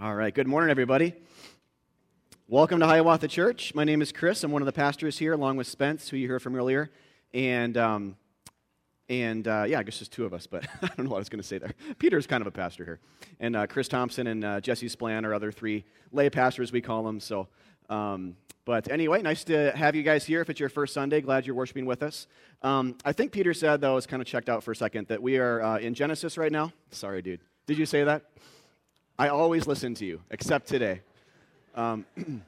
All 0.00 0.14
right, 0.14 0.32
good 0.32 0.46
morning, 0.46 0.70
everybody. 0.70 1.12
Welcome 2.46 2.78
to 2.78 2.86
Hiawatha 2.86 3.26
Church. 3.26 3.74
My 3.74 3.82
name 3.82 4.00
is 4.00 4.12
Chris. 4.12 4.44
I'm 4.44 4.52
one 4.52 4.62
of 4.62 4.66
the 4.66 4.72
pastors 4.72 5.18
here, 5.18 5.32
along 5.32 5.56
with 5.56 5.66
Spence, 5.66 6.08
who 6.08 6.16
you 6.16 6.28
heard 6.28 6.40
from 6.40 6.54
earlier. 6.54 6.92
And, 7.34 7.76
um, 7.76 8.16
and 9.08 9.48
uh, 9.48 9.64
yeah, 9.66 9.80
I 9.80 9.82
guess 9.82 9.98
there's 9.98 10.08
two 10.08 10.24
of 10.24 10.32
us, 10.32 10.46
but 10.46 10.64
I 10.82 10.86
don't 10.86 11.00
know 11.00 11.10
what 11.10 11.16
I 11.16 11.18
was 11.18 11.28
going 11.28 11.42
to 11.42 11.46
say 11.48 11.58
there. 11.58 11.74
Peter's 11.98 12.28
kind 12.28 12.40
of 12.42 12.46
a 12.46 12.52
pastor 12.52 12.84
here. 12.84 13.00
And 13.40 13.56
uh, 13.56 13.66
Chris 13.66 13.88
Thompson 13.88 14.28
and 14.28 14.44
uh, 14.44 14.60
Jesse 14.60 14.86
Splan 14.86 15.24
are 15.24 15.34
other 15.34 15.50
three 15.50 15.84
lay 16.12 16.30
pastors, 16.30 16.70
we 16.70 16.80
call 16.80 17.02
them. 17.02 17.18
So, 17.18 17.48
um, 17.90 18.36
but 18.64 18.88
anyway, 18.92 19.20
nice 19.20 19.42
to 19.44 19.72
have 19.72 19.96
you 19.96 20.04
guys 20.04 20.24
here. 20.24 20.40
If 20.40 20.48
it's 20.48 20.60
your 20.60 20.68
first 20.68 20.94
Sunday, 20.94 21.20
glad 21.20 21.44
you're 21.44 21.56
worshiping 21.56 21.86
with 21.86 22.04
us. 22.04 22.28
Um, 22.62 22.94
I 23.04 23.10
think 23.10 23.32
Peter 23.32 23.52
said, 23.52 23.80
though, 23.80 23.92
I 23.92 23.94
was 23.96 24.06
kind 24.06 24.22
of 24.22 24.28
checked 24.28 24.48
out 24.48 24.62
for 24.62 24.70
a 24.70 24.76
second, 24.76 25.08
that 25.08 25.20
we 25.20 25.38
are 25.38 25.60
uh, 25.60 25.78
in 25.78 25.94
Genesis 25.94 26.38
right 26.38 26.52
now. 26.52 26.72
Sorry, 26.92 27.20
dude. 27.20 27.40
Did 27.66 27.78
you 27.78 27.84
say 27.84 28.04
that? 28.04 28.22
I 29.20 29.30
always 29.30 29.66
listen 29.66 29.96
to 29.96 30.04
you, 30.04 30.20
except 30.30 30.68
today. 30.68 31.00
Um, 31.74 32.06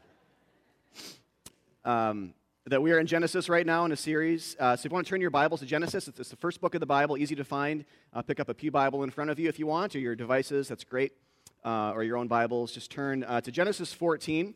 um, 1.84 2.32
that 2.64 2.80
we 2.80 2.92
are 2.92 3.00
in 3.00 3.08
Genesis 3.08 3.48
right 3.48 3.66
now 3.66 3.84
in 3.86 3.90
a 3.90 3.96
series. 3.96 4.54
Uh, 4.56 4.76
so 4.76 4.86
if 4.86 4.92
you 4.92 4.94
want 4.94 5.04
to 5.04 5.10
turn 5.10 5.20
your 5.20 5.30
Bibles 5.30 5.58
to 5.60 5.66
Genesis, 5.66 6.06
it's, 6.06 6.20
it's 6.20 6.28
the 6.28 6.36
first 6.36 6.60
book 6.60 6.76
of 6.76 6.80
the 6.80 6.86
Bible, 6.86 7.18
easy 7.18 7.34
to 7.34 7.42
find. 7.42 7.84
Uh, 8.14 8.22
pick 8.22 8.38
up 8.38 8.48
a 8.48 8.54
Pew 8.54 8.70
Bible 8.70 9.02
in 9.02 9.10
front 9.10 9.30
of 9.30 9.40
you 9.40 9.48
if 9.48 9.58
you 9.58 9.66
want, 9.66 9.96
or 9.96 9.98
your 9.98 10.14
devices, 10.14 10.68
that's 10.68 10.84
great, 10.84 11.10
uh, 11.64 11.90
or 11.90 12.04
your 12.04 12.16
own 12.16 12.28
Bibles. 12.28 12.70
Just 12.70 12.92
turn 12.92 13.24
uh, 13.24 13.40
to 13.40 13.50
Genesis 13.50 13.92
14. 13.92 14.54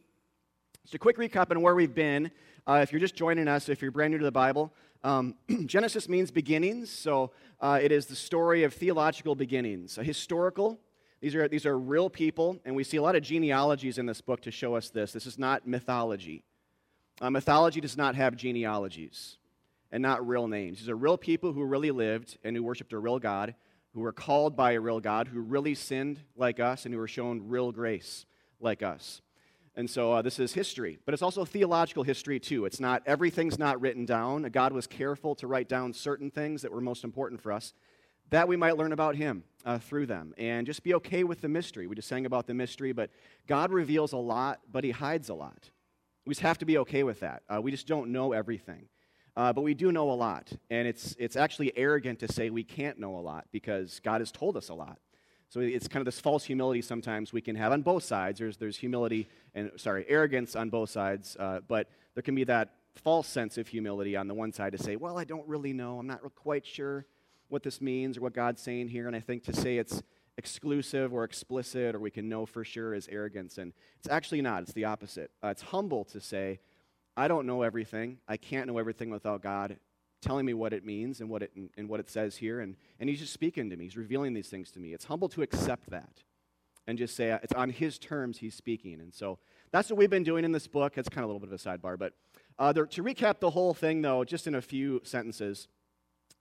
Just 0.84 0.94
a 0.94 0.98
quick 1.00 1.16
recap 1.16 1.50
on 1.50 1.60
where 1.62 1.74
we've 1.74 1.96
been. 1.96 2.30
Uh, 2.64 2.78
if 2.80 2.92
you're 2.92 3.00
just 3.00 3.16
joining 3.16 3.48
us, 3.48 3.68
if 3.68 3.82
you're 3.82 3.90
brand 3.90 4.12
new 4.12 4.18
to 4.18 4.24
the 4.24 4.30
Bible, 4.30 4.72
um, 5.02 5.34
Genesis 5.66 6.08
means 6.08 6.30
beginnings. 6.30 6.90
So 6.90 7.32
uh, 7.60 7.80
it 7.82 7.90
is 7.90 8.06
the 8.06 8.14
story 8.14 8.62
of 8.62 8.72
theological 8.72 9.34
beginnings, 9.34 9.98
a 9.98 10.04
historical 10.04 10.78
these 11.20 11.34
are, 11.34 11.48
these 11.48 11.66
are 11.66 11.78
real 11.78 12.10
people, 12.10 12.60
and 12.64 12.76
we 12.76 12.84
see 12.84 12.96
a 12.96 13.02
lot 13.02 13.16
of 13.16 13.22
genealogies 13.22 13.98
in 13.98 14.06
this 14.06 14.20
book 14.20 14.42
to 14.42 14.50
show 14.50 14.74
us 14.74 14.90
this. 14.90 15.12
This 15.12 15.26
is 15.26 15.38
not 15.38 15.66
mythology. 15.66 16.44
Uh, 17.20 17.30
mythology 17.30 17.80
does 17.80 17.96
not 17.96 18.14
have 18.14 18.36
genealogies 18.36 19.38
and 19.90 20.02
not 20.02 20.26
real 20.26 20.48
names. 20.48 20.80
These 20.80 20.88
are 20.88 20.96
real 20.96 21.16
people 21.16 21.52
who 21.52 21.64
really 21.64 21.92
lived 21.92 22.38
and 22.44 22.56
who 22.56 22.62
worshiped 22.62 22.92
a 22.92 22.98
real 22.98 23.18
God, 23.18 23.54
who 23.92 24.00
were 24.00 24.12
called 24.12 24.56
by 24.56 24.72
a 24.72 24.80
real 24.80 25.00
God, 25.00 25.28
who 25.28 25.40
really 25.40 25.74
sinned 25.74 26.20
like 26.36 26.58
us, 26.58 26.84
and 26.84 26.92
who 26.92 26.98
were 26.98 27.08
shown 27.08 27.48
real 27.48 27.70
grace 27.70 28.26
like 28.60 28.82
us. 28.82 29.22
And 29.76 29.88
so 29.88 30.12
uh, 30.12 30.22
this 30.22 30.38
is 30.38 30.52
history, 30.52 30.98
but 31.04 31.14
it's 31.14 31.22
also 31.22 31.44
theological 31.44 32.02
history 32.02 32.38
too. 32.38 32.64
It's 32.64 32.80
not 32.80 33.02
everything's 33.06 33.58
not 33.58 33.80
written 33.80 34.04
down. 34.04 34.42
God 34.44 34.72
was 34.72 34.86
careful 34.86 35.34
to 35.36 35.46
write 35.46 35.68
down 35.68 35.92
certain 35.92 36.30
things 36.30 36.62
that 36.62 36.72
were 36.72 36.80
most 36.80 37.02
important 37.02 37.40
for 37.40 37.50
us 37.50 37.72
that 38.30 38.48
we 38.48 38.56
might 38.56 38.76
learn 38.76 38.92
about 38.92 39.16
Him 39.16 39.44
uh, 39.64 39.78
through 39.78 40.06
them. 40.06 40.34
And 40.38 40.66
just 40.66 40.82
be 40.82 40.94
okay 40.94 41.24
with 41.24 41.40
the 41.40 41.48
mystery. 41.48 41.86
We 41.86 41.96
just 41.96 42.08
sang 42.08 42.26
about 42.26 42.46
the 42.46 42.54
mystery, 42.54 42.92
but 42.92 43.10
God 43.46 43.72
reveals 43.72 44.12
a 44.12 44.18
lot, 44.18 44.60
but 44.70 44.84
He 44.84 44.90
hides 44.90 45.28
a 45.28 45.34
lot. 45.34 45.70
We 46.26 46.32
just 46.32 46.42
have 46.42 46.58
to 46.58 46.64
be 46.64 46.78
okay 46.78 47.02
with 47.02 47.20
that. 47.20 47.42
Uh, 47.48 47.60
we 47.60 47.70
just 47.70 47.86
don't 47.86 48.10
know 48.10 48.32
everything. 48.32 48.88
Uh, 49.36 49.52
but 49.52 49.62
we 49.62 49.74
do 49.74 49.90
know 49.90 50.10
a 50.10 50.14
lot. 50.14 50.52
And 50.70 50.86
it's, 50.86 51.16
it's 51.18 51.36
actually 51.36 51.76
arrogant 51.76 52.20
to 52.20 52.32
say 52.32 52.50
we 52.50 52.62
can't 52.62 52.98
know 52.98 53.16
a 53.16 53.20
lot 53.20 53.46
because 53.50 54.00
God 54.00 54.20
has 54.20 54.30
told 54.30 54.56
us 54.56 54.68
a 54.68 54.74
lot. 54.74 54.98
So 55.48 55.60
it's 55.60 55.88
kind 55.88 56.00
of 56.00 56.06
this 56.06 56.20
false 56.20 56.44
humility 56.44 56.82
sometimes 56.82 57.32
we 57.32 57.40
can 57.40 57.56
have 57.56 57.72
on 57.72 57.82
both 57.82 58.04
sides. 58.04 58.38
There's, 58.38 58.56
there's 58.56 58.76
humility 58.76 59.28
and, 59.54 59.70
sorry, 59.76 60.04
arrogance 60.08 60.56
on 60.56 60.70
both 60.70 60.90
sides, 60.90 61.36
uh, 61.38 61.60
but 61.66 61.88
there 62.14 62.22
can 62.22 62.34
be 62.34 62.44
that 62.44 62.70
false 62.94 63.28
sense 63.28 63.58
of 63.58 63.68
humility 63.68 64.16
on 64.16 64.28
the 64.28 64.34
one 64.34 64.52
side 64.52 64.72
to 64.72 64.78
say, 64.78 64.96
well, 64.96 65.18
I 65.18 65.24
don't 65.24 65.46
really 65.46 65.72
know. 65.72 65.98
I'm 65.98 66.06
not 66.06 66.20
quite 66.34 66.64
sure 66.64 67.06
what 67.48 67.62
this 67.62 67.80
means 67.80 68.18
or 68.18 68.22
what 68.22 68.34
God's 68.34 68.62
saying 68.62 68.88
here. 68.88 69.06
And 69.06 69.14
I 69.16 69.20
think 69.20 69.44
to 69.44 69.52
say 69.52 69.78
it's 69.78 70.02
exclusive 70.36 71.12
or 71.12 71.24
explicit 71.24 71.94
or 71.94 72.00
we 72.00 72.10
can 72.10 72.28
know 72.28 72.46
for 72.46 72.64
sure 72.64 72.94
is 72.94 73.08
arrogance. 73.08 73.58
And 73.58 73.72
it's 73.98 74.08
actually 74.08 74.42
not, 74.42 74.62
it's 74.62 74.72
the 74.72 74.84
opposite. 74.84 75.30
Uh, 75.42 75.48
it's 75.48 75.62
humble 75.62 76.04
to 76.06 76.20
say, 76.20 76.60
I 77.16 77.28
don't 77.28 77.46
know 77.46 77.62
everything. 77.62 78.18
I 78.26 78.36
can't 78.36 78.66
know 78.66 78.78
everything 78.78 79.10
without 79.10 79.42
God 79.42 79.76
telling 80.20 80.46
me 80.46 80.54
what 80.54 80.72
it 80.72 80.84
means 80.84 81.20
and 81.20 81.28
what 81.28 81.42
it, 81.42 81.52
and 81.76 81.88
what 81.88 82.00
it 82.00 82.08
says 82.10 82.36
here. 82.36 82.60
And, 82.60 82.76
and 82.98 83.08
He's 83.08 83.20
just 83.20 83.32
speaking 83.32 83.70
to 83.70 83.76
me, 83.76 83.84
He's 83.84 83.96
revealing 83.96 84.34
these 84.34 84.48
things 84.48 84.70
to 84.72 84.80
me. 84.80 84.92
It's 84.92 85.04
humble 85.04 85.28
to 85.30 85.42
accept 85.42 85.90
that 85.90 86.22
and 86.86 86.98
just 86.98 87.14
say 87.14 87.38
it's 87.42 87.52
on 87.52 87.70
His 87.70 87.98
terms 87.98 88.38
He's 88.38 88.54
speaking. 88.54 89.00
And 89.00 89.14
so 89.14 89.38
that's 89.70 89.90
what 89.90 89.98
we've 89.98 90.10
been 90.10 90.24
doing 90.24 90.44
in 90.44 90.52
this 90.52 90.66
book. 90.66 90.96
It's 90.96 91.08
kind 91.08 91.24
of 91.24 91.30
a 91.30 91.32
little 91.32 91.46
bit 91.46 91.52
of 91.52 91.60
a 91.60 91.78
sidebar. 91.78 91.98
But 91.98 92.14
uh, 92.58 92.72
there, 92.72 92.86
to 92.86 93.02
recap 93.02 93.38
the 93.38 93.50
whole 93.50 93.74
thing, 93.74 94.02
though, 94.02 94.24
just 94.24 94.46
in 94.46 94.54
a 94.54 94.62
few 94.62 95.00
sentences, 95.04 95.68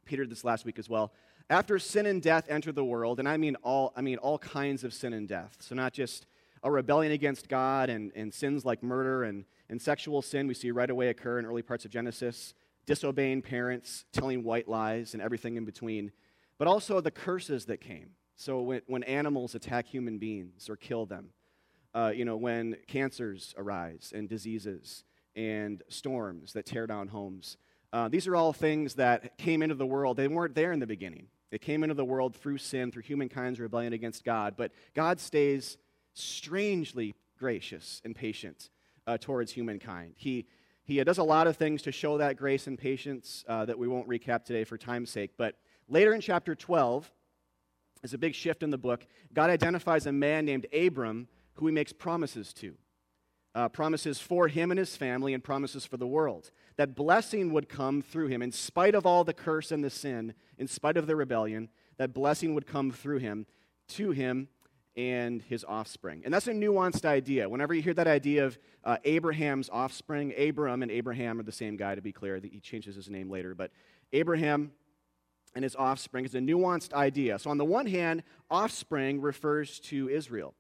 Peter 0.06 0.25
this 0.25 0.44
last 0.44 0.66
week 0.66 0.80
as 0.80 0.90
well. 0.90 1.12
After 1.50 1.78
sin 1.80 2.06
and 2.06 2.22
death 2.22 2.46
entered 2.50 2.75
the 2.75 2.86
world, 2.86 3.19
and 3.19 3.28
I 3.28 3.38
mean 3.38 3.56
all, 3.64 3.94
I 3.96 4.02
mean 4.02 4.18
all 4.18 4.38
kinds 4.38 4.84
of 4.84 4.94
sin 4.94 5.14
and 5.14 5.28
death. 5.28 5.58
So 5.59 5.75
not 5.75 5.94
just 5.94 6.25
a 6.64 6.72
rebellion 6.72 7.12
against 7.12 7.50
God 7.50 7.90
and, 7.90 8.12
and 8.16 8.34
sins 8.34 8.63
like 8.63 8.81
murder 8.81 9.24
and, 9.24 9.46
and 9.69 9.81
sexual 9.81 10.22
sin 10.22 10.47
we 10.47 10.53
see 10.53 10.72
right 10.72 10.90
away 10.90 11.09
occur 11.09 11.40
in 11.40 11.46
early 11.46 11.62
parts 11.62 11.84
of 11.84 11.92
Genesis, 11.92 12.53
disobeying 12.86 13.42
parents, 13.42 14.06
telling 14.13 14.44
white 14.44 14.68
lies, 14.68 15.13
and 15.13 15.22
everything 15.22 15.58
in 15.58 15.66
between, 15.66 16.12
but 16.58 16.68
also 16.68 17.02
the 17.02 17.12
curses 17.12 17.66
that 17.66 17.81
came. 17.81 18.12
So 18.36 18.62
when, 18.62 18.81
when 18.88 19.03
animals 19.03 19.56
attack 19.56 19.88
human 19.88 20.18
beings 20.18 20.69
or 20.69 20.75
kill 20.75 21.06
them, 21.06 21.30
uh, 21.94 22.12
you 22.16 22.25
know, 22.25 22.38
when 22.38 22.78
cancers 22.88 23.53
arise 23.58 24.12
and 24.16 24.28
diseases 24.28 25.03
and 25.36 25.84
storms 25.90 26.53
that 26.53 26.66
tear 26.66 26.88
down 26.88 27.09
homes, 27.09 27.58
uh, 27.94 28.09
these 28.09 28.28
are 28.28 28.36
all 28.36 28.52
things 28.52 28.96
that 28.96 29.38
came 29.38 29.62
into 29.62 29.76
the 29.76 29.86
world. 29.86 30.18
They 30.18 30.28
weren't 30.28 30.56
there 30.56 30.74
in 30.74 30.80
the 30.80 30.88
beginning. 30.88 31.28
They 31.52 31.59
came 31.59 31.84
into 31.84 31.94
the 31.94 32.04
world 32.04 32.36
through 32.36 32.58
sin, 32.58 32.92
through 32.92 33.04
humankind's 33.04 33.59
rebellion 33.59 33.94
against 33.94 34.26
God. 34.26 34.56
But 34.58 34.72
God 34.96 35.20
stays 35.20 35.78
strangely 36.14 37.16
gracious 37.38 38.02
and 38.04 38.16
patient 38.16 38.72
uh, 39.06 39.18
towards 39.20 39.52
humankind. 39.52 40.16
He, 40.18 40.48
he 40.84 41.02
does 41.04 41.20
a 41.20 41.24
lot 41.24 41.48
of 41.48 41.56
things 41.56 41.84
to 41.84 41.92
show 41.92 42.18
that 42.18 42.36
grace 42.36 42.68
and 42.68 42.78
patience 42.78 43.46
uh, 43.48 43.66
that 43.66 43.78
we 43.78 43.88
won't 43.88 44.10
recap 44.10 44.44
today 44.44 44.64
for 44.64 44.78
time's 44.78 45.12
sake. 45.12 45.31
But 45.38 45.56
later 45.88 46.14
in 46.14 46.22
chapter 46.22 46.56
12, 46.56 47.12
is 48.04 48.14
a 48.14 48.18
big 48.18 48.36
shift 48.36 48.64
in 48.64 48.70
the 48.70 48.78
book. 48.78 49.08
God 49.34 49.50
identifies 49.50 50.06
a 50.06 50.12
man 50.12 50.46
named 50.46 50.68
Abram 50.74 51.28
who 51.56 51.68
he 51.68 51.74
makes 51.74 51.94
promises 51.94 52.54
to. 52.54 52.75
Uh, 53.56 53.69
promises 53.69 54.19
for 54.19 54.47
him 54.47 54.72
and 54.72 54.80
his 54.80 54.96
family, 54.96 55.34
and 55.34 55.44
promises 55.44 55.86
for 55.86 55.97
the 55.97 56.08
world 56.08 56.50
that 56.75 56.96
blessing 56.96 57.53
would 57.53 57.69
come 57.69 58.02
through 58.02 58.28
him. 58.28 58.41
In 58.41 58.52
spite 58.52 58.96
of 58.96 59.06
all 59.06 59.24
the 59.24 59.34
curse 59.34 59.72
and 59.72 59.84
the 59.84 59.90
sin, 59.90 60.34
in 60.58 60.68
spite 60.68 60.97
of 60.97 61.08
the 61.08 61.16
rebellion, 61.16 61.69
that 61.97 62.13
blessing 62.13 62.56
would 62.56 62.66
come 62.66 62.92
through 62.92 63.19
him, 63.19 63.46
to 63.90 64.12
him, 64.12 64.47
and 64.96 65.42
his 65.44 65.63
offspring. 65.63 66.22
And 66.24 66.34
that's 66.34 66.47
a 66.47 66.53
nuanced 66.53 67.06
idea. 67.06 67.50
Whenever 67.50 67.74
you 67.74 67.81
hear 67.81 67.94
that 67.96 68.08
idea 68.08 68.46
of 68.46 68.58
uh, 68.84 68.97
Abraham's 69.03 69.69
offspring, 69.72 70.34
Abram 70.38 70.84
and 70.84 70.92
Abraham 70.92 71.40
are 71.40 71.44
the 71.44 71.52
same 71.52 71.78
guy, 71.78 71.96
to 71.96 72.02
be 72.02 72.12
clear. 72.12 72.40
He 72.40 72.59
changes 72.59 72.96
his 72.96 73.09
name 73.09 73.30
later. 73.30 73.56
But 73.56 73.72
Abraham 74.12 74.72
and 75.56 75.63
his 75.63 75.75
offspring 75.75 76.25
is 76.25 76.36
a 76.36 76.40
nuanced 76.40 76.94
idea. 76.94 77.40
So, 77.40 77.50
on 77.50 77.58
the 77.58 77.66
one 77.66 77.86
hand, 77.86 78.24
offspring 78.50 79.22
refers 79.22 79.80
to 79.81 80.09
Israel 80.09 80.53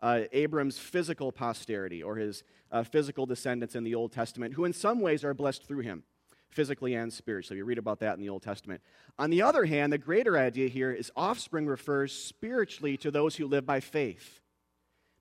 uh, 0.00 0.22
Abram's 0.32 0.78
physical 0.78 1.32
posterity 1.32 2.02
or 2.02 2.16
his 2.16 2.44
uh, 2.70 2.82
physical 2.82 3.26
descendants 3.26 3.74
in 3.74 3.84
the 3.84 3.94
Old 3.94 4.12
Testament, 4.12 4.54
who 4.54 4.64
in 4.64 4.72
some 4.72 5.00
ways 5.00 5.24
are 5.24 5.34
blessed 5.34 5.66
through 5.66 5.80
him, 5.80 6.04
physically 6.50 6.94
and 6.94 7.12
spiritually. 7.12 7.58
You 7.58 7.64
read 7.64 7.78
about 7.78 8.00
that 8.00 8.14
in 8.14 8.20
the 8.20 8.28
Old 8.28 8.42
Testament. 8.42 8.80
On 9.18 9.30
the 9.30 9.42
other 9.42 9.64
hand, 9.64 9.92
the 9.92 9.98
greater 9.98 10.38
idea 10.38 10.68
here 10.68 10.92
is 10.92 11.10
offspring 11.16 11.66
refers 11.66 12.12
spiritually 12.12 12.96
to 12.98 13.10
those 13.10 13.36
who 13.36 13.46
live 13.46 13.66
by 13.66 13.80
faith. 13.80 14.40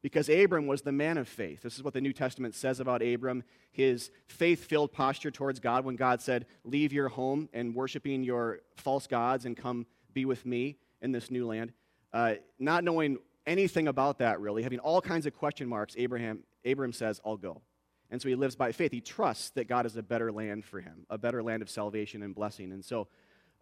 Because 0.04 0.30
Abram 0.30 0.68
was 0.68 0.84
the 0.84 0.92
man 0.92 1.18
of 1.18 1.28
faith. 1.28 1.64
This 1.64 1.76
is 1.76 1.84
what 1.84 1.94
the 1.94 2.02
New 2.02 2.14
Testament 2.14 2.54
says 2.54 2.80
about 2.80 3.02
Abram 3.02 3.44
his 3.72 4.10
faith 4.26 4.66
filled 4.66 4.92
posture 4.92 5.30
towards 5.30 5.60
God 5.60 5.86
when 5.86 5.96
God 5.96 6.22
said, 6.22 6.46
Leave 6.64 6.92
your 6.92 7.10
home 7.10 7.48
and 7.54 7.76
worshiping 7.76 8.24
your 8.24 8.60
false 8.76 9.06
gods 9.06 9.46
and 9.46 9.56
come 9.56 9.86
be 10.14 10.26
with 10.26 10.46
me 10.46 10.78
in 11.02 11.12
this 11.12 11.30
new 11.30 11.46
land. 11.46 11.74
Uh, 12.12 12.36
not 12.58 12.84
knowing 12.84 13.20
anything 13.48 13.88
about 13.88 14.20
that 14.20 14.40
really, 14.40 14.62
having 14.62 14.80
all 14.80 15.02
kinds 15.02 15.26
of 15.26 15.34
question 15.34 15.68
marks, 15.68 15.96
Abraham, 15.98 16.44
Abraham 16.66 16.94
says, 16.94 17.20
I'll 17.26 17.38
go. 17.38 17.62
And 18.10 18.22
so 18.22 18.30
he 18.30 18.36
lives 18.36 18.56
by 18.56 18.72
faith. 18.72 18.92
He 18.92 19.02
trusts 19.02 19.50
that 19.52 19.68
God 19.68 19.86
is 19.86 19.98
a 19.98 20.04
better 20.04 20.32
land 20.32 20.64
for 20.64 20.80
him, 20.80 21.06
a 21.10 21.18
better 21.18 21.42
land 21.42 21.62
of 21.62 21.70
salvation 21.70 22.24
and 22.24 22.36
blessing. 22.36 22.72
And 22.72 22.84
so, 22.84 23.08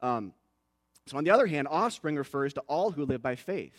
um, 0.01 0.33
so 1.07 1.17
on 1.17 1.23
the 1.23 1.31
other 1.31 1.47
hand, 1.47 1.67
offspring 1.69 2.15
refers 2.15 2.53
to 2.53 2.61
all 2.61 2.91
who 2.91 3.05
live 3.05 3.21
by 3.21 3.35
faith, 3.35 3.77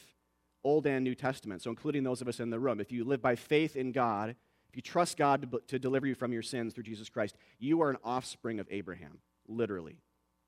Old 0.65 0.87
and 0.87 1.05
New 1.05 1.15
Testament. 1.15 1.63
So 1.63 1.71
including 1.71 2.03
those 2.03 2.21
of 2.21 2.29
us 2.29 2.41
in 2.41 2.51
the 2.51 2.59
room. 2.59 2.81
If 2.81 2.91
you 2.91 3.05
live 3.05 3.23
by 3.23 3.37
faith 3.37 3.77
in 3.77 3.93
God, 3.93 4.31
if 4.31 4.75
you 4.75 4.83
trust 4.83 5.17
God 5.17 5.43
to, 5.43 5.61
to 5.69 5.79
deliver 5.79 6.07
you 6.07 6.15
from 6.15 6.33
your 6.33 6.43
sins 6.43 6.75
through 6.75 6.85
Jesus 6.85 7.09
Christ, 7.09 7.37
you 7.59 7.83
are 7.83 7.91
an 7.91 7.99
offspring 8.03 8.59
of 8.59 8.67
Abraham, 8.71 9.19
literally 9.47 9.99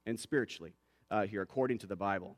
and 0.04 0.18
spiritually, 0.18 0.72
uh, 1.10 1.26
here, 1.26 1.42
according 1.42 1.78
to 1.78 1.86
the 1.86 1.96
Bible. 1.96 2.36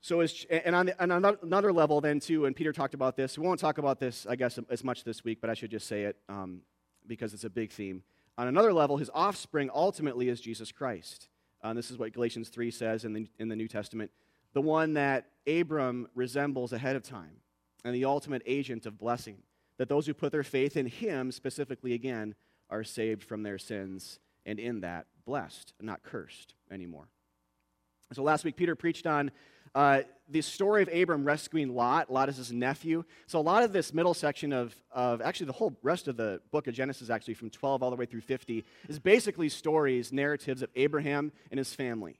So, 0.00 0.20
as, 0.20 0.46
and 0.48 0.74
on, 0.74 0.86
the, 0.86 1.02
on, 1.02 1.36
another 1.42 1.72
level, 1.72 2.00
then, 2.00 2.20
too, 2.20 2.46
and 2.46 2.54
Peter 2.54 2.72
talked 2.72 2.94
about 2.94 3.16
this, 3.16 3.36
we 3.36 3.46
won't 3.46 3.58
talk 3.58 3.78
about 3.78 3.98
this, 3.98 4.26
I 4.28 4.36
guess, 4.36 4.58
as 4.70 4.84
much 4.84 5.04
this 5.04 5.24
week, 5.24 5.38
but 5.40 5.50
I 5.50 5.54
should 5.54 5.70
just 5.70 5.88
say 5.88 6.04
it 6.04 6.16
um, 6.28 6.62
because 7.06 7.34
it's 7.34 7.44
a 7.44 7.50
big 7.50 7.72
theme. 7.72 8.02
On 8.36 8.46
another 8.46 8.72
level, 8.72 8.96
his 8.96 9.10
offspring 9.12 9.70
ultimately 9.74 10.28
is 10.28 10.40
Jesus 10.40 10.70
Christ. 10.70 11.28
Uh, 11.62 11.74
this 11.74 11.90
is 11.90 11.98
what 11.98 12.12
Galatians 12.12 12.48
3 12.48 12.70
says 12.70 13.04
in 13.04 13.12
the, 13.12 13.26
in 13.38 13.48
the 13.48 13.56
New 13.56 13.68
Testament 13.68 14.10
the 14.54 14.62
one 14.62 14.94
that 14.94 15.26
Abram 15.46 16.08
resembles 16.14 16.72
ahead 16.72 16.96
of 16.96 17.02
time. 17.02 17.42
and 17.84 17.94
the 17.94 18.04
ultimate 18.04 18.42
agent 18.44 18.86
of 18.86 18.98
blessing. 18.98 19.38
That 19.76 19.88
those 19.88 20.06
who 20.06 20.12
put 20.12 20.32
their 20.32 20.42
faith 20.42 20.76
in 20.76 20.86
him, 20.86 21.30
specifically 21.30 21.94
again, 21.94 22.34
are 22.68 22.82
saved 22.82 23.22
from 23.22 23.44
their 23.44 23.58
sins, 23.58 24.18
and 24.44 24.58
in 24.58 24.80
that, 24.80 25.06
blessed, 25.24 25.74
not 25.80 26.02
cursed 26.02 26.54
anymore. 26.72 27.08
So 28.12 28.22
last 28.22 28.44
week, 28.44 28.56
Peter 28.56 28.74
preached 28.74 29.06
on 29.06 29.30
uh, 29.74 30.02
the 30.28 30.40
story 30.42 30.82
of 30.82 30.88
Abram 30.92 31.24
rescuing 31.24 31.74
Lot. 31.74 32.10
Lot 32.10 32.28
is 32.28 32.36
his 32.36 32.52
nephew. 32.52 33.04
So 33.26 33.38
a 33.38 33.40
lot 33.40 33.62
of 33.62 33.72
this 33.72 33.94
middle 33.94 34.14
section 34.14 34.52
of, 34.52 34.74
of 34.90 35.20
actually 35.22 35.46
the 35.46 35.52
whole 35.52 35.76
rest 35.82 36.08
of 36.08 36.16
the 36.16 36.40
book 36.50 36.66
of 36.66 36.74
Genesis, 36.74 37.10
actually 37.10 37.34
from 37.34 37.50
12 37.50 37.82
all 37.82 37.90
the 37.90 37.96
way 37.96 38.06
through 38.06 38.20
50, 38.20 38.64
is 38.88 38.98
basically 38.98 39.48
stories, 39.48 40.12
narratives 40.12 40.62
of 40.62 40.70
Abraham 40.76 41.32
and 41.50 41.58
his 41.58 41.74
family. 41.74 42.18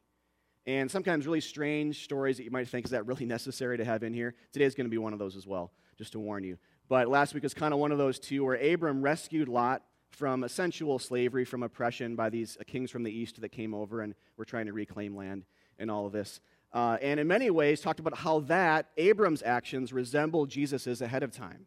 And 0.67 0.91
sometimes 0.91 1.27
really 1.27 1.41
strange 1.41 2.05
stories 2.05 2.37
that 2.37 2.45
you 2.45 2.51
might 2.51 2.69
think, 2.69 2.87
is 2.87 2.91
that 2.91 3.07
really 3.07 3.25
necessary 3.27 3.79
to 3.79 3.85
have 3.85 4.03
in 4.03 4.15
here? 4.15 4.35
Today 4.53 4.65
is 4.65 4.75
going 4.75 4.87
to 4.87 4.91
be 4.91 4.99
one 4.99 5.13
of 5.13 5.19
those 5.19 5.37
as 5.37 5.47
well, 5.47 5.73
just 5.97 6.13
to 6.13 6.19
warn 6.19 6.45
you. 6.45 6.59
But 6.89 7.09
last 7.09 7.35
week 7.35 7.43
was 7.43 7.55
kind 7.55 7.75
of 7.75 7.81
one 7.81 7.93
of 7.93 7.99
those 7.99 8.19
two 8.19 8.45
where 8.45 8.55
Abram 8.55 9.03
rescued 9.03 9.49
Lot 9.49 9.83
from 10.11 10.45
a 10.45 10.49
sensual 10.49 10.99
slavery, 10.99 11.45
from 11.45 11.63
oppression 11.63 12.17
by 12.17 12.31
these 12.31 12.57
kings 12.67 12.91
from 12.91 13.03
the 13.03 13.13
east 13.13 13.41
that 13.41 13.51
came 13.51 13.75
over 13.75 14.01
and 14.01 14.15
were 14.39 14.45
trying 14.47 14.67
to 14.67 14.73
reclaim 14.73 15.15
land 15.15 15.45
and 15.79 15.91
all 15.91 16.07
of 16.07 16.13
this. 16.13 16.41
Uh, 16.73 16.99
and 17.01 17.19
in 17.19 17.27
many 17.27 17.51
ways, 17.51 17.81
talked 17.81 18.01
about 18.01 18.19
how 18.19 18.41
that, 18.41 18.91
Abram's 18.97 19.43
actions, 19.43 19.93
resemble 19.93 20.47
Jesus's 20.47 21.01
ahead 21.01 21.23
of 21.23 21.33
time. 21.33 21.67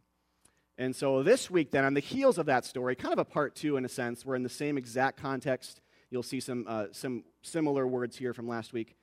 And 0.77 0.95
so 0.95 1.24
this 1.24 1.50
week, 1.50 1.71
then, 1.71 1.86
on 1.86 1.94
the 1.94 2.00
heels 2.00 2.38
of 2.38 2.45
that 2.48 2.65
story, 2.65 2.95
kind 2.95 3.13
of 3.13 3.19
a 3.19 3.25
part 3.25 3.56
two 3.56 3.77
in 3.77 3.86
a 3.86 3.89
sense, 3.89 4.25
we're 4.25 4.36
in 4.36 4.44
the 4.44 4.50
same 4.50 4.77
exact 4.77 5.19
context. 5.21 5.81
You'll 6.09 6.24
see 6.24 6.39
some, 6.39 6.65
uh, 6.68 6.86
some 6.92 7.24
similar 7.42 7.88
words 7.88 8.18
here 8.18 8.33
from 8.33 8.48
last 8.48 8.74
week. 8.74 8.95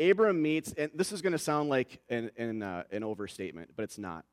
Abram 0.00 0.40
meets, 0.40 0.72
and 0.74 0.90
this 0.94 1.12
is 1.12 1.22
going 1.22 1.32
to 1.32 1.38
sound 1.38 1.68
like 1.68 2.00
an, 2.08 2.30
an, 2.36 2.62
uh, 2.62 2.84
an 2.90 3.02
overstatement, 3.02 3.70
but 3.76 3.82
it's 3.82 3.98
not. 3.98 4.24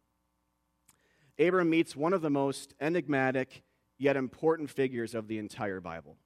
Abram 1.40 1.70
meets 1.70 1.96
one 1.96 2.14
of 2.14 2.22
the 2.22 2.30
most 2.30 2.74
enigmatic 2.80 3.64
yet 3.98 4.16
important 4.16 4.70
figures 4.70 5.16
of 5.16 5.28
the 5.28 5.38
entire 5.38 5.82
Bible. 5.82 6.18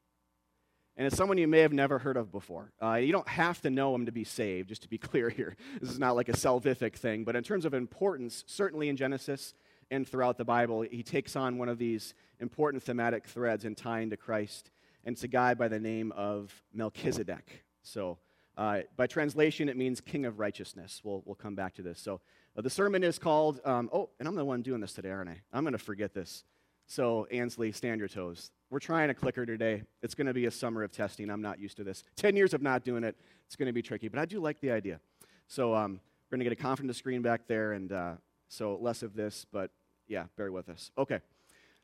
And 0.99 1.07
it's 1.07 1.15
someone 1.15 1.37
you 1.37 1.47
may 1.47 1.59
have 1.59 1.71
never 1.71 1.97
heard 1.97 2.17
of 2.17 2.29
before. 2.29 2.73
Uh, 2.83 2.95
you 2.95 3.13
don't 3.13 3.27
have 3.29 3.61
to 3.61 3.69
know 3.69 3.95
him 3.95 4.05
to 4.07 4.11
be 4.11 4.25
saved, 4.25 4.67
just 4.67 4.81
to 4.81 4.89
be 4.89 4.97
clear 4.97 5.29
here. 5.29 5.55
This 5.79 5.91
is 5.91 5.97
not 5.97 6.17
like 6.17 6.27
a 6.27 6.33
salvific 6.33 6.95
thing, 6.95 7.23
but 7.23 7.37
in 7.37 7.43
terms 7.43 7.63
of 7.63 7.73
importance, 7.73 8.43
certainly 8.47 8.89
in 8.89 8.97
Genesis 8.97 9.53
and 9.89 10.05
throughout 10.05 10.37
the 10.37 10.43
Bible, 10.43 10.81
he 10.81 11.01
takes 11.01 11.37
on 11.37 11.57
one 11.57 11.69
of 11.69 11.77
these 11.77 12.13
important 12.41 12.83
thematic 12.83 13.25
threads 13.27 13.63
in 13.63 13.75
tying 13.75 14.09
to 14.09 14.17
Christ. 14.17 14.71
And 15.05 15.13
it's 15.13 15.23
a 15.23 15.29
guy 15.29 15.53
by 15.53 15.69
the 15.69 15.79
name 15.79 16.11
of 16.17 16.53
Melchizedek. 16.73 17.63
So, 17.81 18.17
uh, 18.57 18.81
by 18.97 19.07
translation, 19.07 19.69
it 19.69 19.77
means 19.77 20.01
king 20.01 20.25
of 20.25 20.37
righteousness. 20.37 20.99
We'll, 21.01 21.23
we'll 21.25 21.35
come 21.35 21.55
back 21.55 21.75
to 21.75 21.81
this. 21.81 22.01
So, 22.01 22.19
uh, 22.57 22.61
the 22.61 22.69
sermon 22.69 23.05
is 23.05 23.17
called, 23.17 23.61
um, 23.63 23.89
oh, 23.93 24.09
and 24.19 24.27
I'm 24.27 24.35
the 24.35 24.43
one 24.43 24.61
doing 24.61 24.81
this 24.81 24.91
today, 24.91 25.11
aren't 25.11 25.29
I? 25.29 25.39
I'm 25.53 25.63
going 25.63 25.71
to 25.71 25.77
forget 25.77 26.13
this. 26.13 26.43
So, 26.89 27.27
Ansley, 27.29 27.71
stand 27.71 27.99
your 27.99 28.07
toes. 28.07 28.49
We're 28.71 28.79
trying 28.79 29.11
a 29.11 29.13
clicker 29.13 29.45
today. 29.45 29.83
It's 30.01 30.15
going 30.15 30.25
to 30.25 30.33
be 30.33 30.47
a 30.47 30.51
summer 30.51 30.81
of 30.81 30.91
testing. 30.91 31.29
I'm 31.29 31.41
not 31.41 31.59
used 31.59 31.77
to 31.77 31.83
this. 31.83 32.03
10 32.15 32.35
years 32.35 32.55
of 32.55 32.63
not 32.63 32.83
doing 32.83 33.03
it, 33.03 33.15
it's 33.45 33.55
going 33.55 33.67
to 33.67 33.73
be 33.73 33.83
tricky, 33.83 34.07
but 34.07 34.17
I 34.17 34.25
do 34.25 34.39
like 34.39 34.59
the 34.59 34.71
idea. 34.71 34.99
So 35.47 35.75
um, 35.75 35.99
we're 36.31 36.37
going 36.37 36.39
to 36.39 36.49
get 36.49 36.59
a 36.59 36.61
confidence 36.61 36.97
screen 36.97 37.21
back 37.21 37.41
there, 37.47 37.73
and 37.73 37.91
uh, 37.91 38.13
so 38.47 38.75
less 38.81 39.03
of 39.03 39.13
this, 39.13 39.45
but 39.51 39.69
yeah, 40.07 40.25
bear 40.35 40.51
with 40.51 40.67
us. 40.67 40.89
Okay. 40.97 41.19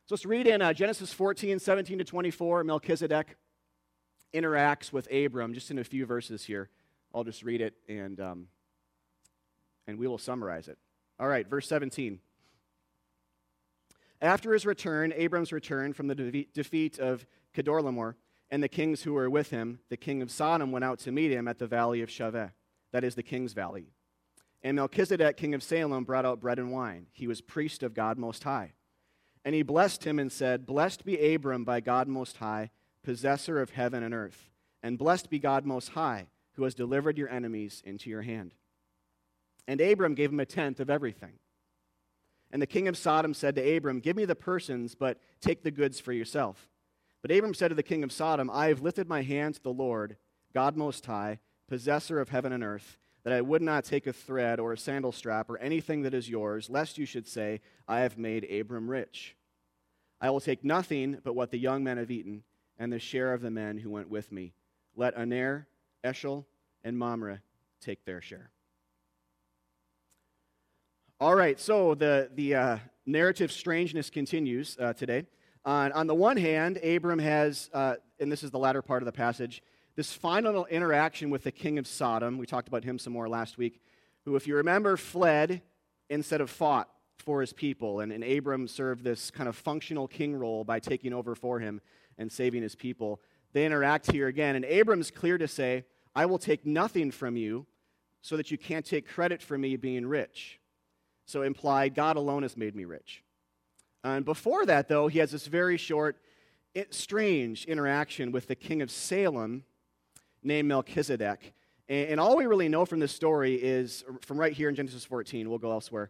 So 0.07 0.15
let's 0.15 0.25
read 0.25 0.47
in 0.47 0.63
uh, 0.63 0.73
Genesis 0.73 1.13
14, 1.13 1.59
17 1.59 1.99
to 1.99 2.03
24. 2.03 2.63
Melchizedek 2.63 3.37
interacts 4.33 4.91
with 4.91 5.07
Abram 5.13 5.53
just 5.53 5.69
in 5.69 5.77
a 5.77 5.83
few 5.83 6.07
verses 6.07 6.43
here. 6.43 6.69
I'll 7.13 7.23
just 7.23 7.43
read 7.43 7.61
it, 7.61 7.75
and, 7.87 8.19
um, 8.19 8.47
and 9.85 9.99
we 9.99 10.07
will 10.07 10.17
summarize 10.17 10.67
it. 10.67 10.79
All 11.19 11.27
right, 11.27 11.47
verse 11.47 11.67
17. 11.67 12.19
After 14.21 14.53
his 14.53 14.65
return, 14.65 15.13
Abram's 15.15 15.51
return 15.51 15.93
from 15.93 16.07
the 16.07 16.15
de- 16.15 16.47
defeat 16.53 16.99
of 16.99 17.25
Chedorlaomer 17.55 18.15
and 18.49 18.63
the 18.63 18.69
kings 18.69 19.03
who 19.03 19.13
were 19.13 19.29
with 19.29 19.49
him, 19.49 19.79
the 19.89 19.97
king 19.97 20.21
of 20.21 20.31
Sodom 20.31 20.71
went 20.71 20.85
out 20.85 20.99
to 20.99 21.11
meet 21.11 21.31
him 21.31 21.47
at 21.47 21.59
the 21.59 21.67
valley 21.67 22.01
of 22.01 22.09
Shaveh, 22.09 22.51
that 22.91 23.03
is 23.03 23.15
the 23.15 23.23
king's 23.23 23.53
valley. 23.53 23.87
And 24.63 24.75
Melchizedek, 24.77 25.37
king 25.37 25.53
of 25.53 25.61
Salem, 25.61 26.05
brought 26.05 26.25
out 26.25 26.41
bread 26.41 26.57
and 26.57 26.71
wine. 26.71 27.07
He 27.11 27.27
was 27.27 27.41
priest 27.41 27.83
of 27.83 27.93
God 27.93 28.17
Most 28.17 28.43
High. 28.43 28.73
And 29.43 29.53
he 29.53 29.61
blessed 29.61 30.05
him 30.05 30.17
and 30.17 30.31
said, 30.31 30.65
Blessed 30.65 31.05
be 31.05 31.33
Abram 31.35 31.63
by 31.63 31.81
God 31.81 32.07
Most 32.07 32.37
High, 32.37 32.71
possessor 33.03 33.61
of 33.61 33.69
heaven 33.71 34.01
and 34.01 34.13
earth. 34.13 34.49
And 34.81 34.97
blessed 34.97 35.29
be 35.29 35.37
God 35.37 35.65
Most 35.65 35.89
High, 35.89 36.27
who 36.53 36.63
has 36.63 36.73
delivered 36.73 37.17
your 37.17 37.29
enemies 37.29 37.83
into 37.85 38.09
your 38.09 38.23
hand. 38.23 38.55
And 39.67 39.81
Abram 39.81 40.15
gave 40.15 40.31
him 40.31 40.39
a 40.39 40.45
tenth 40.45 40.79
of 40.79 40.89
everything. 40.89 41.33
And 42.55 42.61
the 42.61 42.67
king 42.67 42.87
of 42.87 42.95
Sodom 42.95 43.33
said 43.33 43.55
to 43.55 43.75
Abram, 43.75 43.99
Give 43.99 44.15
me 44.15 44.23
the 44.23 44.33
persons, 44.33 44.95
but 44.95 45.19
take 45.41 45.61
the 45.61 45.71
goods 45.71 45.99
for 45.99 46.13
yourself. 46.13 46.69
But 47.21 47.29
Abram 47.29 47.53
said 47.53 47.67
to 47.67 47.75
the 47.75 47.83
king 47.83 48.01
of 48.01 48.13
Sodom, 48.13 48.49
I 48.49 48.67
have 48.67 48.81
lifted 48.81 49.09
my 49.09 49.23
hand 49.23 49.55
to 49.55 49.61
the 49.61 49.73
Lord, 49.73 50.15
God 50.53 50.77
Most 50.77 51.05
High, 51.05 51.39
possessor 51.67 52.17
of 52.17 52.29
heaven 52.29 52.53
and 52.53 52.63
earth, 52.63 52.97
that 53.25 53.33
I 53.33 53.41
would 53.41 53.61
not 53.61 53.83
take 53.83 54.07
a 54.07 54.13
thread 54.13 54.61
or 54.61 54.71
a 54.71 54.77
sandal 54.77 55.11
strap 55.11 55.49
or 55.49 55.57
anything 55.57 56.03
that 56.03 56.13
is 56.13 56.29
yours, 56.29 56.69
lest 56.69 56.97
you 56.97 57.05
should 57.05 57.27
say, 57.27 57.59
I 57.89 57.99
have 57.99 58.17
made 58.17 58.49
Abram 58.49 58.89
rich. 58.89 59.35
I 60.21 60.29
will 60.29 60.39
take 60.39 60.63
nothing 60.63 61.17
but 61.25 61.35
what 61.35 61.51
the 61.51 61.59
young 61.59 61.83
men 61.83 61.97
have 61.97 62.09
eaten, 62.09 62.43
and 62.79 62.89
the 62.89 62.99
share 62.99 63.33
of 63.33 63.41
the 63.41 63.51
men 63.51 63.79
who 63.79 63.89
went 63.89 64.09
with 64.09 64.31
me. 64.31 64.53
Let 64.95 65.17
Aner, 65.17 65.67
Eshel, 66.05 66.45
and 66.85 66.97
Mamre 66.97 67.41
take 67.81 68.05
their 68.05 68.21
share. 68.21 68.49
All 71.21 71.33
right, 71.33 71.57
so 71.57 71.95
the, 71.95 72.29
the 72.35 72.55
uh, 72.55 72.77
narrative 73.05 73.49
strangeness 73.49 74.09
continues 74.09 74.75
uh, 74.77 74.91
today. 74.91 75.25
On, 75.63 75.93
on 75.93 76.07
the 76.07 76.13
one 76.13 76.35
hand, 76.35 76.75
Abram 76.83 77.19
has, 77.19 77.69
uh, 77.73 77.95
and 78.19 78.29
this 78.29 78.43
is 78.43 78.51
the 78.51 78.59
latter 78.59 78.81
part 78.81 79.01
of 79.01 79.05
the 79.05 79.13
passage, 79.13 79.63
this 79.95 80.11
final 80.11 80.65
interaction 80.65 81.29
with 81.29 81.43
the 81.43 81.53
king 81.53 81.79
of 81.79 81.87
Sodom. 81.87 82.37
We 82.37 82.45
talked 82.45 82.67
about 82.67 82.83
him 82.83 82.99
some 82.99 83.13
more 83.13 83.29
last 83.29 83.57
week, 83.57 83.79
who, 84.25 84.35
if 84.35 84.45
you 84.45 84.57
remember, 84.57 84.97
fled 84.97 85.61
instead 86.09 86.41
of 86.41 86.49
fought 86.49 86.89
for 87.19 87.39
his 87.39 87.53
people. 87.53 88.01
And, 88.01 88.11
and 88.11 88.21
Abram 88.21 88.67
served 88.67 89.05
this 89.05 89.31
kind 89.31 89.47
of 89.47 89.55
functional 89.55 90.09
king 90.09 90.35
role 90.35 90.65
by 90.65 90.81
taking 90.81 91.13
over 91.13 91.33
for 91.33 91.59
him 91.61 91.79
and 92.17 92.29
saving 92.29 92.61
his 92.61 92.75
people. 92.75 93.21
They 93.53 93.65
interact 93.65 94.11
here 94.11 94.27
again, 94.27 94.57
and 94.57 94.65
Abram's 94.65 95.11
clear 95.11 95.37
to 95.37 95.47
say, 95.47 95.85
I 96.13 96.25
will 96.25 96.39
take 96.39 96.65
nothing 96.65 97.09
from 97.09 97.37
you 97.37 97.67
so 98.21 98.35
that 98.35 98.51
you 98.51 98.57
can't 98.57 98.85
take 98.85 99.07
credit 99.07 99.41
for 99.41 99.57
me 99.57 99.77
being 99.77 100.05
rich. 100.05 100.59
So 101.25 101.41
implied, 101.41 101.95
God 101.95 102.17
alone 102.17 102.43
has 102.43 102.55
made 102.55 102.75
me 102.75 102.85
rich. 102.85 103.23
And 104.03 104.23
before 104.23 104.65
that, 104.67 104.87
though, 104.87 105.07
he 105.07 105.19
has 105.19 105.31
this 105.31 105.47
very 105.47 105.77
short, 105.77 106.17
strange 106.91 107.65
interaction 107.65 108.31
with 108.31 108.47
the 108.47 108.55
king 108.55 108.81
of 108.81 108.91
Salem 108.91 109.63
named 110.43 110.67
Melchizedek. 110.67 111.53
And 111.87 112.19
all 112.19 112.37
we 112.37 112.45
really 112.45 112.69
know 112.69 112.85
from 112.85 112.99
this 112.99 113.11
story 113.11 113.55
is 113.55 114.03
from 114.21 114.39
right 114.39 114.53
here 114.53 114.69
in 114.69 114.75
Genesis 114.75 115.05
14, 115.05 115.49
we'll 115.49 115.59
go 115.59 115.71
elsewhere, 115.71 116.09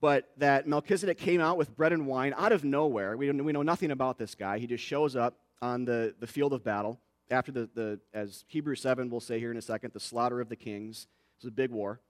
but 0.00 0.30
that 0.36 0.66
Melchizedek 0.66 1.18
came 1.18 1.40
out 1.40 1.56
with 1.56 1.76
bread 1.76 1.92
and 1.92 2.06
wine 2.06 2.34
out 2.36 2.52
of 2.52 2.64
nowhere. 2.64 3.16
We, 3.16 3.30
we 3.30 3.52
know 3.52 3.62
nothing 3.62 3.92
about 3.92 4.18
this 4.18 4.34
guy. 4.34 4.58
He 4.58 4.66
just 4.66 4.84
shows 4.84 5.14
up 5.14 5.38
on 5.62 5.84
the, 5.84 6.14
the 6.18 6.26
field 6.26 6.52
of 6.52 6.64
battle 6.64 7.00
after 7.30 7.52
the, 7.52 7.68
the, 7.74 8.00
as 8.12 8.44
Hebrews 8.48 8.80
7 8.80 9.10
will 9.10 9.20
say 9.20 9.38
here 9.38 9.50
in 9.50 9.56
a 9.56 9.62
second, 9.62 9.92
the 9.92 10.00
slaughter 10.00 10.40
of 10.40 10.48
the 10.48 10.56
kings. 10.56 11.06
It 11.38 11.44
was 11.44 11.48
a 11.48 11.52
big 11.52 11.70
war. 11.70 12.00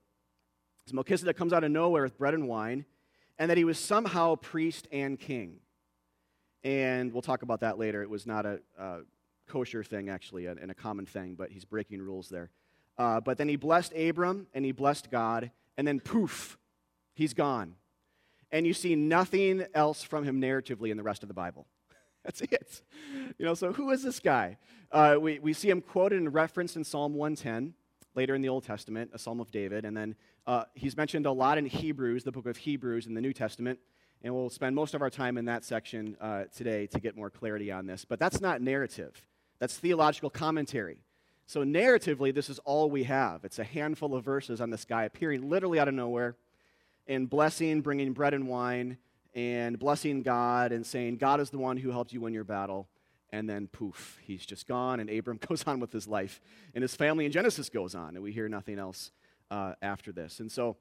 So 0.86 0.94
Melchizedek 0.94 1.36
comes 1.36 1.52
out 1.52 1.64
of 1.64 1.72
nowhere 1.72 2.04
with 2.04 2.16
bread 2.16 2.32
and 2.32 2.46
wine, 2.46 2.84
and 3.38 3.50
that 3.50 3.56
he 3.56 3.64
was 3.64 3.76
somehow 3.76 4.36
priest 4.36 4.86
and 4.92 5.18
king. 5.18 5.58
And 6.62 7.12
we'll 7.12 7.22
talk 7.22 7.42
about 7.42 7.60
that 7.60 7.76
later. 7.76 8.02
It 8.02 8.10
was 8.10 8.24
not 8.24 8.46
a, 8.46 8.60
a 8.78 8.98
kosher 9.48 9.82
thing, 9.82 10.08
actually, 10.08 10.46
and 10.46 10.70
a 10.70 10.74
common 10.74 11.04
thing, 11.04 11.34
but 11.34 11.50
he's 11.50 11.64
breaking 11.64 12.02
rules 12.02 12.28
there. 12.28 12.50
Uh, 12.98 13.20
but 13.20 13.36
then 13.36 13.48
he 13.48 13.56
blessed 13.56 13.94
Abram, 13.94 14.46
and 14.54 14.64
he 14.64 14.70
blessed 14.70 15.10
God, 15.10 15.50
and 15.76 15.88
then 15.88 15.98
poof, 15.98 16.56
he's 17.14 17.34
gone. 17.34 17.74
And 18.52 18.64
you 18.64 18.72
see 18.72 18.94
nothing 18.94 19.66
else 19.74 20.04
from 20.04 20.22
him 20.22 20.40
narratively 20.40 20.92
in 20.92 20.96
the 20.96 21.02
rest 21.02 21.24
of 21.24 21.28
the 21.28 21.34
Bible. 21.34 21.66
That's 22.24 22.42
it. 22.42 22.82
You 23.38 23.44
know, 23.44 23.54
so 23.54 23.72
who 23.72 23.90
is 23.90 24.04
this 24.04 24.20
guy? 24.20 24.56
Uh, 24.92 25.16
we, 25.20 25.40
we 25.40 25.52
see 25.52 25.68
him 25.68 25.80
quoted 25.80 26.20
and 26.20 26.32
referenced 26.32 26.76
in 26.76 26.84
Psalm 26.84 27.14
110 27.14 27.74
later 28.16 28.34
in 28.34 28.42
the 28.42 28.48
Old 28.48 28.64
Testament, 28.64 29.10
a 29.12 29.18
Psalm 29.18 29.40
of 29.40 29.50
David. 29.50 29.84
And 29.84 29.96
then 29.96 30.16
uh, 30.46 30.64
he's 30.74 30.96
mentioned 30.96 31.26
a 31.26 31.32
lot 31.32 31.58
in 31.58 31.66
Hebrews, 31.66 32.24
the 32.24 32.32
book 32.32 32.46
of 32.46 32.56
Hebrews 32.56 33.06
in 33.06 33.14
the 33.14 33.20
New 33.20 33.32
Testament. 33.32 33.78
And 34.22 34.34
we'll 34.34 34.50
spend 34.50 34.74
most 34.74 34.94
of 34.94 35.02
our 35.02 35.10
time 35.10 35.36
in 35.36 35.44
that 35.44 35.64
section 35.64 36.16
uh, 36.20 36.44
today 36.56 36.86
to 36.88 36.98
get 36.98 37.16
more 37.16 37.30
clarity 37.30 37.70
on 37.70 37.86
this. 37.86 38.04
But 38.04 38.18
that's 38.18 38.40
not 38.40 38.62
narrative, 38.62 39.26
that's 39.58 39.76
theological 39.76 40.30
commentary. 40.30 41.02
So, 41.48 41.62
narratively, 41.62 42.34
this 42.34 42.50
is 42.50 42.58
all 42.60 42.90
we 42.90 43.04
have. 43.04 43.44
It's 43.44 43.60
a 43.60 43.64
handful 43.64 44.16
of 44.16 44.24
verses 44.24 44.60
on 44.60 44.70
this 44.70 44.84
guy 44.84 45.04
appearing 45.04 45.48
literally 45.48 45.78
out 45.78 45.86
of 45.86 45.94
nowhere 45.94 46.34
and 47.06 47.30
blessing, 47.30 47.82
bringing 47.82 48.12
bread 48.14 48.34
and 48.34 48.48
wine, 48.48 48.98
and 49.32 49.78
blessing 49.78 50.22
God 50.22 50.72
and 50.72 50.84
saying, 50.84 51.18
God 51.18 51.40
is 51.40 51.50
the 51.50 51.58
one 51.58 51.76
who 51.76 51.92
helped 51.92 52.12
you 52.12 52.20
win 52.20 52.34
your 52.34 52.42
battle 52.42 52.88
and 53.30 53.48
then 53.48 53.66
poof, 53.68 54.18
he's 54.22 54.46
just 54.46 54.66
gone, 54.66 55.00
and 55.00 55.10
Abram 55.10 55.38
goes 55.48 55.64
on 55.66 55.80
with 55.80 55.92
his 55.92 56.06
life, 56.06 56.40
and 56.74 56.82
his 56.82 56.94
family 56.94 57.26
in 57.26 57.32
Genesis 57.32 57.68
goes 57.68 57.94
on, 57.94 58.14
and 58.14 58.22
we 58.22 58.32
hear 58.32 58.48
nothing 58.48 58.78
else 58.78 59.10
uh, 59.50 59.74
after 59.82 60.12
this. 60.12 60.40
And 60.40 60.50
so, 60.50 60.76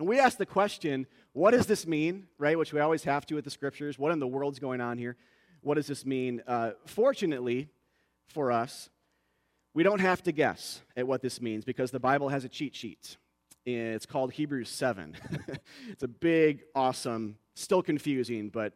we 0.00 0.20
ask 0.20 0.38
the 0.38 0.46
question, 0.46 1.06
what 1.32 1.50
does 1.50 1.66
this 1.66 1.86
mean, 1.86 2.28
right? 2.38 2.56
Which 2.56 2.72
we 2.72 2.78
always 2.78 3.02
have 3.04 3.26
to 3.26 3.34
with 3.34 3.44
the 3.44 3.50
scriptures. 3.50 3.98
What 3.98 4.12
in 4.12 4.20
the 4.20 4.28
world's 4.28 4.60
going 4.60 4.80
on 4.80 4.96
here? 4.96 5.16
What 5.60 5.74
does 5.74 5.88
this 5.88 6.06
mean? 6.06 6.40
Uh, 6.46 6.72
fortunately 6.86 7.68
for 8.28 8.52
us, 8.52 8.90
we 9.74 9.82
don't 9.82 10.00
have 10.00 10.22
to 10.22 10.32
guess 10.32 10.82
at 10.96 11.06
what 11.06 11.20
this 11.20 11.40
means 11.40 11.64
because 11.64 11.90
the 11.90 11.98
Bible 11.98 12.28
has 12.28 12.44
a 12.44 12.48
cheat 12.48 12.76
sheet. 12.76 13.16
It's 13.66 14.06
called 14.06 14.32
Hebrews 14.32 14.68
7. 14.70 15.16
it's 15.88 16.02
a 16.04 16.08
big, 16.08 16.62
awesome, 16.76 17.36
still 17.54 17.82
confusing, 17.82 18.50
but 18.50 18.74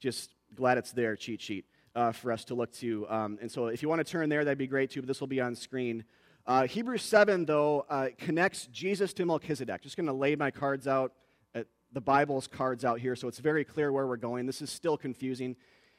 just 0.00 0.34
glad 0.54 0.78
it's 0.78 0.92
there 0.92 1.16
cheat 1.16 1.40
sheet 1.40 1.64
uh, 1.94 2.12
for 2.12 2.32
us 2.32 2.44
to 2.46 2.54
look 2.54 2.72
to. 2.72 3.08
Um, 3.08 3.38
and 3.40 3.50
so 3.50 3.66
if 3.66 3.82
you 3.82 3.88
want 3.88 4.04
to 4.04 4.10
turn 4.10 4.28
there, 4.28 4.44
that'd 4.44 4.58
be 4.58 4.66
great 4.66 4.90
too, 4.90 5.00
but 5.00 5.08
this 5.08 5.20
will 5.20 5.28
be 5.28 5.40
on 5.40 5.54
screen. 5.54 6.04
Uh, 6.46 6.66
Hebrews 6.66 7.02
7, 7.02 7.44
though, 7.44 7.84
uh, 7.90 8.08
connects 8.16 8.66
Jesus 8.68 9.12
to 9.14 9.26
Melchizedek. 9.26 9.82
Just 9.82 9.96
going 9.96 10.06
to 10.06 10.14
lay 10.14 10.34
my 10.34 10.50
cards 10.50 10.86
out, 10.86 11.12
uh, 11.54 11.64
the 11.92 12.00
Bible's 12.00 12.46
cards 12.46 12.84
out 12.84 13.00
here, 13.00 13.14
so 13.14 13.28
it's 13.28 13.38
very 13.38 13.64
clear 13.64 13.92
where 13.92 14.06
we're 14.06 14.16
going. 14.16 14.46
This 14.46 14.62
is 14.62 14.70
still 14.70 14.96
confusing. 14.96 15.56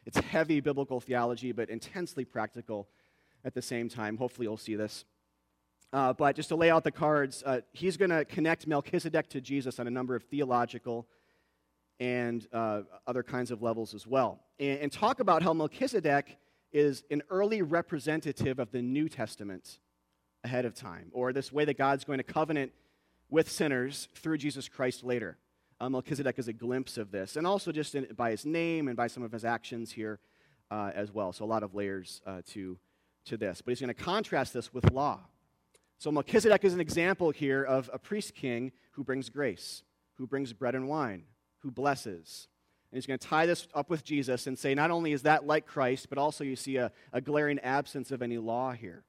It's 0.08 0.18
heavy 0.18 0.60
biblical 0.60 1.00
theology, 1.00 1.52
but 1.52 1.70
intensely 1.70 2.26
practical 2.26 2.88
at 3.46 3.54
the 3.54 3.62
same 3.62 3.90
time. 3.90 4.18
Hopefully, 4.18 4.46
you'll 4.48 4.58
see 4.58 4.76
this. 4.76 5.06
Uh, 5.94 6.14
but 6.14 6.36
just 6.36 6.50
to 6.50 6.56
lay 6.56 6.72
out 6.72 6.84
the 6.84 6.92
cards, 6.92 7.44
uh, 7.46 7.62
he's 7.74 7.96
going 7.96 8.10
to 8.10 8.26
connect 8.26 8.66
Melchizedek 8.66 9.30
to 9.30 9.42
Jesus 9.42 9.80
on 9.80 9.86
a 9.86 9.92
number 9.92 10.16
of 10.16 10.24
theological 10.24 11.08
and 12.00 12.48
other 12.54 13.24
kinds 13.24 13.52
of 13.52 13.62
levels 13.62 13.94
as 13.94 14.08
well. 14.08 14.40
And, 14.60 14.80
and, 14.80 14.92
talk 14.92 15.20
about 15.20 15.42
how 15.42 15.54
Melchizedek 15.54 16.38
is 16.72 17.04
an 17.10 17.24
early 17.30 17.62
representative 17.62 18.60
of 18.60 18.72
the 18.72 18.82
New 18.82 19.08
Testament 19.08 19.80
ahead 20.44 20.66
of 20.66 20.74
time, 20.74 21.10
or 21.14 21.34
this 21.34 21.52
way 21.52 21.66
that 21.66 21.78
God's 21.78 22.04
going 22.04 22.20
to 22.20 22.24
covenant 22.24 22.72
with 23.30 23.50
sinners 23.50 24.08
through 24.16 24.38
Jesus 24.38 24.68
Christ 24.68 25.04
later. 25.04 25.38
Uh, 25.80 25.90
Melchizedek 25.90 26.38
is 26.38 26.48
a 26.48 26.54
glimpse 26.54 26.98
of 26.98 27.12
this, 27.12 27.38
and 27.38 27.48
also 27.48 27.72
just 27.72 27.96
in, 27.96 28.08
by 28.16 28.32
his 28.32 28.46
name 28.46 28.88
and 28.88 28.98
by 28.98 29.08
some 29.08 29.24
of 29.24 29.32
his 29.32 29.46
actions 29.46 29.92
here 29.92 30.20
uh, 30.70 30.92
as 30.94 31.14
well. 31.14 31.32
So, 31.32 31.46
a 31.46 31.48
lot 31.48 31.64
of 31.64 31.74
layers 31.74 32.22
uh, 32.26 32.42
to, 32.50 32.78
to 33.26 33.38
this. 33.38 33.62
But 33.62 33.72
he's 33.72 33.80
going 33.80 33.94
to 33.94 33.94
contrast 33.94 34.54
this 34.54 34.74
with 34.74 34.92
law. 34.92 35.20
So, 36.00 36.12
Melchizedek 36.12 36.66
is 36.66 36.74
an 36.74 36.82
example 36.82 37.32
here 37.32 37.64
of 37.64 37.90
a 37.94 38.00
priest 38.00 38.36
king 38.36 38.74
who 38.92 39.06
brings 39.06 39.30
grace, 39.30 39.84
who 40.16 40.28
brings 40.28 40.52
bread 40.52 40.76
and 40.76 40.90
wine, 40.90 41.24
who 41.60 41.72
blesses. 41.72 42.49
And 42.92 42.98
he's 42.98 43.06
going 43.06 43.20
to 43.20 43.28
tie 43.28 43.46
this 43.46 43.68
up 43.76 43.90
with 43.90 44.04
Jesus 44.04 44.48
and 44.48 44.58
say, 44.58 44.74
not 44.74 44.90
only 44.90 45.12
is 45.12 45.22
that 45.22 45.46
like 45.46 45.68
Christ, 45.68 46.10
but 46.10 46.18
also 46.18 46.44
you 46.44 46.56
see 46.56 46.78
a, 46.78 46.92
a 47.14 47.22
glaring 47.22 47.60
absence 47.60 48.12
of 48.12 48.22
any 48.22 48.38
law 48.40 48.72
here. 48.72 49.04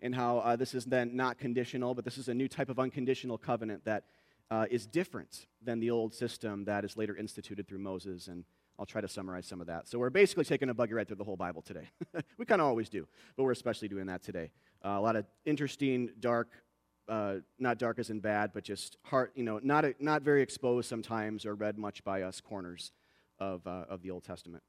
And 0.00 0.14
how 0.14 0.38
uh, 0.38 0.56
this 0.56 0.74
is 0.74 0.84
then 0.86 1.16
not 1.16 1.38
conditional, 1.38 1.94
but 1.94 2.04
this 2.04 2.16
is 2.16 2.28
a 2.28 2.34
new 2.34 2.48
type 2.48 2.68
of 2.68 2.78
unconditional 2.78 3.36
covenant 3.36 3.84
that 3.84 4.04
uh, 4.50 4.66
is 4.70 4.86
different 4.86 5.46
than 5.62 5.80
the 5.80 5.90
old 5.90 6.14
system 6.14 6.64
that 6.64 6.84
is 6.84 6.96
later 6.96 7.16
instituted 7.16 7.66
through 7.68 7.78
Moses. 7.78 8.28
And 8.28 8.44
I'll 8.78 8.86
try 8.86 9.00
to 9.00 9.08
summarize 9.08 9.46
some 9.46 9.60
of 9.60 9.66
that. 9.66 9.88
So 9.88 9.98
we're 9.98 10.10
basically 10.10 10.44
taking 10.44 10.70
a 10.70 10.74
buggy 10.74 10.94
right 10.94 11.06
through 11.06 11.16
the 11.16 11.24
whole 11.24 11.36
Bible 11.36 11.60
today. 11.60 11.88
we 12.38 12.46
kind 12.46 12.60
of 12.60 12.66
always 12.66 12.88
do, 12.88 13.06
but 13.36 13.42
we're 13.42 13.52
especially 13.52 13.88
doing 13.88 14.06
that 14.06 14.22
today. 14.22 14.50
Uh, 14.84 14.90
a 14.90 15.00
lot 15.00 15.16
of 15.16 15.26
interesting, 15.44 16.10
dark 16.20 16.48
uh, 17.08 17.36
not 17.58 17.78
dark 17.78 18.00
as 18.00 18.10
in 18.10 18.18
bad, 18.18 18.50
but 18.52 18.64
just 18.64 18.96
heart, 19.04 19.30
you 19.36 19.44
know, 19.44 19.60
not, 19.62 19.84
a, 19.84 19.94
not 20.00 20.22
very 20.22 20.42
exposed 20.42 20.88
sometimes 20.88 21.46
or 21.46 21.54
read 21.54 21.78
much 21.78 22.02
by 22.02 22.22
us 22.22 22.40
corners 22.40 22.90
of, 23.38 23.66
uh, 23.66 23.84
of 23.88 24.02
the 24.02 24.10
Old 24.10 24.24
Testament. 24.24 24.62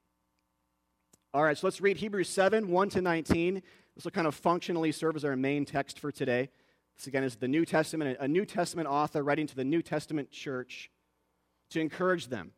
All 1.34 1.42
right, 1.42 1.56
so 1.56 1.66
let's 1.66 1.80
read 1.80 1.98
Hebrews 1.98 2.28
7 2.28 2.68
1 2.68 2.88
to 2.90 3.02
19. 3.02 3.62
This 3.94 4.04
will 4.04 4.10
kind 4.10 4.26
of 4.26 4.34
functionally 4.34 4.92
serve 4.92 5.16
as 5.16 5.24
our 5.24 5.36
main 5.36 5.64
text 5.64 5.98
for 5.98 6.10
today. 6.10 6.48
This 6.96 7.06
again 7.06 7.24
is 7.24 7.36
the 7.36 7.48
New 7.48 7.64
Testament, 7.64 8.16
a 8.18 8.28
New 8.28 8.44
Testament 8.44 8.88
author 8.88 9.22
writing 9.22 9.46
to 9.46 9.56
the 9.56 9.64
New 9.64 9.82
Testament 9.82 10.30
church 10.30 10.90
to 11.70 11.80
encourage 11.80 12.28
them. 12.28 12.52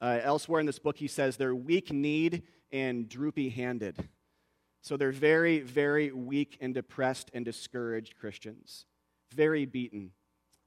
Uh, 0.00 0.18
elsewhere 0.22 0.60
in 0.60 0.66
this 0.66 0.78
book, 0.78 0.96
he 0.96 1.08
says 1.08 1.36
they're 1.36 1.54
weak 1.54 1.92
kneed 1.92 2.42
and 2.72 3.08
droopy 3.08 3.50
handed. 3.50 4.08
So 4.82 4.96
they're 4.96 5.12
very, 5.12 5.60
very 5.60 6.10
weak 6.10 6.56
and 6.60 6.72
depressed 6.72 7.30
and 7.34 7.44
discouraged 7.44 8.16
Christians 8.16 8.86
very 9.32 9.64
beaten, 9.64 10.12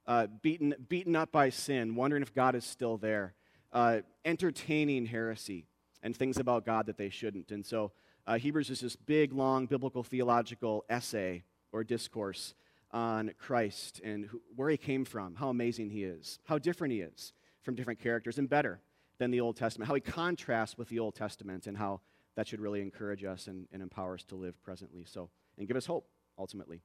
uh, 0.08 0.27
beaten, 0.41 0.74
beaten 0.89 1.15
up 1.15 1.32
by 1.32 1.50
sin, 1.50 1.96
wondering 1.96 2.22
if 2.22 2.34
God 2.34 2.55
is 2.55 2.65
still 2.65 2.98
there, 2.98 3.34
uh, 3.74 4.00
entertaining 4.24 5.06
heresy 5.06 5.65
and 6.01 6.15
things 6.15 6.38
about 6.38 6.65
God 6.65 6.86
that 6.86 6.98
they 6.98 7.10
shouldn't. 7.10 7.51
And 7.51 7.65
so 7.65 7.92
uh, 8.25 8.38
Hebrews 8.38 8.70
is 8.70 8.80
this 8.80 8.96
big, 8.96 9.34
long 9.34 9.65
biblical 9.65 10.03
theological 10.03 10.86
essay 10.89 11.44
or 11.72 11.84
discourse 11.84 12.53
on 12.92 13.32
Christ 13.39 14.00
and 14.03 14.25
who, 14.25 14.42
where 14.56 14.70
he 14.70 14.77
came 14.77 15.03
from, 15.03 15.36
how 15.36 15.50
amazing 15.50 15.89
he 15.89 16.03
is, 16.03 16.39
how 16.46 16.60
different 16.60 16.94
he 16.94 17.01
is 17.01 17.34
from 17.63 17.75
different 17.75 18.00
characters, 18.00 18.38
and 18.38 18.50
better 18.50 18.80
than 19.18 19.32
the 19.32 19.42
Old 19.42 19.58
Testament, 19.58 19.88
how 19.88 19.96
he 19.96 20.01
contrasts 20.01 20.77
with 20.77 20.89
the 20.89 21.00
Old 21.00 21.15
Testament, 21.15 21.65
and 21.65 21.77
how 21.77 22.01
that 22.36 22.48
should 22.48 22.60
really 22.60 22.82
encourage 22.82 23.24
us 23.24 23.48
and, 23.48 23.68
and 23.72 23.82
empower 23.82 24.15
us 24.15 24.24
to 24.25 24.36
live 24.36 24.62
presently. 24.63 25.06
So, 25.06 25.30
and 25.58 25.68
give 25.68 25.77
us 25.77 25.86
hope, 25.86 26.08
ultimately. 26.38 26.82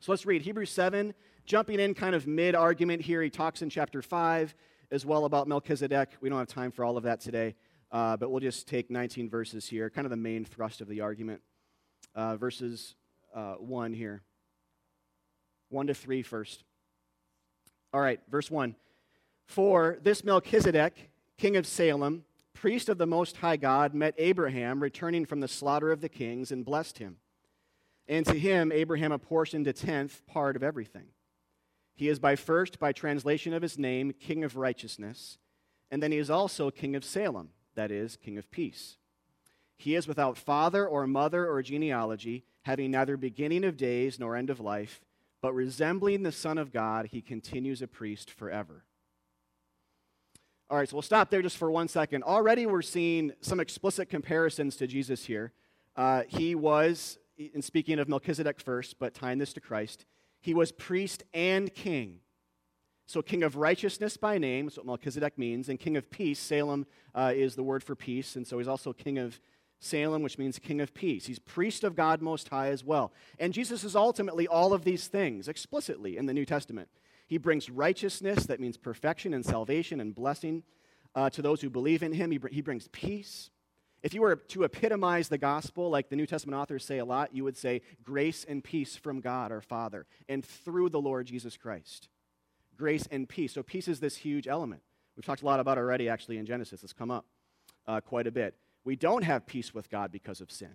So 0.00 0.12
let's 0.12 0.26
read 0.26 0.42
Hebrews 0.42 0.70
7, 0.70 1.14
jumping 1.44 1.80
in 1.80 1.94
kind 1.94 2.14
of 2.14 2.26
mid 2.26 2.54
argument 2.54 3.02
here. 3.02 3.22
He 3.22 3.30
talks 3.30 3.62
in 3.62 3.70
chapter 3.70 4.02
5 4.02 4.54
as 4.90 5.04
well 5.04 5.24
about 5.24 5.48
Melchizedek. 5.48 6.10
We 6.20 6.28
don't 6.28 6.38
have 6.38 6.48
time 6.48 6.70
for 6.70 6.84
all 6.84 6.96
of 6.96 7.04
that 7.04 7.20
today, 7.20 7.54
uh, 7.90 8.16
but 8.16 8.30
we'll 8.30 8.40
just 8.40 8.68
take 8.68 8.90
19 8.90 9.28
verses 9.28 9.66
here, 9.66 9.90
kind 9.90 10.06
of 10.06 10.10
the 10.10 10.16
main 10.16 10.44
thrust 10.44 10.80
of 10.80 10.88
the 10.88 11.00
argument. 11.00 11.42
Uh, 12.14 12.36
verses 12.36 12.94
uh, 13.34 13.54
1 13.54 13.92
here. 13.92 14.22
1 15.70 15.86
to 15.88 15.94
3 15.94 16.22
first. 16.22 16.64
All 17.92 18.00
right, 18.00 18.20
verse 18.30 18.50
1. 18.50 18.76
For 19.46 19.98
this 20.02 20.24
Melchizedek, 20.24 21.10
king 21.36 21.56
of 21.56 21.66
Salem, 21.66 22.24
priest 22.52 22.88
of 22.88 22.98
the 22.98 23.06
Most 23.06 23.36
High 23.38 23.56
God, 23.56 23.94
met 23.94 24.14
Abraham 24.18 24.82
returning 24.82 25.24
from 25.24 25.40
the 25.40 25.48
slaughter 25.48 25.92
of 25.92 26.00
the 26.00 26.08
kings 26.08 26.50
and 26.50 26.64
blessed 26.64 26.98
him. 26.98 27.16
And 28.08 28.24
to 28.26 28.38
him, 28.38 28.72
Abraham 28.72 29.12
apportioned 29.12 29.66
a 29.66 29.72
tenth 29.72 30.24
part 30.26 30.56
of 30.56 30.62
everything. 30.62 31.06
He 31.96 32.08
is 32.08 32.18
by 32.18 32.36
first, 32.36 32.78
by 32.78 32.92
translation 32.92 33.54
of 33.54 33.62
his 33.62 33.78
name, 33.78 34.12
King 34.12 34.44
of 34.44 34.56
Righteousness, 34.56 35.38
and 35.90 36.02
then 36.02 36.12
he 36.12 36.18
is 36.18 36.30
also 36.30 36.70
King 36.70 36.94
of 36.94 37.04
Salem, 37.04 37.50
that 37.74 37.90
is, 37.90 38.16
King 38.16 38.36
of 38.36 38.50
Peace. 38.50 38.98
He 39.76 39.94
is 39.94 40.06
without 40.06 40.36
father 40.36 40.86
or 40.86 41.06
mother 41.06 41.48
or 41.48 41.62
genealogy, 41.62 42.44
having 42.62 42.90
neither 42.90 43.16
beginning 43.16 43.64
of 43.64 43.76
days 43.76 44.18
nor 44.18 44.36
end 44.36 44.50
of 44.50 44.60
life, 44.60 45.00
but 45.40 45.54
resembling 45.54 46.22
the 46.22 46.32
Son 46.32 46.58
of 46.58 46.72
God, 46.72 47.06
he 47.06 47.22
continues 47.22 47.80
a 47.80 47.86
priest 47.86 48.30
forever. 48.30 48.84
All 50.68 50.76
right, 50.76 50.88
so 50.88 50.96
we'll 50.96 51.02
stop 51.02 51.30
there 51.30 51.42
just 51.42 51.56
for 51.56 51.70
one 51.70 51.88
second. 51.88 52.24
Already 52.24 52.66
we're 52.66 52.82
seeing 52.82 53.32
some 53.40 53.60
explicit 53.60 54.10
comparisons 54.10 54.76
to 54.76 54.86
Jesus 54.86 55.24
here. 55.24 55.52
Uh, 55.94 56.24
he 56.28 56.54
was 56.54 57.18
in 57.38 57.62
speaking 57.62 57.98
of 57.98 58.08
Melchizedek 58.08 58.60
first, 58.60 58.98
but 58.98 59.14
tying 59.14 59.38
this 59.38 59.52
to 59.52 59.60
Christ, 59.60 60.04
he 60.40 60.54
was 60.54 60.72
priest 60.72 61.24
and 61.34 61.72
king. 61.74 62.20
So, 63.06 63.22
king 63.22 63.42
of 63.44 63.56
righteousness 63.56 64.16
by 64.16 64.38
name, 64.38 64.66
is 64.66 64.76
what 64.76 64.86
Melchizedek 64.86 65.38
means, 65.38 65.68
and 65.68 65.78
king 65.78 65.96
of 65.96 66.10
peace. 66.10 66.40
Salem 66.40 66.86
uh, 67.14 67.32
is 67.34 67.54
the 67.54 67.62
word 67.62 67.84
for 67.84 67.94
peace, 67.94 68.34
and 68.34 68.46
so 68.46 68.58
he's 68.58 68.66
also 68.66 68.92
king 68.92 69.18
of 69.18 69.40
Salem, 69.78 70.22
which 70.22 70.38
means 70.38 70.58
king 70.58 70.80
of 70.80 70.94
peace. 70.94 71.26
He's 71.26 71.38
priest 71.38 71.84
of 71.84 71.94
God 71.94 72.22
Most 72.22 72.48
High 72.48 72.68
as 72.68 72.82
well. 72.82 73.12
And 73.38 73.52
Jesus 73.52 73.84
is 73.84 73.94
ultimately 73.94 74.48
all 74.48 74.72
of 74.72 74.84
these 74.84 75.06
things 75.06 75.48
explicitly 75.48 76.16
in 76.16 76.26
the 76.26 76.34
New 76.34 76.44
Testament. 76.44 76.88
He 77.26 77.38
brings 77.38 77.68
righteousness, 77.68 78.46
that 78.46 78.60
means 78.60 78.76
perfection 78.76 79.34
and 79.34 79.44
salvation 79.44 80.00
and 80.00 80.14
blessing 80.14 80.62
uh, 81.14 81.30
to 81.30 81.42
those 81.42 81.60
who 81.60 81.70
believe 81.70 82.02
in 82.02 82.12
him. 82.12 82.30
He, 82.30 82.38
br- 82.38 82.48
he 82.48 82.60
brings 82.60 82.88
peace. 82.88 83.50
If 84.06 84.14
you 84.14 84.20
were 84.20 84.36
to 84.36 84.62
epitomize 84.62 85.28
the 85.28 85.36
gospel, 85.36 85.90
like 85.90 86.10
the 86.10 86.14
New 86.14 86.26
Testament 86.26 86.56
authors 86.56 86.84
say 86.84 86.98
a 86.98 87.04
lot, 87.04 87.34
you 87.34 87.42
would 87.42 87.56
say 87.56 87.82
grace 88.04 88.46
and 88.48 88.62
peace 88.62 88.94
from 88.94 89.20
God 89.20 89.50
our 89.50 89.60
Father 89.60 90.06
and 90.28 90.44
through 90.44 90.90
the 90.90 91.00
Lord 91.00 91.26
Jesus 91.26 91.56
Christ. 91.56 92.08
Grace 92.76 93.08
and 93.10 93.28
peace. 93.28 93.54
So, 93.54 93.64
peace 93.64 93.88
is 93.88 93.98
this 93.98 94.18
huge 94.18 94.46
element. 94.46 94.82
We've 95.16 95.24
talked 95.24 95.42
a 95.42 95.44
lot 95.44 95.58
about 95.58 95.76
already, 95.76 96.08
actually, 96.08 96.38
in 96.38 96.46
Genesis. 96.46 96.84
It's 96.84 96.92
come 96.92 97.10
up 97.10 97.24
uh, 97.88 98.00
quite 98.00 98.28
a 98.28 98.30
bit. 98.30 98.54
We 98.84 98.94
don't 98.94 99.24
have 99.24 99.44
peace 99.44 99.74
with 99.74 99.90
God 99.90 100.12
because 100.12 100.40
of 100.40 100.52
sin. 100.52 100.74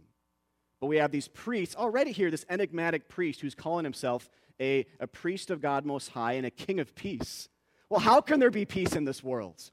But 0.82 0.88
we 0.88 0.98
have 0.98 1.12
these 1.12 1.30
priests 1.30 1.74
already 1.74 2.12
here, 2.12 2.32
this 2.32 2.46
enigmatic 2.50 3.08
priest 3.08 3.40
who's 3.40 3.56
calling 3.56 3.86
himself 3.86 4.30
a, 4.60 4.86
a 5.00 5.08
priest 5.08 5.50
of 5.52 5.62
God 5.62 5.86
Most 5.86 6.10
High 6.10 6.34
and 6.34 6.46
a 6.46 6.52
king 6.52 6.82
of 6.82 6.96
peace. 6.96 7.48
Well, 7.90 8.02
how 8.02 8.20
can 8.20 8.42
there 8.42 8.52
be 8.52 8.66
peace 8.66 8.94
in 8.94 9.06
this 9.06 9.24
world? 9.24 9.72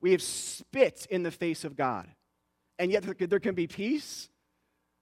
We 0.00 0.12
have 0.12 0.22
spit 0.22 1.08
in 1.10 1.24
the 1.24 1.32
face 1.32 1.64
of 1.64 1.74
God 1.74 2.06
and 2.78 2.90
yet 2.90 3.02
there 3.18 3.40
can 3.40 3.54
be 3.54 3.66
peace? 3.66 4.28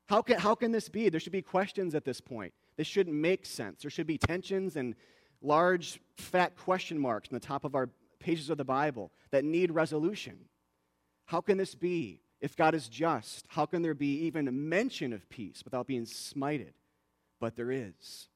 How 0.09 0.23
can, 0.23 0.38
how 0.38 0.54
can 0.54 0.73
this 0.73 0.88
be? 0.88 1.09
There 1.09 1.21
should 1.21 1.33
be 1.33 1.42
questions 1.42 1.95
at 1.95 2.04
this 2.04 2.21
point. 2.21 2.52
This 2.76 2.87
shouldn't 2.87 3.16
make 3.16 3.45
sense. 3.45 3.83
There 3.83 3.90
should 3.90 4.06
be 4.06 4.18
tensions 4.18 4.76
and 4.76 4.95
large, 5.42 6.00
fat 6.16 6.56
question 6.56 6.99
marks 6.99 7.28
on 7.28 7.35
the 7.35 7.47
top 7.47 7.64
of 7.64 7.75
our 7.75 7.88
pages 8.21 8.50
of 8.50 8.59
the 8.59 8.64
Bible 8.64 9.11
that 9.30 9.45
need 9.45 9.71
resolution. 9.71 10.38
How 11.26 11.40
can 11.40 11.59
this 11.59 11.75
be? 11.75 12.21
If 12.40 12.54
God 12.54 12.75
is 12.75 12.88
just, 12.88 13.47
how 13.49 13.66
can 13.66 13.83
there 13.83 13.95
be 13.95 14.25
even 14.26 14.47
a 14.47 14.52
mention 14.52 15.12
of 15.12 15.28
peace 15.28 15.62
without 15.64 15.87
being 15.87 16.04
smited? 16.04 16.75
But 17.40 17.56
there 17.56 17.73
is. 17.73 18.28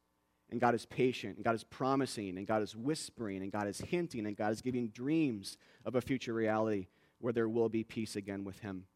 and 0.50 0.61
God 0.61 0.75
is 0.75 0.85
patient, 0.87 1.37
and 1.37 1.44
God 1.44 1.54
is 1.54 1.64
promising, 1.64 2.37
and 2.37 2.47
God 2.47 2.62
is 2.62 2.75
whispering, 2.75 3.42
and 3.42 3.52
God 3.52 3.68
is 3.68 3.78
hinting, 3.78 4.26
and 4.26 4.37
God 4.37 4.52
is 4.52 4.61
giving 4.61 4.88
dreams 4.88 5.56
of 5.85 5.94
a 5.94 6.00
future 6.00 6.32
reality 6.32 6.88
where 7.18 7.32
there 7.32 7.49
will 7.49 7.68
be 7.68 7.85
peace 7.85 8.16
again 8.16 8.44
with 8.44 8.59
Him. 8.61 8.87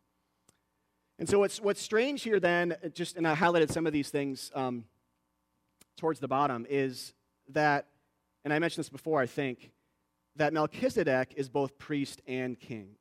And 1.18 1.28
so, 1.28 1.38
what's, 1.38 1.61
what's 1.61 1.80
strange 1.80 2.23
here 2.23 2.40
then, 2.40 2.76
just, 2.92 3.16
and 3.16 3.26
I 3.26 3.35
highlighted 3.35 3.71
some 3.71 3.87
of 3.87 3.92
these 3.92 4.11
things 4.11 4.50
um, 4.54 4.85
towards 5.97 6.18
the 6.18 6.28
bottom, 6.28 6.66
is 6.68 7.14
that, 7.50 7.87
and 8.44 8.52
I 8.52 8.59
mentioned 8.59 8.85
this 8.85 8.90
before, 8.90 9.21
I 9.21 9.26
think, 9.26 9.71
that 10.37 10.52
Melchizedek 10.52 11.35
is 11.37 11.49
both 11.49 11.78
priest 11.78 12.21
and 12.26 12.59
king. 12.59 12.97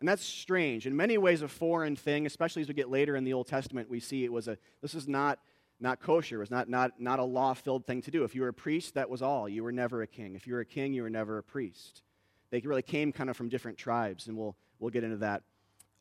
And 0.00 0.08
that's 0.08 0.24
strange. 0.24 0.86
In 0.86 0.94
many 0.94 1.16
ways, 1.18 1.42
a 1.42 1.48
foreign 1.48 1.96
thing, 1.96 2.26
especially 2.26 2.62
as 2.62 2.68
we 2.68 2.74
get 2.74 2.90
later 2.90 3.16
in 3.16 3.24
the 3.24 3.32
Old 3.32 3.48
Testament, 3.48 3.88
we 3.88 3.98
see 3.98 4.24
it 4.24 4.32
was 4.32 4.46
a, 4.46 4.58
this 4.82 4.94
is 4.94 5.08
not, 5.08 5.38
not 5.80 6.00
kosher. 6.00 6.36
It 6.36 6.40
was 6.40 6.50
not, 6.50 6.68
not, 6.68 7.00
not 7.00 7.18
a 7.18 7.24
law 7.24 7.54
filled 7.54 7.86
thing 7.86 8.02
to 8.02 8.10
do. 8.10 8.24
If 8.24 8.34
you 8.34 8.42
were 8.42 8.48
a 8.48 8.54
priest, 8.54 8.94
that 8.94 9.08
was 9.08 9.22
all. 9.22 9.48
You 9.48 9.64
were 9.64 9.72
never 9.72 10.02
a 10.02 10.06
king. 10.06 10.34
If 10.36 10.46
you 10.46 10.54
were 10.54 10.60
a 10.60 10.66
king, 10.66 10.92
you 10.92 11.02
were 11.02 11.10
never 11.10 11.38
a 11.38 11.42
priest. 11.42 12.02
They 12.50 12.60
really 12.60 12.82
came 12.82 13.10
kind 13.10 13.28
of 13.28 13.36
from 13.36 13.48
different 13.48 13.78
tribes, 13.78 14.28
and 14.28 14.36
we'll, 14.36 14.56
we'll 14.78 14.90
get 14.90 15.02
into 15.02 15.16
that 15.18 15.42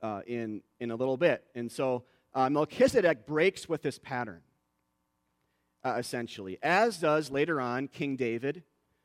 uh, 0.01 0.21
in, 0.27 0.61
in 0.79 0.91
a 0.91 0.95
little 0.95 1.17
bit. 1.17 1.43
And 1.55 1.71
so 1.71 2.03
uh, 2.33 2.49
Melchizedek 2.49 3.25
breaks 3.25 3.67
with 3.67 3.81
this 3.81 3.99
pattern, 3.99 4.41
uh, 5.83 5.95
essentially, 5.97 6.57
as 6.61 6.97
does 6.97 7.31
later 7.31 7.59
on 7.61 7.87
King 7.87 8.15
David, 8.15 8.63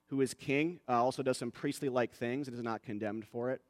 who 0.08 0.20
is 0.20 0.34
king, 0.34 0.80
uh, 0.88 1.02
also 1.02 1.22
does 1.22 1.38
some 1.38 1.50
priestly 1.50 1.88
like 1.88 2.12
things 2.12 2.46
and 2.46 2.56
is 2.56 2.62
not 2.62 2.82
condemned 2.82 3.26
for 3.26 3.50
it. 3.50 3.62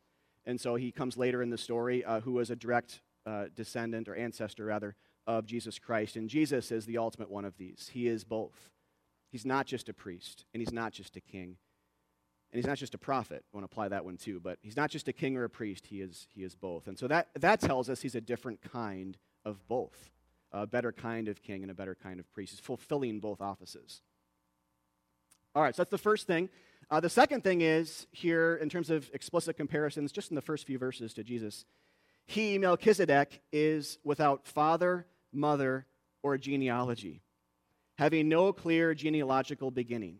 And 0.45 0.61
so 0.61 0.75
he 0.75 0.91
comes 0.91 1.17
later 1.17 1.41
in 1.41 1.50
the 1.50 1.59
story, 1.59 2.05
uh, 2.05 2.21
who 2.21 2.41
is 2.41 2.50
a 2.50 2.57
direct 2.57 3.00
uh, 3.25 3.45
descendant 3.55 4.09
or 4.09 4.17
ancestor, 4.17 4.64
rather, 4.64 4.97
of 5.26 5.47
Jesus 5.47 5.79
Christ. 5.79 6.17
And 6.17 6.29
Jesus 6.29 6.73
is 6.73 6.85
the 6.85 6.99
ultimate 6.99 7.31
one 7.31 7.45
of 7.45 7.57
these. 7.59 7.91
He 7.93 8.09
is 8.09 8.25
both. 8.25 8.71
He's 9.31 9.47
not 9.47 9.67
just 9.67 9.88
a 9.88 9.95
priest, 9.95 10.45
and 10.52 10.61
he's 10.61 10.73
not 10.73 10.93
just 10.93 11.17
a 11.17 11.21
king, 11.21 11.57
and 12.52 12.59
he's 12.59 12.66
not 12.66 12.78
just 12.78 12.94
a 12.94 12.99
prophet. 12.99 13.44
I 13.52 13.56
want 13.56 13.68
to 13.68 13.73
apply 13.73 13.88
that 13.88 14.04
one 14.04 14.18
too, 14.18 14.38
but 14.38 14.59
he's 14.62 14.76
not 14.76 14.90
just 14.90 15.09
a 15.09 15.12
king 15.12 15.37
or 15.37 15.44
a 15.44 15.50
priest. 15.50 15.87
He 15.87 16.00
is, 16.00 16.26
he 16.35 16.42
is 16.42 16.54
both. 16.54 16.87
And 16.87 16.99
so 16.99 17.09
that, 17.09 17.28
that 17.40 17.61
tells 17.61 17.88
us 17.88 18.02
he's 18.02 18.14
a 18.14 18.21
different 18.21 18.61
kind 18.61 19.16
of 19.44 19.66
both 19.68 20.11
a 20.52 20.66
better 20.66 20.92
kind 20.92 21.28
of 21.28 21.42
king 21.42 21.62
and 21.62 21.71
a 21.71 21.75
better 21.75 21.94
kind 21.94 22.21
of 22.21 22.30
priest. 22.32 22.52
He's 22.52 22.61
fulfilling 22.61 23.21
both 23.21 23.40
offices. 23.40 24.02
All 25.54 25.62
right, 25.62 25.75
so 25.75 25.82
that's 25.82 25.90
the 25.90 25.99
first 25.99 26.26
thing. 26.26 26.49
Uh, 26.90 27.00
the 27.00 27.09
second 27.09 27.42
thing 27.42 27.62
is 27.62 28.06
here, 28.11 28.56
in 28.56 28.68
terms 28.68 28.90
of 28.90 29.11
explicit 29.14 29.56
comparisons, 29.56 30.12
just 30.12 30.30
in 30.30 30.35
the 30.35 30.42
first 30.42 30.66
few 30.66 30.78
verses 30.78 31.14
to 31.14 31.25
Jesus, 31.25 31.64
he, 32.26 32.59
Melchizedek, 32.59 33.42
is 33.52 33.99
without 34.04 34.47
father, 34.47 35.06
mother, 35.32 35.87
or 36.23 36.38
genealogy, 36.38 37.23
having 37.97 38.28
no 38.28 38.52
clear 38.52 38.94
genealogical 38.94 39.71
beginning. 39.71 40.18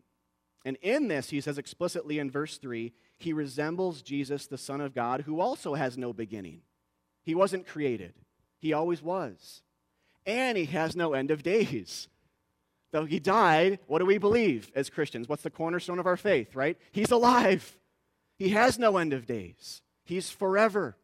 And 0.65 0.77
in 0.81 1.07
this, 1.07 1.29
he 1.29 1.41
says 1.41 1.57
explicitly 1.57 2.19
in 2.19 2.31
verse 2.31 2.57
3, 2.57 2.93
he 3.17 3.33
resembles 3.33 4.01
Jesus, 4.01 4.47
the 4.47 4.57
Son 4.57 4.81
of 4.81 4.95
God, 4.95 5.21
who 5.21 5.39
also 5.39 5.73
has 5.73 5.97
no 5.97 6.13
beginning. 6.13 6.61
He 7.23 7.35
wasn't 7.35 7.67
created, 7.67 8.13
he 8.59 8.73
always 8.73 9.01
was. 9.01 9.61
And 10.25 10.57
he 10.57 10.65
has 10.65 10.95
no 10.95 11.13
end 11.13 11.31
of 11.31 11.43
days. 11.43 12.07
Though 12.91 13.05
he 13.05 13.19
died, 13.19 13.79
what 13.87 13.99
do 13.99 14.05
we 14.05 14.19
believe 14.19 14.71
as 14.75 14.89
Christians? 14.89 15.27
What's 15.27 15.41
the 15.41 15.49
cornerstone 15.49 15.99
of 15.99 16.05
our 16.05 16.15
faith, 16.15 16.55
right? 16.55 16.77
He's 16.91 17.11
alive. 17.11 17.77
He 18.37 18.49
has 18.49 18.77
no 18.77 18.97
end 18.97 19.13
of 19.13 19.25
days. 19.25 19.81
He's 20.05 20.29
forever. 20.29 20.95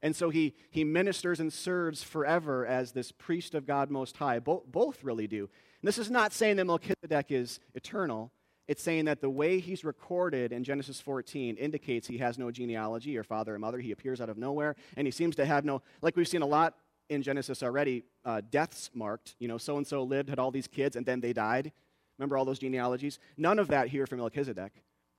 And 0.00 0.14
so 0.14 0.30
he, 0.30 0.54
he 0.70 0.84
ministers 0.84 1.40
and 1.40 1.52
serves 1.52 2.02
forever 2.02 2.64
as 2.64 2.92
this 2.92 3.10
priest 3.10 3.54
of 3.54 3.66
God 3.66 3.90
Most 3.90 4.16
High. 4.16 4.38
Bo- 4.38 4.62
both 4.66 5.02
really 5.02 5.26
do. 5.26 5.50
And 5.82 5.88
this 5.88 5.98
is 5.98 6.10
not 6.10 6.32
saying 6.32 6.56
that 6.56 6.66
Melchizedek 6.66 7.26
is 7.30 7.58
eternal. 7.74 8.30
It's 8.68 8.82
saying 8.82 9.06
that 9.06 9.22
the 9.22 9.30
way 9.30 9.60
he's 9.60 9.82
recorded 9.82 10.52
in 10.52 10.62
Genesis 10.62 11.00
14 11.00 11.56
indicates 11.56 12.06
he 12.06 12.18
has 12.18 12.38
no 12.38 12.50
genealogy 12.50 13.16
or 13.16 13.24
father 13.24 13.54
or 13.54 13.58
mother. 13.58 13.78
He 13.78 13.92
appears 13.92 14.20
out 14.20 14.28
of 14.28 14.36
nowhere, 14.36 14.76
and 14.96 15.06
he 15.06 15.10
seems 15.10 15.34
to 15.36 15.46
have 15.46 15.64
no, 15.64 15.80
like 16.02 16.16
we've 16.16 16.28
seen 16.28 16.42
a 16.42 16.46
lot 16.46 16.74
in 17.08 17.22
Genesis 17.22 17.62
already, 17.62 18.04
uh, 18.26 18.42
deaths 18.50 18.90
marked. 18.92 19.36
You 19.38 19.48
know, 19.48 19.56
so 19.56 19.78
and 19.78 19.86
so 19.86 20.02
lived, 20.02 20.28
had 20.28 20.38
all 20.38 20.50
these 20.50 20.68
kids, 20.68 20.96
and 20.96 21.06
then 21.06 21.20
they 21.20 21.32
died. 21.32 21.72
Remember 22.18 22.36
all 22.36 22.44
those 22.44 22.58
genealogies? 22.58 23.18
None 23.38 23.58
of 23.58 23.68
that 23.68 23.88
here 23.88 24.06
from 24.06 24.18
Melchizedek. 24.18 24.72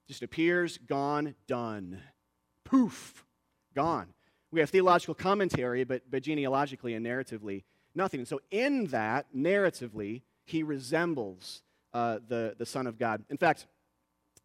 Just 0.08 0.22
appears, 0.22 0.78
gone, 0.78 1.34
done. 1.48 2.00
Poof, 2.66 3.26
gone. 3.74 4.14
We 4.52 4.60
have 4.60 4.70
theological 4.70 5.16
commentary, 5.16 5.84
but, 5.84 6.04
but 6.10 6.22
genealogically 6.22 6.94
and 6.94 7.06
narratively, 7.06 7.64
nothing. 7.96 8.26
So, 8.26 8.42
in 8.52 8.86
that, 8.88 9.28
narratively, 9.36 10.22
he 10.46 10.62
resembles 10.62 11.64
uh, 11.94 12.20
the, 12.28 12.56
the 12.58 12.66
Son 12.66 12.88
of 12.88 12.98
God. 12.98 13.24
In 13.30 13.38
fact, 13.38 13.68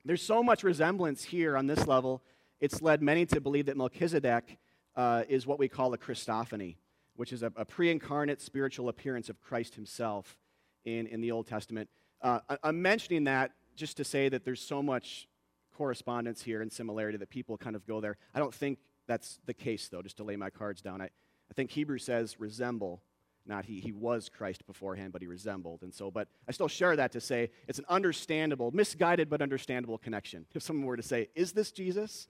there's 0.04 0.22
so 0.22 0.42
much 0.42 0.62
resemblance 0.62 1.24
here 1.24 1.56
on 1.56 1.66
this 1.66 1.86
level, 1.86 2.22
it's 2.60 2.82
led 2.82 3.02
many 3.02 3.26
to 3.26 3.40
believe 3.40 3.66
that 3.66 3.76
Melchizedek 3.76 4.58
uh, 4.96 5.24
is 5.28 5.46
what 5.46 5.58
we 5.58 5.68
call 5.68 5.92
a 5.92 5.98
Christophany 5.98 6.76
which 7.16 7.32
is 7.32 7.42
a, 7.42 7.52
a 7.56 7.64
pre 7.64 7.90
incarnate 7.90 8.40
spiritual 8.40 8.88
appearance 8.88 9.28
of 9.28 9.40
Christ 9.40 9.74
himself 9.74 10.36
in, 10.84 11.06
in 11.06 11.20
the 11.20 11.32
Old 11.32 11.46
Testament. 11.46 11.88
Uh, 12.22 12.40
I, 12.48 12.58
I'm 12.62 12.82
mentioning 12.82 13.24
that 13.24 13.52
just 13.76 13.96
to 13.96 14.04
say 14.04 14.28
that 14.28 14.44
there's 14.44 14.60
so 14.60 14.82
much 14.82 15.28
correspondence 15.76 16.42
here 16.42 16.62
and 16.62 16.72
similarity 16.72 17.18
that 17.18 17.30
people 17.30 17.56
kind 17.56 17.74
of 17.74 17.86
go 17.86 18.00
there. 18.00 18.16
I 18.34 18.38
don't 18.38 18.54
think 18.54 18.78
that's 19.06 19.40
the 19.46 19.54
case, 19.54 19.88
though, 19.88 20.02
just 20.02 20.16
to 20.18 20.24
lay 20.24 20.36
my 20.36 20.50
cards 20.50 20.80
down. 20.80 21.00
I, 21.00 21.06
I 21.06 21.54
think 21.54 21.70
Hebrew 21.70 21.98
says 21.98 22.38
resemble, 22.38 23.02
not 23.46 23.64
he. 23.64 23.80
He 23.80 23.92
was 23.92 24.28
Christ 24.28 24.66
beforehand, 24.66 25.12
but 25.12 25.22
he 25.22 25.28
resembled. 25.28 25.82
And 25.82 25.92
so, 25.92 26.10
but 26.10 26.28
I 26.48 26.52
still 26.52 26.68
share 26.68 26.96
that 26.96 27.12
to 27.12 27.20
say 27.20 27.50
it's 27.68 27.78
an 27.78 27.84
understandable, 27.88 28.70
misguided 28.72 29.28
but 29.28 29.42
understandable 29.42 29.98
connection. 29.98 30.46
If 30.54 30.62
someone 30.62 30.86
were 30.86 30.96
to 30.96 31.02
say, 31.02 31.28
Is 31.34 31.52
this 31.52 31.70
Jesus? 31.70 32.28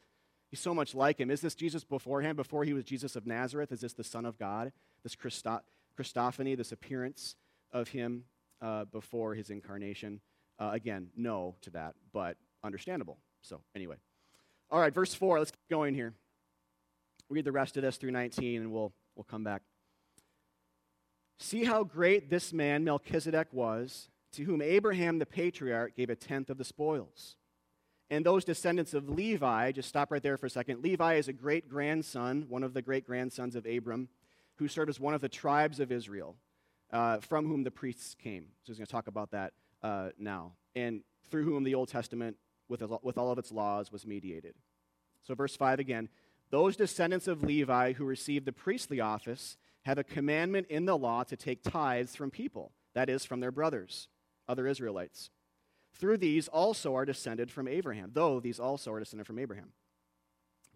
He's 0.50 0.61
so 0.61 0.74
much 0.74 0.94
like 0.94 1.18
him. 1.18 1.31
Is 1.31 1.40
this 1.40 1.55
Jesus 1.55 1.83
beforehand, 1.83 2.37
before 2.37 2.64
he 2.64 2.72
was 2.72 2.85
Jesus 2.85 3.16
of 3.16 3.27
Nazareth? 3.27 3.72
Is 3.72 3.81
this 3.81 3.92
the 3.92 4.05
Son 4.05 4.24
of 4.24 4.38
God? 4.38 4.72
This 5.03 5.16
Christo- 5.16 5.62
Christophany, 5.98 6.57
this 6.57 6.70
appearance 6.70 7.35
of 7.72 7.88
him 7.88 8.24
uh, 8.62 8.85
before 8.85 9.35
his 9.35 9.50
incarnation? 9.50 10.20
Uh, 10.61 10.70
again, 10.72 11.09
no 11.16 11.57
to 11.62 11.70
that, 11.70 11.94
but 12.12 12.37
understandable. 12.62 13.18
So, 13.42 13.61
anyway. 13.74 13.96
All 14.70 14.81
right, 14.81 14.94
verse 14.94 15.12
4. 15.12 15.40
Let's 15.40 15.50
keep 15.50 15.68
going 15.68 15.94
here. 15.94 16.14
Read 17.29 17.44
the 17.44 17.53
rest 17.53 17.77
of 17.77 17.83
this 17.83 17.96
through 17.96 18.12
19, 18.12 18.61
and 18.62 18.72
we'll, 18.72 18.92
we'll 19.16 19.24
come 19.24 19.42
back. 19.42 19.62
See 21.38 21.64
how 21.64 21.85
great 21.85 22.31
this 22.31 22.53
man 22.53 22.85
Melchizedek 22.85 23.49
was, 23.53 24.09
to 24.33 24.44
whom 24.44 24.62
Abraham 24.62 25.18
the 25.18 25.27
patriarch 25.27 25.97
gave 25.97 26.11
a 26.11 26.16
tenth 26.16 26.51
of 26.51 26.59
the 26.59 26.64
spoils 26.64 27.37
and 28.11 28.25
those 28.25 28.44
descendants 28.44 28.94
of 28.94 29.09
Levi, 29.09 29.73
just 29.73 29.88
stop 29.88 30.12
right 30.12 30.23
there 30.23 30.37
for 30.37 30.47
a 30.47 30.51
second. 30.51 30.83
Levi 30.83 31.14
is 31.14 31.29
a 31.29 31.33
great 31.33 31.68
grandson, 31.68 32.47
one 32.49 32.62
of 32.62 32.75
the 32.75 32.83
great 32.83 33.07
grandsons 33.07 33.57
of 33.57 33.66
Abram, 33.66 34.09
who 34.57 34.68
served 34.68 34.88
as 34.88 35.01
one 35.01 35.14
of 35.14 35.20
the 35.20 35.29
tribes 35.29 35.81
of 35.81 35.90
Israel, 35.90 36.37
uh, 36.92 37.18
from 37.18 37.49
whom 37.49 37.64
the 37.64 37.70
priests 37.70 38.14
came. 38.14 38.44
So 38.62 38.73
he's 38.73 38.77
going 38.77 38.87
to 38.87 38.92
talk 38.92 39.07
about 39.07 39.31
that 39.31 39.53
uh, 39.83 40.11
now, 40.18 40.53
and 40.77 41.01
through 41.31 41.44
whom 41.44 41.64
the 41.64 41.75
Old 41.75 41.88
Testament, 41.88 42.37
with, 42.68 42.83
with 43.03 43.18
all 43.18 43.33
of 43.33 43.38
its 43.38 43.51
laws, 43.51 43.90
was 43.90 44.07
mediated. 44.07 44.55
So, 45.23 45.35
verse 45.35 45.57
5 45.57 45.81
again 45.81 46.09
those 46.51 46.77
descendants 46.77 47.27
of 47.27 47.42
Levi 47.42 47.94
who 47.94 48.05
received 48.05 48.44
the 48.44 48.53
priestly 48.53 49.01
office 49.01 49.57
have 49.85 49.99
a 49.99 50.05
commandment 50.05 50.66
in 50.68 50.85
the 50.85 50.97
law 50.97 51.25
to 51.25 51.37
take 51.37 51.62
tithes 51.62 52.16
from 52.16 52.31
people, 52.31 52.73
that 52.94 53.09
is, 53.09 53.25
from 53.25 53.40
their 53.40 53.53
brothers, 53.53 54.09
other 54.49 54.66
Israelites 54.66 55.31
through 55.94 56.18
these 56.18 56.49
also 56.49 56.94
are 56.97 57.05
descended 57.05 57.51
from 57.51 57.68
Abraham, 57.68 58.11
though 58.12 58.40
these 58.40 58.59
also 58.59 58.92
are 58.92 58.99
descended 58.99 59.27
from 59.27 59.38
Abraham. 59.38 59.73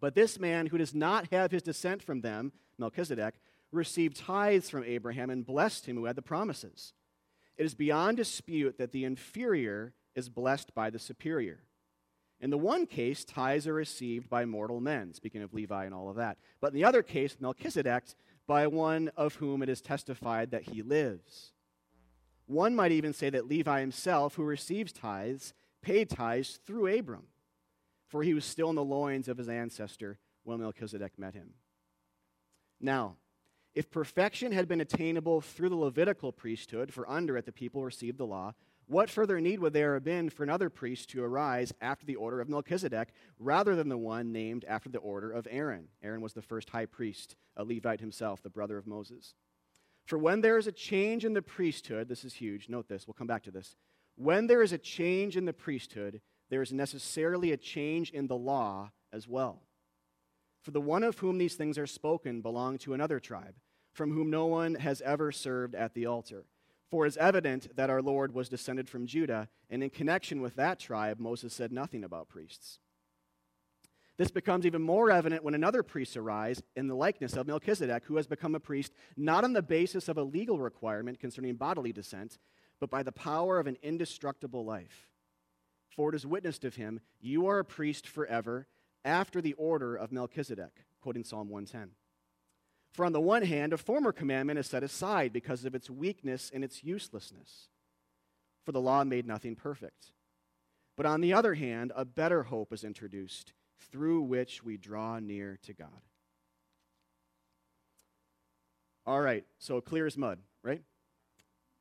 But 0.01 0.15
this 0.15 0.39
man 0.39 0.67
who 0.67 0.79
does 0.79 0.95
not 0.95 1.29
have 1.33 1.51
his 1.51 1.63
descent 1.63 2.03
from 2.03 2.21
them, 2.21 2.53
Melchizedek, 2.79 3.35
received 3.73 4.17
tithes 4.17 4.71
from 4.71 4.85
Abraham 4.85 5.29
and 5.29 5.45
blessed 5.45 5.87
him 5.87 5.97
who 5.97 6.05
had 6.05 6.17
the 6.17 6.23
promises. 6.23 6.95
It 7.57 7.67
is 7.67 7.75
beyond 7.75 8.17
dispute 8.17 8.79
that 8.79 8.93
the 8.93 9.05
inferior 9.05 9.93
is 10.15 10.29
blessed 10.29 10.73
by 10.75 10.91
the 10.91 11.01
superior. 11.01 11.65
In 12.41 12.51
the 12.51 12.59
one 12.59 12.87
case, 12.87 13.25
tithes 13.25 13.67
are 13.67 13.75
received 13.75 14.31
by 14.31 14.45
mortal 14.45 14.81
men, 14.81 15.13
speaking 15.13 15.43
of 15.43 15.53
Levi 15.53 15.85
and 15.85 15.93
all 15.93 16.09
of 16.09 16.17
that. 16.17 16.39
But 16.61 16.69
in 16.69 16.75
the 16.75 16.85
other 16.85 17.03
case, 17.03 17.37
Melchizedek, 17.41 18.05
by 18.49 18.67
one 18.67 19.11
of 19.17 19.37
whom 19.37 19.63
it 19.63 19.69
is 19.69 19.81
testified 19.81 20.51
that 20.51 20.71
he 20.71 20.83
lives. 20.83 21.53
One 22.47 22.75
might 22.75 22.93
even 22.93 23.13
say 23.13 23.29
that 23.31 23.47
Levi 23.47 23.81
himself, 23.81 24.35
who 24.35 24.43
receives 24.43 24.91
tithes, 24.91 25.53
paid 25.83 26.09
tithes 26.09 26.59
through 26.67 26.99
Abram, 26.99 27.27
for 28.09 28.23
he 28.23 28.33
was 28.33 28.47
still 28.47 28.71
in 28.71 28.75
the 28.75 28.83
loins 28.83 29.29
of 29.29 29.37
his 29.37 29.51
ancestor 29.51 30.19
when 30.45 30.61
Melchizedek 30.61 31.19
met 31.19 31.35
him. 31.35 31.51
Now, 32.81 33.17
if 33.75 33.91
perfection 33.91 34.53
had 34.53 34.67
been 34.67 34.81
attainable 34.81 35.43
through 35.43 35.69
the 35.69 35.77
Levitical 35.77 36.33
priesthood, 36.33 36.93
for 36.93 37.09
under 37.09 37.37
it 37.37 37.45
the 37.45 37.53
people 37.53 37.85
received 37.85 38.17
the 38.17 38.27
law, 38.27 38.55
what 38.89 39.11
further 39.11 39.41
need 39.41 39.61
would 39.61 39.75
there 39.75 39.95
have 39.95 40.05
been 40.05 40.31
for 40.31 40.43
another 40.43 40.71
priest 40.71 41.11
to 41.11 41.23
arise 41.23 41.73
after 41.81 42.07
the 42.07 42.17
order 42.17 42.41
of 42.41 42.49
Melchizedek, 42.49 43.11
rather 43.39 43.77
than 43.77 43.89
the 43.89 43.99
one 43.99 44.33
named 44.33 44.65
after 44.67 44.89
the 44.89 44.99
order 44.99 45.31
of 45.31 45.47
Aaron? 45.51 45.89
Aaron 46.03 46.23
was 46.23 46.33
the 46.33 46.43
first 46.43 46.71
high 46.71 46.87
priest, 46.87 47.37
a 47.57 47.65
Levite 47.65 48.01
himself, 48.01 48.43
the 48.43 48.49
brother 48.51 48.79
of 48.79 48.87
Moses. 48.87 49.35
For 50.07 50.17
when 50.17 50.41
there 50.41 50.57
is 50.57 50.67
a 50.67 50.73
change 50.73 51.27
in 51.27 51.35
the 51.35 51.43
priesthood, 51.43 52.09
this 52.09 52.25
is 52.25 52.33
huge, 52.33 52.71
note 52.71 52.89
this, 52.89 53.07
we'll 53.07 53.13
come 53.15 53.27
back 53.27 53.43
to 53.43 53.51
this. 53.51 53.77
when 54.19 54.49
there 54.49 54.63
is 54.63 54.73
a 54.73 54.79
change 54.79 55.37
in 55.37 55.45
the 55.45 55.53
priesthood, 55.53 56.21
there 56.51 56.61
is 56.61 56.73
necessarily 56.73 57.53
a 57.53 57.57
change 57.57 58.11
in 58.11 58.27
the 58.27 58.37
law 58.37 58.91
as 59.13 59.29
well. 59.29 59.63
For 60.63 60.73
the 60.73 60.81
one 60.81 61.05
of 61.05 61.19
whom 61.19 61.39
these 61.39 61.55
things 61.55 61.79
are 61.79 61.87
spoken 61.87 62.41
belonged 62.41 62.81
to 62.81 62.95
another 62.95 63.21
tribe, 63.21 63.55
from 63.93 64.13
whom 64.13 64.29
no 64.29 64.47
one 64.47 64.75
has 64.75 65.01
ever 65.03 65.31
served 65.31 65.75
at 65.75 65.95
the 65.95 66.07
altar. 66.07 66.45
For 66.91 67.05
it 67.05 67.09
is 67.09 67.17
evident 67.19 67.77
that 67.77 67.91
our 67.91 68.01
Lord 68.01 68.33
was 68.35 68.49
descended 68.49 68.89
from 68.89 69.07
Judah, 69.07 69.49
and 69.69 69.83
in 69.83 69.91
connection 69.91 70.41
with 70.41 70.57
that 70.57 70.79
tribe, 70.79 71.21
Moses 71.21 71.53
said 71.53 71.71
nothing 71.71 72.03
about 72.03 72.29
priests. 72.29 72.79
This 74.17 74.31
becomes 74.31 74.67
even 74.67 74.83
more 74.83 75.11
evident 75.11 75.45
when 75.45 75.55
another 75.55 75.85
priest 75.85 76.17
arises 76.17 76.63
in 76.75 76.89
the 76.89 76.97
likeness 76.97 77.35
of 77.35 77.47
Melchizedek, 77.47 78.05
who 78.07 78.17
has 78.17 78.27
become 78.27 78.55
a 78.55 78.61
priest 78.61 78.93
not 79.17 79.45
on 79.45 79.53
the 79.53 79.63
basis 79.63 80.09
of 80.09 80.19
a 80.19 80.25
legal 80.25 80.59
requirement 80.59 81.21
concerning 81.21 81.55
bodily 81.55 81.93
descent, 81.93 82.39
but 82.81 82.91
by 82.91 83.03
the 83.03 83.13
power 83.13 83.61
of 83.61 83.69
an 83.69 83.77
indestructible 83.81 84.65
life. 84.65 85.09
For 85.95 86.11
it 86.11 86.17
is 86.17 86.27
witnessed 86.27 86.65
of 86.65 86.77
him, 86.77 87.01
You 87.21 87.47
are 87.47 87.61
a 87.61 87.65
priest 87.65 88.09
forever, 88.09 88.67
after 89.05 89.41
the 89.41 89.55
order 89.55 89.95
of 89.95 90.11
Melchizedek, 90.11 90.85
quoting 91.01 91.23
Psalm 91.23 91.49
110. 91.49 91.91
For 92.93 93.05
on 93.05 93.13
the 93.13 93.21
one 93.21 93.43
hand, 93.43 93.73
a 93.73 93.79
former 93.79 94.13
commandment 94.13 94.59
is 94.59 94.67
set 94.67 94.83
aside 94.83 95.33
because 95.33 95.65
of 95.65 95.75
its 95.75 95.89
weakness 95.89 96.51
and 96.53 96.65
its 96.65 96.83
uselessness. 96.83 97.69
For 98.65 98.73
the 98.73 98.81
law 98.81 99.05
made 99.05 99.27
nothing 99.27 99.55
perfect. 99.55 100.13
But 100.97 101.07
on 101.07 101.21
the 101.21 101.33
other 101.33 101.55
hand, 101.55 101.93
a 101.95 102.05
better 102.05 102.43
hope 102.43 102.73
is 102.73 102.83
introduced, 102.83 103.53
through 103.93 104.23
which 104.23 104.65
we 104.65 104.77
draw 104.77 105.21
near 105.21 105.59
to 105.63 105.73
God. 105.73 106.03
All 109.07 109.21
right, 109.21 109.45
so 109.59 109.81
clear 109.81 110.07
as 110.07 110.19
mud, 110.19 110.39
right? 110.63 110.83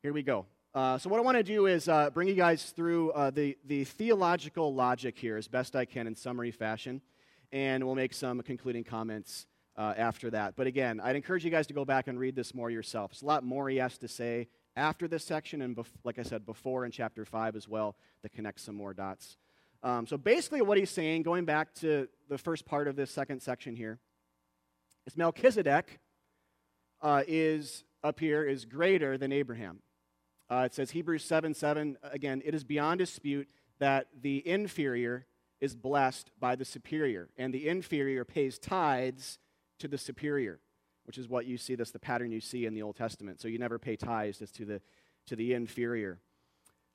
Here 0.02 0.14
we 0.14 0.24
go. 0.24 0.46
Uh, 0.74 0.98
so, 0.98 1.10
what 1.10 1.20
I 1.20 1.24
want 1.24 1.38
to 1.38 1.44
do 1.44 1.66
is 1.66 1.90
uh, 1.90 2.12
bring 2.12 2.28
you 2.28 2.36
guys 2.36 2.66
through 2.66 3.12
uh, 3.12 3.32
the, 3.32 3.58
the 3.66 3.84
theological 3.84 4.74
logic 4.74 5.18
here 5.18 5.36
as 5.36 5.48
best 5.48 5.76
I 5.76 5.86
can 5.86 6.06
in 6.06 6.16
summary 6.16 6.52
fashion, 6.52 7.02
and 7.52 7.84
we'll 7.84 7.96
make 7.96 8.14
some 8.14 8.42
concluding 8.44 8.84
comments 8.84 9.48
uh, 9.78 9.94
after 9.98 10.30
that. 10.32 10.56
But 10.56 10.68
again, 10.68 11.00
I'd 11.00 11.16
encourage 11.16 11.46
you 11.46 11.52
guys 11.52 11.68
to 11.68 11.74
go 11.74 11.86
back 11.86 12.08
and 12.08 12.20
read 12.20 12.36
this 12.36 12.54
more 12.54 12.70
yourself. 12.70 13.12
There's 13.12 13.22
a 13.22 13.26
lot 13.26 13.44
more 13.44 13.70
he 13.70 13.78
has 13.78 13.98
to 14.00 14.08
say 14.08 14.48
after 14.76 15.08
this 15.08 15.24
section, 15.24 15.62
and 15.62 15.76
bef- 15.76 15.86
like 16.04 16.20
I 16.20 16.24
said, 16.24 16.46
before 16.46 16.86
in 16.86 16.92
chapter 16.92 17.26
5 17.26 17.56
as 17.56 17.68
well, 17.68 17.96
that 18.24 18.34
connects 18.34 18.64
some 18.64 18.76
more 18.76 18.94
dots. 18.94 19.38
Um, 19.84 20.08
so 20.08 20.18
basically, 20.18 20.62
what 20.62 20.78
he's 20.78 20.90
saying, 20.90 21.24
going 21.24 21.46
back 21.46 21.74
to 21.76 22.08
the 22.30 22.38
first 22.38 22.66
part 22.66 22.88
of 22.88 22.96
this 22.96 23.12
second 23.12 23.42
section 23.42 23.76
here, 23.76 24.00
is 25.06 25.16
Melchizedek 25.16 26.00
uh, 27.02 27.24
is 27.28 27.84
up 28.04 28.20
here 28.20 28.44
is 28.44 28.66
greater 28.66 29.18
than 29.18 29.32
Abraham. 29.32 29.80
Uh, 30.50 30.64
it 30.66 30.74
says 30.74 30.92
Hebrews 30.92 31.24
7 31.24 31.54
7, 31.54 31.98
again, 32.04 32.42
it 32.46 32.56
is 32.56 32.64
beyond 32.64 33.00
dispute 33.00 33.48
that 33.80 34.08
the 34.22 34.48
inferior 34.48 35.28
is 35.60 35.76
blessed 35.76 36.32
by 36.40 36.56
the 36.56 36.66
superior, 36.66 37.30
and 37.38 37.54
the 37.54 37.68
inferior 37.68 38.24
pays 38.24 38.58
tithes 38.58 39.40
to 39.80 39.88
the 39.88 39.98
superior, 39.98 40.60
which 41.06 41.18
is 41.18 41.28
what 41.28 41.46
you 41.46 41.58
see, 41.58 41.76
that's 41.76 41.92
the 41.92 42.00
pattern 42.00 42.32
you 42.32 42.42
see 42.42 42.66
in 42.66 42.74
the 42.74 42.82
Old 42.82 42.96
Testament. 42.96 43.40
So 43.40 43.48
you 43.48 43.60
never 43.60 43.80
pay 43.80 43.96
tithes 43.96 44.40
to 44.40 44.66
the, 44.66 44.82
to 45.28 45.36
the 45.36 45.54
inferior. 45.54 46.20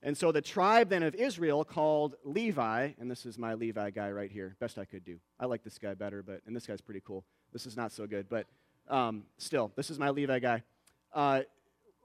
And 0.01 0.17
so 0.17 0.33
the 0.33 0.41
tribe 0.41 0.89
then 0.89 1.01
of 1.01 1.15
Israel 1.15 1.63
called 1.63 2.15
Levi, 2.25 2.91
and 2.99 3.09
this 3.09 3.25
is 3.25 3.37
my 3.37 3.53
Levi 3.53 3.89
guy 3.91 4.11
right 4.11 4.29
here, 4.29 4.55
best 4.59 4.77
I 4.77 4.83
could 4.83 5.05
do. 5.05 5.17
I 5.39 5.45
like 5.45 5.63
this 5.63 5.77
guy 5.77 5.93
better, 5.93 6.21
but, 6.21 6.41
and 6.45 6.53
this 6.53 6.67
guy's 6.67 6.81
pretty 6.81 7.01
cool. 7.05 7.23
This 7.53 7.65
is 7.65 7.77
not 7.77 7.93
so 7.93 8.05
good, 8.05 8.27
but 8.29 8.45
um, 8.89 9.23
still, 9.37 9.71
this 9.77 9.89
is 9.89 9.97
my 9.97 10.09
Levi 10.09 10.39
guy. 10.39 10.63
Uh, 11.13 11.41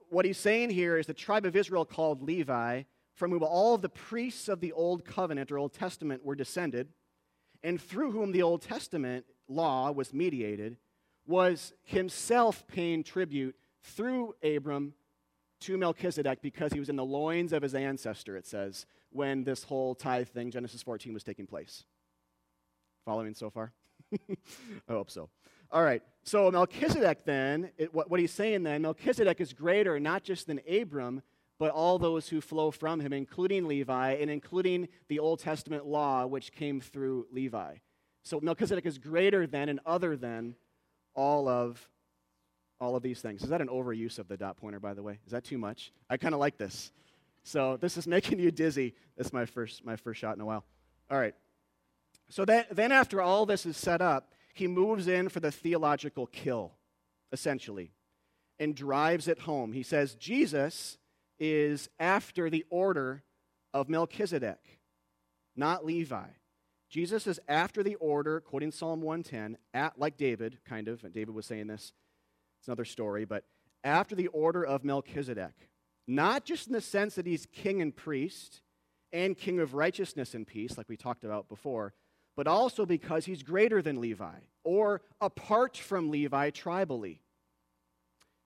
what 0.09 0.23
he's 0.23 0.37
saying 0.37 0.69
here 0.69 0.97
is 0.97 1.07
the 1.07 1.13
tribe 1.13 1.45
of 1.45 1.57
Israel 1.57 1.83
called 1.83 2.21
Levi, 2.21 2.83
from 3.15 3.31
whom 3.31 3.43
all 3.43 3.75
of 3.75 3.81
the 3.81 3.89
priests 3.89 4.47
of 4.47 4.61
the 4.61 4.71
Old 4.71 5.03
Covenant 5.03 5.51
or 5.51 5.57
Old 5.57 5.73
Testament 5.73 6.23
were 6.23 6.35
descended, 6.35 6.87
and 7.63 7.81
through 7.81 8.11
whom 8.11 8.31
the 8.31 8.41
Old 8.41 8.61
Testament 8.61 9.25
law 9.47 9.91
was 9.91 10.13
mediated, 10.13 10.77
was 11.25 11.73
himself 11.83 12.65
paying 12.67 13.03
tribute 13.03 13.55
through 13.83 14.35
Abram 14.43 14.93
to 15.61 15.77
Melchizedek 15.77 16.41
because 16.41 16.73
he 16.73 16.79
was 16.79 16.89
in 16.89 16.95
the 16.95 17.05
loins 17.05 17.53
of 17.53 17.61
his 17.61 17.75
ancestor, 17.75 18.37
it 18.37 18.47
says, 18.47 18.85
when 19.11 19.43
this 19.43 19.63
whole 19.63 19.95
tithe 19.95 20.27
thing, 20.27 20.51
Genesis 20.51 20.81
14, 20.83 21.13
was 21.13 21.23
taking 21.23 21.45
place. 21.45 21.83
Following 23.05 23.33
so 23.33 23.49
far? 23.49 23.73
I 24.13 24.91
hope 24.91 25.11
so. 25.11 25.29
All 25.71 25.83
right, 25.83 26.01
so 26.23 26.49
Melchizedek 26.49 27.25
then, 27.25 27.71
it, 27.77 27.93
what, 27.93 28.09
what 28.09 28.19
he's 28.19 28.31
saying 28.31 28.63
then, 28.63 28.81
Melchizedek 28.81 29.39
is 29.39 29.53
greater 29.53 29.99
not 29.99 30.23
just 30.23 30.47
than 30.47 30.59
Abram, 30.67 31.21
but 31.59 31.71
all 31.71 31.99
those 31.99 32.29
who 32.29 32.41
flow 32.41 32.71
from 32.71 33.01
him, 33.01 33.11
including 33.13 33.67
Levi 33.67 34.13
and 34.13 34.31
including 34.31 34.87
the 35.09 35.19
Old 35.19 35.39
Testament 35.39 35.85
law 35.85 36.25
which 36.25 36.53
came 36.53 36.79
through 36.79 37.27
Levi. 37.31 37.75
So 38.23 38.39
Melchizedek 38.41 38.85
is 38.85 38.97
greater 38.97 39.45
than 39.45 39.69
and 39.69 39.79
other 39.85 40.15
than 40.15 40.55
all 41.13 41.47
of 41.47 41.87
all 42.79 42.95
of 42.95 43.03
these 43.03 43.19
things. 43.19 43.43
Is 43.43 43.49
that 43.49 43.59
an 43.59 43.67
overuse 43.67 44.19
of 44.19 44.29
the 44.29 44.37
dot 44.37 44.55
pointer, 44.55 44.79
by 44.79 44.93
the 44.93 45.03
way? 45.03 45.19
Is 45.25 45.33
that 45.33 45.43
too 45.43 45.57
much? 45.57 45.91
I 46.09 46.15
kind 46.15 46.33
of 46.33 46.39
like 46.39 46.57
this. 46.57 46.93
So 47.43 47.75
this 47.75 47.97
is 47.97 48.07
making 48.17 48.39
you 48.39 48.51
dizzy. 48.51 48.95
That's 49.17 49.33
my 49.33 49.45
first 49.45 49.83
my 49.83 49.97
first 49.97 50.21
shot 50.21 50.35
in 50.35 50.41
a 50.41 50.45
while. 50.45 50.63
All 51.11 51.19
right. 51.19 51.35
So 52.29 52.45
that, 52.45 52.75
then 52.75 52.91
after 52.91 53.21
all 53.21 53.45
this 53.45 53.65
is 53.65 53.75
set 53.75 54.01
up, 54.01 54.33
he 54.53 54.67
moves 54.67 55.07
in 55.07 55.29
for 55.29 55.39
the 55.39 55.51
theological 55.51 56.27
kill, 56.27 56.73
essentially, 57.31 57.91
and 58.59 58.75
drives 58.75 59.27
it 59.27 59.39
home. 59.39 59.73
He 59.73 59.81
says 59.81 60.13
Jesus 60.13 60.98
is 61.39 61.89
after 61.99 62.49
the 62.49 62.65
order 62.69 63.23
of 63.73 63.89
Melchizedek, 63.89 64.79
not 65.55 65.85
Levi. 65.85 66.27
Jesus 66.89 67.27
is 67.27 67.39
after 67.47 67.83
the 67.83 67.95
order, 67.95 68.39
quoting 68.39 68.71
Psalm 68.71 69.01
110, 69.01 69.57
at, 69.73 69.99
like 69.99 70.17
David, 70.17 70.57
kind 70.67 70.87
of. 70.87 71.01
David 71.13 71.35
was 71.35 71.45
saying 71.45 71.67
this. 71.67 71.93
It's 72.59 72.67
another 72.67 72.85
story, 72.85 73.25
but 73.25 73.43
after 73.83 74.15
the 74.15 74.27
order 74.27 74.65
of 74.65 74.83
Melchizedek. 74.83 75.69
Not 76.07 76.43
just 76.43 76.65
in 76.65 76.73
the 76.73 76.81
sense 76.81 77.13
that 77.15 77.27
he's 77.27 77.45
king 77.45 77.83
and 77.83 77.95
priest 77.95 78.61
and 79.13 79.37
king 79.37 79.59
of 79.59 79.75
righteousness 79.75 80.33
and 80.33 80.45
peace, 80.45 80.75
like 80.75 80.89
we 80.89 80.97
talked 80.97 81.23
about 81.23 81.47
before, 81.47 81.93
but 82.35 82.47
also 82.47 82.83
because 82.83 83.25
he's 83.25 83.43
greater 83.43 83.79
than 83.79 84.01
Levi 84.01 84.39
or 84.63 85.01
apart 85.21 85.77
from 85.77 86.09
Levi 86.09 86.49
tribally. 86.49 87.19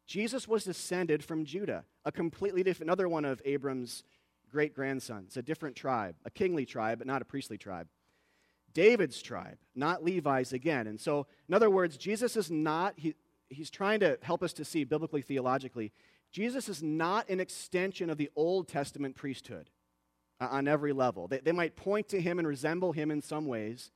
Jesus 0.06 0.46
was 0.46 0.66
descended 0.66 1.24
from 1.24 1.46
Judah, 1.46 1.86
a 2.06 2.12
completely 2.12 2.64
different, 2.64 2.90
another 2.90 3.08
one 3.08 3.26
of 3.26 3.42
Abram's 3.46 4.04
great 4.52 4.76
grandsons, 4.76 5.36
a 5.38 5.42
different 5.42 5.76
tribe, 5.76 6.16
a 6.26 6.30
kingly 6.30 6.66
tribe, 6.66 7.00
but 7.00 7.08
not 7.08 7.22
a 7.22 7.26
priestly 7.26 7.58
tribe. 7.58 7.88
David's 8.74 9.22
tribe, 9.22 9.58
not 9.76 10.04
Levi's 10.04 10.54
again. 10.54 10.88
And 10.88 11.00
so, 11.00 11.28
in 11.48 11.54
other 11.54 11.70
words, 11.70 11.98
Jesus 11.98 12.36
is 12.36 12.50
not, 12.50 12.94
he, 12.98 13.16
he's 13.50 13.70
trying 13.70 14.00
to 14.02 14.18
help 14.22 14.44
us 14.44 14.54
to 14.54 14.66
see 14.66 14.84
biblically, 14.84 15.22
theologically, 15.22 15.92
Jesus 16.32 16.68
is 16.68 16.82
not 16.82 17.30
an 17.30 17.40
extension 17.40 18.10
of 18.10 18.18
the 18.18 18.32
Old 18.36 18.68
Testament 18.68 19.16
priesthood 19.16 19.70
uh, 20.42 20.48
on 20.50 20.68
every 20.68 20.92
level. 20.92 21.28
They, 21.28 21.40
they 21.40 21.52
might 21.52 21.76
point 21.76 22.10
to 22.10 22.20
him 22.20 22.40
and 22.40 22.48
resemble 22.48 22.92
him 22.92 23.12
in 23.12 23.22
some 23.22 23.46
ways, 23.46 23.92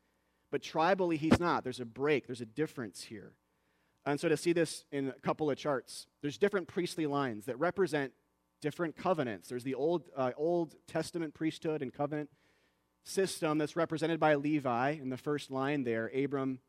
but 0.51 0.61
tribally, 0.61 1.17
he's 1.17 1.39
not. 1.39 1.63
There's 1.63 1.79
a 1.79 1.85
break, 1.85 2.27
there's 2.27 2.41
a 2.41 2.45
difference 2.45 3.03
here. 3.03 3.33
And 4.07 4.19
so, 4.19 4.29
to 4.29 4.37
see 4.37 4.53
this 4.53 4.85
in 4.91 5.09
a 5.09 5.19
couple 5.19 5.51
of 5.51 5.57
charts, 5.57 6.07
there's 6.21 6.37
different 6.37 6.67
priestly 6.67 7.05
lines 7.05 7.45
that 7.45 7.59
represent 7.59 8.13
different 8.61 8.95
covenants. 8.95 9.49
There's 9.49 9.65
the 9.65 9.75
Old, 9.75 10.03
uh, 10.15 10.31
Old 10.37 10.75
Testament 10.87 11.33
priesthood 11.33 11.81
and 11.81 11.93
covenant 11.93 12.29
system 13.03 13.57
that's 13.57 13.75
represented 13.75 14.19
by 14.19 14.35
Levi 14.35 14.91
in 14.91 15.09
the 15.09 15.17
first 15.17 15.51
line 15.51 15.83
there. 15.83 16.09
Abram 16.15 16.59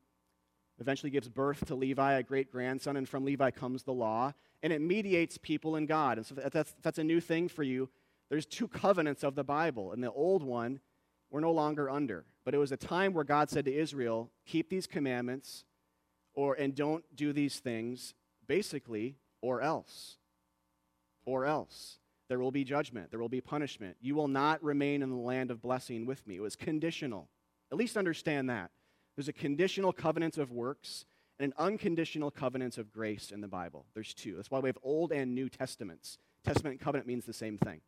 eventually 0.80 1.10
gives 1.10 1.28
birth 1.28 1.64
to 1.66 1.76
Levi, 1.76 2.14
a 2.14 2.22
great 2.24 2.50
grandson, 2.50 2.96
and 2.96 3.08
from 3.08 3.24
Levi 3.24 3.52
comes 3.52 3.84
the 3.84 3.92
law, 3.92 4.32
and 4.62 4.72
it 4.72 4.80
mediates 4.80 5.38
people 5.38 5.76
and 5.76 5.86
God. 5.86 6.18
And 6.18 6.26
so 6.26 6.34
that's, 6.34 6.74
that's 6.82 6.98
a 6.98 7.04
new 7.04 7.20
thing 7.20 7.48
for 7.48 7.62
you. 7.62 7.88
There's 8.30 8.46
two 8.46 8.66
covenants 8.66 9.22
of 9.22 9.36
the 9.36 9.44
Bible, 9.44 9.92
and 9.92 10.02
the 10.02 10.12
old 10.12 10.42
one 10.42 10.80
we're 11.30 11.40
no 11.40 11.52
longer 11.52 11.88
under. 11.88 12.24
But 12.44 12.54
it 12.54 12.58
was 12.58 12.72
a 12.72 12.76
time 12.76 13.12
where 13.12 13.24
God 13.24 13.48
said 13.48 13.64
to 13.66 13.74
Israel, 13.74 14.30
keep 14.46 14.70
these 14.70 14.86
commandments 14.86 15.64
or 16.38 16.54
and 16.54 16.72
don't 16.72 17.04
do 17.16 17.32
these 17.32 17.58
things, 17.58 18.14
basically, 18.46 19.16
or 19.42 19.60
else. 19.60 20.18
Or 21.24 21.44
else 21.44 21.98
there 22.28 22.38
will 22.38 22.52
be 22.52 22.62
judgment, 22.62 23.10
there 23.10 23.18
will 23.18 23.28
be 23.28 23.40
punishment. 23.40 23.96
You 24.00 24.14
will 24.14 24.28
not 24.28 24.62
remain 24.62 25.02
in 25.02 25.10
the 25.10 25.16
land 25.16 25.50
of 25.50 25.60
blessing 25.60 26.06
with 26.06 26.24
me. 26.28 26.36
It 26.36 26.40
was 26.40 26.54
conditional. 26.54 27.28
At 27.72 27.76
least 27.76 27.96
understand 27.96 28.48
that. 28.50 28.70
There's 29.16 29.26
a 29.26 29.32
conditional 29.32 29.92
covenant 29.92 30.38
of 30.38 30.52
works 30.52 31.06
and 31.40 31.52
an 31.52 31.58
unconditional 31.58 32.30
covenant 32.30 32.78
of 32.78 32.92
grace 32.92 33.32
in 33.32 33.40
the 33.40 33.48
Bible. 33.48 33.84
There's 33.94 34.14
two. 34.14 34.36
That's 34.36 34.48
why 34.50 34.60
we 34.60 34.68
have 34.68 34.78
Old 34.84 35.10
and 35.10 35.34
New 35.34 35.48
Testaments. 35.48 36.18
Testament 36.44 36.74
and 36.74 36.80
covenant 36.80 37.08
means 37.08 37.24
the 37.24 37.32
same 37.32 37.58
thing. 37.58 37.80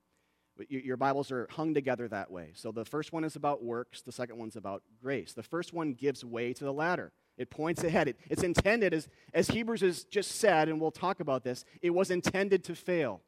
Your 0.68 0.96
Bibles 0.96 1.30
are 1.30 1.46
hung 1.52 1.72
together 1.72 2.08
that 2.08 2.32
way. 2.32 2.50
So 2.54 2.72
the 2.72 2.84
first 2.84 3.12
one 3.12 3.22
is 3.22 3.36
about 3.36 3.62
works, 3.62 4.02
the 4.02 4.10
second 4.10 4.38
one's 4.38 4.56
about 4.56 4.82
grace. 5.00 5.34
The 5.34 5.44
first 5.44 5.72
one 5.72 5.92
gives 5.92 6.24
way 6.24 6.52
to 6.52 6.64
the 6.64 6.72
latter. 6.72 7.12
It 7.40 7.48
points 7.48 7.82
ahead. 7.82 8.06
It, 8.06 8.18
it's 8.28 8.42
intended, 8.42 8.92
as, 8.92 9.08
as 9.32 9.48
Hebrews 9.48 9.80
has 9.80 10.04
just 10.04 10.32
said, 10.32 10.68
and 10.68 10.78
we'll 10.78 10.90
talk 10.90 11.20
about 11.20 11.42
this, 11.42 11.64
it 11.80 11.88
was 11.88 12.10
intended 12.10 12.64
to 12.64 12.74
fail. 12.74 13.22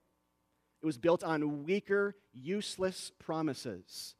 It 0.82 0.86
was 0.86 0.98
built 0.98 1.24
on 1.24 1.64
weaker, 1.64 2.14
useless 2.34 3.10
promises. 3.18 4.14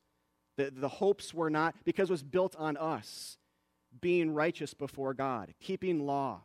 The, 0.56 0.72
the 0.74 0.88
hopes 0.88 1.34
were 1.34 1.50
not, 1.50 1.74
because 1.84 2.08
it 2.08 2.12
was 2.14 2.22
built 2.22 2.56
on 2.56 2.78
us 2.78 3.36
being 4.00 4.32
righteous 4.32 4.72
before 4.72 5.12
God, 5.12 5.52
keeping 5.60 6.06
law. 6.06 6.40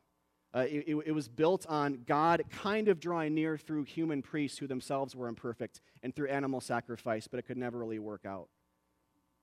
Uh, 0.53 0.65
it, 0.69 0.83
it, 0.85 0.95
it 1.05 1.11
was 1.13 1.29
built 1.29 1.65
on 1.67 2.03
God 2.05 2.43
kind 2.51 2.89
of 2.89 2.99
drawing 2.99 3.33
near 3.33 3.57
through 3.57 3.85
human 3.85 4.21
priests 4.21 4.57
who 4.57 4.67
themselves 4.67 5.15
were 5.15 5.29
imperfect 5.29 5.79
and 6.03 6.13
through 6.13 6.27
animal 6.27 6.59
sacrifice, 6.59 7.29
but 7.29 7.39
it 7.39 7.43
could 7.43 7.55
never 7.55 7.77
really 7.77 7.99
work 7.99 8.25
out. 8.25 8.49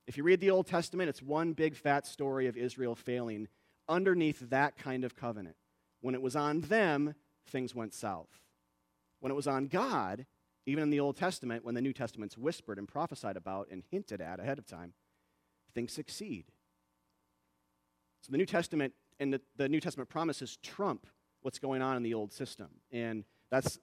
If 0.07 0.19
you 0.19 0.25
read 0.25 0.41
the 0.41 0.51
Old 0.51 0.67
Testament, 0.67 1.09
it's 1.09 1.23
one 1.23 1.55
big 1.55 1.75
fat 1.75 2.07
story 2.07 2.49
of 2.49 2.59
Israel 2.59 2.95
failing 2.95 3.49
underneath 3.89 4.51
that 4.51 4.77
kind 4.77 5.05
of 5.05 5.17
covenant. 5.17 5.57
When 6.01 6.15
it 6.15 6.23
was 6.23 6.37
on 6.37 6.63
them, 6.63 7.15
things 7.47 7.75
went 7.75 7.95
south. 7.95 8.41
When 9.21 9.33
it 9.33 9.35
was 9.35 9.47
on 9.47 9.67
God, 9.67 10.27
even 10.67 10.83
in 10.83 10.91
the 10.91 11.01
Old 11.01 11.17
Testament, 11.17 11.65
when 11.65 11.75
the 11.75 11.81
New 11.81 11.93
Testament's 11.93 12.39
whispered 12.39 12.79
and 12.79 12.89
prophesied 12.89 13.37
about 13.37 13.69
and 13.71 13.83
hinted 13.91 14.21
at 14.21 14.41
ahead 14.41 14.59
of 14.59 14.67
time, 14.67 14.93
things 15.75 15.93
succeed. 15.93 16.47
So 18.23 18.33
the 18.33 18.39
New 18.39 18.47
Testament 18.47 18.95
and 19.21 19.33
the, 19.33 19.41
the 19.57 19.69
New 19.69 19.81
Testament 19.81 20.09
promises 20.09 20.59
trump 20.63 21.07
what's 21.43 21.59
going 21.59 21.83
on 21.83 21.97
in 21.97 22.03
the 22.03 22.15
old 22.15 22.33
system. 22.33 22.69
And 22.91 23.25
that's 23.51 23.79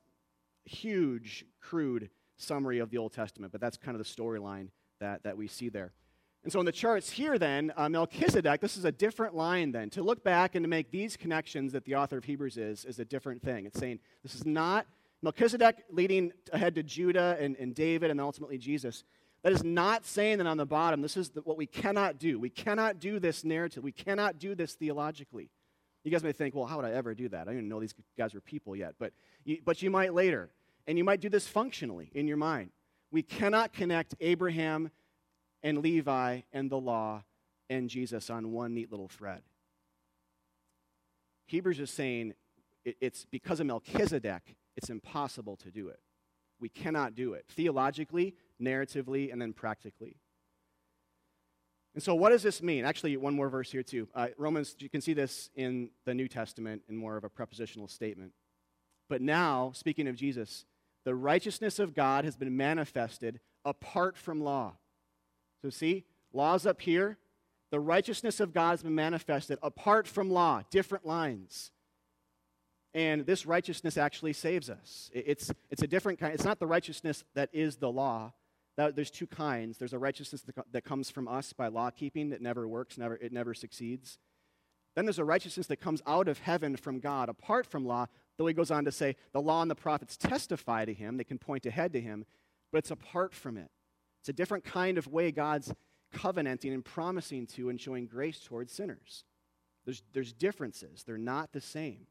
huge, 0.66 1.46
crude 1.60 2.10
summary 2.38 2.80
of 2.80 2.90
the 2.90 2.98
Old 2.98 3.14
Testament, 3.14 3.52
but 3.52 3.62
that's 3.62 3.78
kind 3.78 3.96
of 3.96 4.04
the 4.04 4.10
storyline 4.10 4.70
that, 5.00 5.24
that 5.24 5.38
we 5.38 5.48
see 5.48 5.70
there. 5.70 5.94
And 6.44 6.52
so 6.52 6.60
in 6.60 6.66
the 6.66 6.72
charts 6.72 7.12
here, 7.12 7.38
then, 7.38 7.72
uh, 7.78 7.88
Melchizedek, 7.88 8.62
this 8.62 8.76
is 8.76 8.86
a 8.86 8.92
different 8.92 9.36
line 9.36 9.72
then. 9.72 9.92
To 9.92 10.02
look 10.02 10.24
back 10.24 10.56
and 10.56 10.64
to 10.64 10.68
make 10.68 10.90
these 10.90 11.16
connections 11.16 11.72
that 11.74 11.86
the 11.86 11.96
author 11.96 12.18
of 12.18 12.24
Hebrews 12.24 12.58
is, 12.58 12.84
is 12.86 13.00
a 13.00 13.06
different 13.06 13.44
thing. 13.44 13.66
It's 13.66 13.80
saying 13.80 14.00
this 14.24 14.34
is 14.34 14.46
not 14.46 14.88
Melchizedek 15.22 15.84
leading 15.92 16.32
ahead 16.52 16.74
to 16.76 16.84
Judah 16.84 17.38
and, 17.40 17.56
and 17.58 17.76
David 17.76 18.10
and 18.10 18.20
then 18.20 18.26
ultimately 18.26 18.58
Jesus. 18.58 19.04
That 19.44 19.54
is 19.54 19.64
not 19.64 20.06
saying 20.06 20.40
that 20.40 20.48
on 20.48 20.58
the 20.58 20.66
bottom, 20.66 21.02
this 21.02 21.16
is 21.16 21.30
the, 21.30 21.42
what 21.42 21.58
we 21.58 21.68
cannot 21.68 22.18
do. 22.18 22.40
We 22.40 22.50
cannot 22.50 23.00
do 23.00 23.20
this 23.20 23.44
narrative. 23.44 23.84
We 23.84 23.92
cannot 23.92 24.40
do 24.40 24.56
this 24.56 24.74
theologically. 24.74 25.50
You 26.04 26.12
guys 26.12 26.24
may 26.24 26.32
think, 26.32 26.56
well, 26.56 26.66
how 26.66 26.78
would 26.78 26.86
I 26.86 26.92
ever 26.92 27.14
do 27.14 27.30
that? 27.30 27.48
I 27.48 27.52
didn't 27.52 27.70
know 27.70 27.80
these 27.80 27.94
guys 28.18 28.34
were 28.34 28.42
people 28.42 28.76
yet. 28.76 28.96
But 28.98 29.14
you, 29.44 29.60
but 29.64 29.82
you 29.84 29.92
might 29.92 30.16
later. 30.16 30.50
And 30.88 30.98
you 30.98 31.04
might 31.04 31.22
do 31.22 31.30
this 31.30 31.48
functionally 31.48 32.10
in 32.16 32.28
your 32.28 32.38
mind. 32.38 32.72
We 33.12 33.22
cannot 33.22 33.74
connect 33.74 34.16
Abraham 34.20 34.90
and 35.64 35.80
Levi 35.80 36.42
and 36.52 36.70
the 36.70 36.80
law 36.80 37.24
and 37.70 37.90
Jesus 37.90 38.30
on 38.30 38.52
one 38.52 38.74
neat 38.74 38.92
little 38.92 39.08
thread. 39.08 39.42
Hebrews 41.48 41.80
is 41.80 41.92
saying 41.92 42.34
it's 42.84 43.26
because 43.26 43.60
of 43.60 43.68
Melchizedek, 43.68 44.56
it's 44.76 44.90
impossible 44.90 45.58
to 45.58 45.72
do 45.72 45.90
it. 45.90 46.00
We 46.60 46.70
cannot 46.70 47.16
do 47.16 47.34
it. 47.34 47.46
Theologically, 47.50 48.36
narratively, 48.62 49.32
and 49.32 49.42
then 49.42 49.54
practically. 49.54 50.18
And 51.94 52.02
so, 52.02 52.16
what 52.16 52.30
does 52.30 52.44
this 52.44 52.62
mean? 52.62 52.86
Actually, 52.86 53.18
one 53.18 53.36
more 53.36 53.50
verse 53.50 53.72
here, 53.72 53.84
too. 53.84 54.08
Uh, 54.16 54.28
Romans, 54.38 54.76
you 54.80 54.90
can 54.90 55.02
see 55.02 55.14
this 55.14 55.50
in 55.56 55.90
the 56.06 56.14
New 56.14 56.28
Testament 56.28 56.84
in 56.88 56.96
more 56.96 57.18
of 57.18 57.24
a 57.24 57.30
prepositional 57.30 57.88
statement. 57.88 58.32
But 59.10 59.22
now, 59.22 59.72
speaking 59.74 60.08
of 60.08 60.16
Jesus, 60.16 60.66
the 61.04 61.16
righteousness 61.16 61.80
of 61.80 61.94
God 61.94 62.24
has 62.24 62.38
been 62.38 62.56
manifested 62.56 63.42
apart 63.66 64.18
from 64.18 64.40
law. 64.40 64.76
So, 65.62 65.70
see, 65.70 66.06
law's 66.34 66.66
up 66.66 66.82
here. 66.82 67.18
The 67.72 67.80
righteousness 67.80 68.40
of 68.40 68.54
God 68.54 68.72
has 68.72 68.84
been 68.84 68.96
manifested 68.96 69.58
apart 69.62 70.08
from 70.08 70.30
law, 70.30 70.64
different 70.70 71.06
lines. 71.06 71.72
And 72.94 73.26
this 73.26 73.46
righteousness 73.46 73.98
actually 73.98 74.34
saves 74.34 74.70
us. 74.70 75.10
It's, 75.14 75.52
it's 75.70 75.82
a 75.82 75.88
different 75.88 76.20
kind. 76.20 76.34
It's 76.34 76.44
not 76.44 76.60
the 76.60 76.68
righteousness 76.68 77.24
that 77.36 77.50
is 77.54 77.78
the 77.78 77.90
law, 77.90 78.34
that, 78.76 78.96
there's 78.96 79.12
two 79.12 79.28
kinds. 79.28 79.78
There's 79.78 79.94
a 79.94 80.00
righteousness 80.00 80.42
that, 80.42 80.56
that 80.72 80.84
comes 80.84 81.10
from 81.10 81.28
us 81.28 81.54
by 81.54 81.68
law 81.68 81.90
keeping 81.90 82.30
that 82.32 82.42
never 82.42 82.68
works, 82.68 82.98
never, 82.98 83.16
it 83.16 83.32
never 83.32 83.54
succeeds. 83.54 84.20
Then 84.96 85.06
there's 85.06 85.20
a 85.20 85.26
righteousness 85.26 85.68
that 85.68 85.78
comes 85.78 86.02
out 86.06 86.28
of 86.28 86.40
heaven 86.40 86.76
from 86.76 87.00
God, 87.00 87.30
apart 87.30 87.66
from 87.66 87.86
law, 87.86 88.08
though 88.38 88.48
he 88.48 88.54
goes 88.54 88.72
on 88.72 88.84
to 88.84 88.92
say 88.92 89.16
the 89.32 89.42
law 89.42 89.62
and 89.62 89.72
the 89.72 89.76
prophets 89.76 90.18
testify 90.18 90.84
to 90.84 90.94
him, 90.94 91.16
they 91.16 91.24
can 91.24 91.38
point 91.38 91.66
ahead 91.66 91.94
to 91.94 92.02
him, 92.02 92.26
but 92.74 92.80
it's 92.80 92.92
apart 92.92 93.34
from 93.34 93.58
it. 93.58 93.72
It's 94.22 94.30
a 94.30 94.34
different 94.34 94.64
kind 94.64 94.98
of 94.98 95.08
way 95.08 95.32
God's 95.32 95.74
covenanting 96.14 96.74
and 96.74 96.86
promising 96.86 97.48
to 97.48 97.70
and 97.70 97.80
showing 97.80 98.06
grace 98.06 98.40
towards 98.40 98.72
sinners. 98.72 99.24
There's, 99.86 100.04
there's 100.14 100.32
differences, 100.32 101.04
they're 101.04 101.18
not 101.18 101.52
the 101.54 101.62
same. 101.62 102.08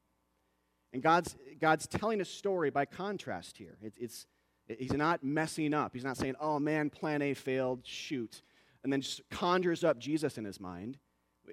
And 0.93 1.01
God's, 1.01 1.37
God's 1.59 1.87
telling 1.87 2.19
a 2.19 2.25
story 2.25 2.69
by 2.69 2.83
contrast 2.83 3.57
here. 3.57 3.77
It, 3.81 3.93
it's, 3.97 4.25
He's 4.67 4.93
not 4.93 5.23
messing 5.23 5.73
up. 5.73 5.93
He's 5.93 6.03
not 6.03 6.17
saying, 6.17 6.35
oh 6.39 6.59
man, 6.59 6.89
plan 6.89 7.21
A 7.21 7.33
failed, 7.33 7.81
shoot, 7.83 8.41
and 8.83 8.91
then 8.91 9.01
just 9.01 9.21
conjures 9.29 9.83
up 9.83 9.99
Jesus 9.99 10.37
in 10.37 10.45
his 10.45 10.59
mind. 10.59 10.97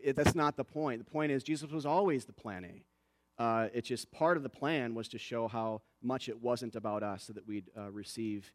It, 0.03 0.17
that's 0.17 0.35
not 0.35 0.57
the 0.57 0.65
point. 0.65 1.05
The 1.05 1.11
point 1.11 1.33
is, 1.33 1.43
Jesus 1.43 1.71
was 1.71 1.87
always 1.87 2.25
the 2.25 2.33
plan 2.33 2.65
A. 2.65 3.43
Uh, 3.43 3.69
it's 3.73 3.89
just 3.89 4.11
part 4.11 4.37
of 4.37 4.43
the 4.43 4.49
plan 4.49 4.95
was 4.95 5.09
to 5.09 5.19
show 5.19 5.49
how 5.49 5.83
much 6.03 6.29
it 6.29 6.43
wasn't 6.43 6.77
about 6.77 7.03
us 7.03 7.25
so 7.25 7.33
that 7.33 7.47
we'd 7.47 7.71
uh, 7.77 7.91
receive 7.91 8.53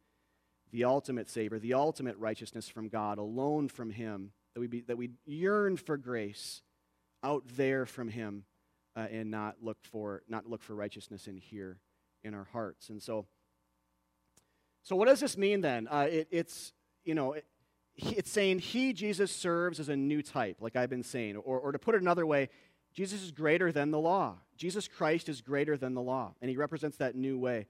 the 0.73 0.83
ultimate 0.85 1.29
Savior, 1.29 1.59
the 1.59 1.75
ultimate 1.75 2.17
righteousness 2.17 2.67
from 2.67 2.89
God, 2.89 3.19
alone 3.19 3.69
from 3.69 3.91
Him, 3.91 4.31
that 4.53 4.59
we, 4.59 4.67
be, 4.67 4.81
that 4.81 4.97
we 4.97 5.11
yearn 5.23 5.77
for 5.77 5.97
grace 5.97 6.63
out 7.23 7.43
there 7.55 7.85
from 7.85 8.09
Him 8.09 8.43
uh, 8.95 9.07
and 9.11 9.29
not 9.29 9.57
look, 9.61 9.77
for, 9.83 10.23
not 10.27 10.49
look 10.49 10.63
for 10.63 10.73
righteousness 10.73 11.27
in 11.27 11.37
here 11.37 11.77
in 12.23 12.33
our 12.33 12.47
hearts. 12.51 12.89
And 12.89 13.01
so, 13.01 13.27
so, 14.81 14.95
what 14.95 15.07
does 15.07 15.19
this 15.19 15.37
mean 15.37 15.61
then? 15.61 15.87
Uh, 15.87 16.07
it, 16.09 16.27
it's, 16.31 16.73
you 17.05 17.13
know, 17.13 17.33
it, 17.33 17.45
it's 17.95 18.31
saying 18.31 18.59
he, 18.59 18.93
Jesus, 18.93 19.31
serves 19.31 19.79
as 19.79 19.89
a 19.89 19.95
new 19.95 20.23
type, 20.23 20.57
like 20.59 20.75
I've 20.75 20.89
been 20.89 21.03
saying. 21.03 21.37
Or, 21.37 21.59
or 21.59 21.71
to 21.71 21.79
put 21.79 21.93
it 21.93 22.01
another 22.01 22.25
way, 22.25 22.49
Jesus 22.93 23.21
is 23.21 23.31
greater 23.31 23.71
than 23.71 23.91
the 23.91 23.99
law. 23.99 24.37
Jesus 24.57 24.87
Christ 24.87 25.29
is 25.29 25.39
greater 25.39 25.77
than 25.77 25.93
the 25.93 26.01
law, 26.01 26.33
and 26.41 26.49
he 26.49 26.57
represents 26.57 26.97
that 26.97 27.15
new 27.15 27.37
way 27.37 27.67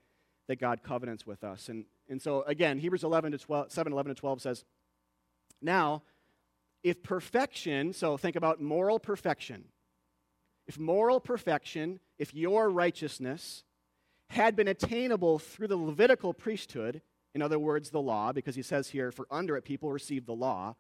that 0.48 0.60
God 0.60 0.82
covenants 0.84 1.28
with 1.28 1.44
us. 1.44 1.70
And, 1.70 1.86
and 2.10 2.22
so, 2.22 2.44
again, 2.44 2.80
Hebrews 2.80 3.04
11 3.04 3.32
to 3.32 3.38
12, 3.38 3.72
7, 3.72 3.94
11 3.94 4.16
to 4.16 4.20
12 4.20 4.42
says, 4.42 4.66
Now, 5.62 6.04
if 6.84 7.02
perfection, 7.02 7.94
so 7.94 8.18
think 8.18 8.36
about 8.36 8.62
moral 8.62 9.00
perfection, 9.00 9.66
if 10.68 10.78
moral 10.78 11.20
perfection, 11.20 12.00
if 12.20 12.34
your 12.34 12.70
righteousness, 12.70 13.64
had 14.30 14.56
been 14.56 14.68
attainable 14.68 15.40
through 15.40 15.68
the 15.68 15.78
Levitical 15.78 16.34
priesthood, 16.34 17.02
in 17.36 17.42
other 17.42 17.60
words, 17.60 17.90
the 17.90 18.02
law, 18.02 18.32
because 18.32 18.56
he 18.56 18.62
says 18.62 18.90
here, 18.90 19.12
for 19.12 19.28
under 19.32 19.56
it 19.56 19.64
people 19.64 19.92
received 19.92 20.28
the 20.28 20.34
law. 20.34 20.76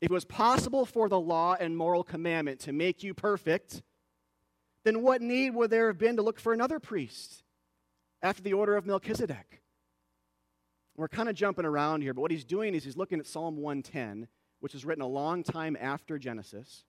If 0.00 0.10
it 0.10 0.14
was 0.14 0.24
possible 0.24 0.84
for 0.84 1.08
the 1.08 1.18
law 1.18 1.56
and 1.58 1.76
moral 1.76 2.04
commandment 2.04 2.60
to 2.60 2.72
make 2.72 3.02
you 3.02 3.14
perfect, 3.14 3.82
then 4.84 5.02
what 5.02 5.22
need 5.22 5.54
would 5.54 5.70
there 5.70 5.88
have 5.88 5.98
been 5.98 6.16
to 6.16 6.22
look 6.22 6.38
for 6.38 6.52
another 6.52 6.78
priest 6.78 7.42
after 8.22 8.42
the 8.42 8.52
order 8.52 8.76
of 8.76 8.86
Melchizedek? 8.86 9.62
We're 10.96 11.08
kind 11.08 11.28
of 11.28 11.34
jumping 11.34 11.66
around 11.66 12.02
here, 12.02 12.14
but 12.14 12.22
what 12.22 12.30
he's 12.30 12.44
doing 12.44 12.74
is 12.74 12.84
he's 12.84 12.96
looking 12.96 13.20
at 13.20 13.26
Psalm 13.26 13.56
110, 13.56 14.28
which 14.60 14.74
is 14.74 14.84
written 14.84 15.02
a 15.02 15.08
long 15.08 15.42
time 15.42 15.76
after 15.78 16.18
Genesis. 16.18 16.84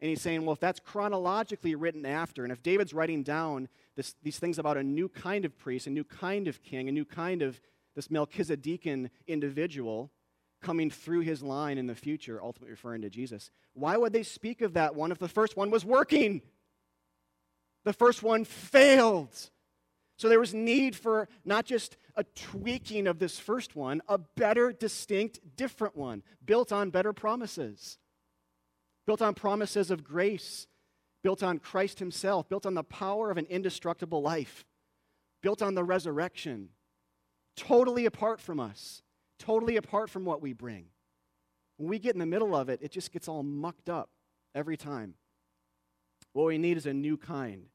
And 0.00 0.10
he's 0.10 0.20
saying, 0.20 0.44
well, 0.44 0.52
if 0.52 0.60
that's 0.60 0.80
chronologically 0.80 1.74
written 1.74 2.04
after, 2.04 2.44
and 2.44 2.52
if 2.52 2.62
David's 2.62 2.92
writing 2.92 3.22
down 3.22 3.68
this, 3.94 4.14
these 4.22 4.38
things 4.38 4.58
about 4.58 4.76
a 4.76 4.82
new 4.82 5.08
kind 5.08 5.44
of 5.44 5.56
priest, 5.58 5.86
a 5.86 5.90
new 5.90 6.04
kind 6.04 6.48
of 6.48 6.62
king, 6.62 6.88
a 6.88 6.92
new 6.92 7.04
kind 7.04 7.42
of 7.42 7.60
this 7.94 8.08
Melchizedekan 8.08 9.08
individual 9.26 10.10
coming 10.62 10.90
through 10.90 11.20
his 11.20 11.42
line 11.42 11.78
in 11.78 11.86
the 11.86 11.94
future, 11.94 12.42
ultimately 12.42 12.72
referring 12.72 13.02
to 13.02 13.10
Jesus, 13.10 13.50
why 13.72 13.96
would 13.96 14.12
they 14.12 14.22
speak 14.22 14.62
of 14.62 14.74
that 14.74 14.94
one 14.94 15.12
if 15.12 15.18
the 15.18 15.28
first 15.28 15.56
one 15.56 15.70
was 15.70 15.84
working? 15.84 16.42
The 17.84 17.92
first 17.92 18.22
one 18.22 18.44
failed. 18.44 19.34
So 20.18 20.28
there 20.28 20.40
was 20.40 20.54
need 20.54 20.96
for 20.96 21.28
not 21.44 21.66
just 21.66 21.96
a 22.16 22.24
tweaking 22.24 23.06
of 23.06 23.18
this 23.18 23.38
first 23.38 23.76
one, 23.76 24.00
a 24.08 24.18
better, 24.18 24.72
distinct, 24.72 25.38
different 25.56 25.96
one, 25.96 26.22
built 26.44 26.72
on 26.72 26.90
better 26.90 27.12
promises 27.12 27.98
built 29.06 29.22
on 29.22 29.34
promises 29.34 29.90
of 29.90 30.04
grace, 30.04 30.66
built 31.22 31.42
on 31.42 31.58
Christ 31.58 32.00
Himself, 32.00 32.48
built 32.48 32.66
on 32.66 32.74
the 32.74 32.84
power 32.84 33.30
of 33.30 33.38
an 33.38 33.46
indestructible 33.46 34.20
life, 34.20 34.66
built 35.42 35.62
on 35.62 35.74
the 35.74 35.84
resurrection, 35.84 36.70
totally 37.56 38.04
apart 38.04 38.40
from 38.40 38.60
us, 38.60 39.02
totally 39.38 39.76
apart 39.76 40.10
from 40.10 40.24
what 40.24 40.42
we 40.42 40.52
bring. 40.52 40.86
When 41.76 41.88
we 41.88 41.98
get 41.98 42.14
in 42.14 42.18
the 42.18 42.26
middle 42.26 42.54
of 42.54 42.68
it, 42.68 42.80
it 42.82 42.90
just 42.90 43.12
gets 43.12 43.28
all 43.28 43.42
mucked 43.42 43.88
up 43.88 44.10
every 44.54 44.76
time. 44.76 45.14
What 46.32 46.46
we 46.46 46.58
need 46.58 46.76
is 46.76 46.86
a 46.86 46.92
new 46.92 47.16
kind. 47.16 47.66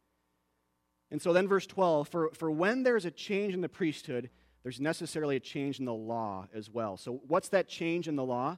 And 1.11 1.21
so 1.21 1.33
then, 1.33 1.47
verse 1.47 1.67
12 1.67 2.07
for, 2.07 2.31
for 2.33 2.49
when 2.49 2.83
there's 2.83 3.05
a 3.05 3.11
change 3.11 3.53
in 3.53 3.61
the 3.61 3.69
priesthood, 3.69 4.29
there's 4.63 4.79
necessarily 4.79 5.35
a 5.35 5.41
change 5.41 5.79
in 5.79 5.85
the 5.85 5.93
law 5.93 6.47
as 6.53 6.69
well. 6.69 6.97
So, 6.97 7.21
what's 7.27 7.49
that 7.49 7.67
change 7.67 8.07
in 8.07 8.15
the 8.15 8.23
law? 8.23 8.57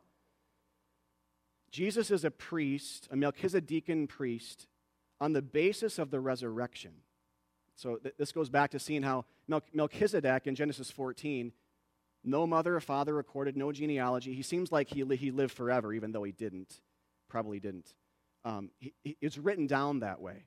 Jesus 1.71 2.11
is 2.11 2.23
a 2.23 2.29
priest, 2.29 3.07
a 3.11 3.15
Melchizedekan 3.15 4.07
priest, 4.07 4.67
on 5.19 5.33
the 5.33 5.41
basis 5.41 5.97
of 5.97 6.11
the 6.11 6.19
resurrection. 6.19 6.91
So 7.75 7.95
th- 7.95 8.13
this 8.17 8.31
goes 8.31 8.49
back 8.49 8.71
to 8.71 8.79
seeing 8.79 9.01
how 9.01 9.25
Mel- 9.47 9.63
Melchizedek 9.73 10.45
in 10.45 10.53
Genesis 10.53 10.91
14, 10.91 11.51
no 12.23 12.45
mother 12.45 12.75
or 12.75 12.79
father 12.79 13.15
recorded, 13.15 13.57
no 13.57 13.71
genealogy. 13.71 14.35
He 14.35 14.43
seems 14.43 14.71
like 14.71 14.89
he, 14.89 15.03
li- 15.03 15.15
he 15.15 15.31
lived 15.31 15.53
forever, 15.53 15.93
even 15.93 16.11
though 16.11 16.23
he 16.23 16.31
didn't. 16.31 16.79
Probably 17.27 17.59
didn't. 17.59 17.93
Um, 18.45 18.69
he, 18.77 18.93
he, 19.03 19.17
it's 19.21 19.37
written 19.37 19.65
down 19.65 20.01
that 20.01 20.21
way. 20.21 20.43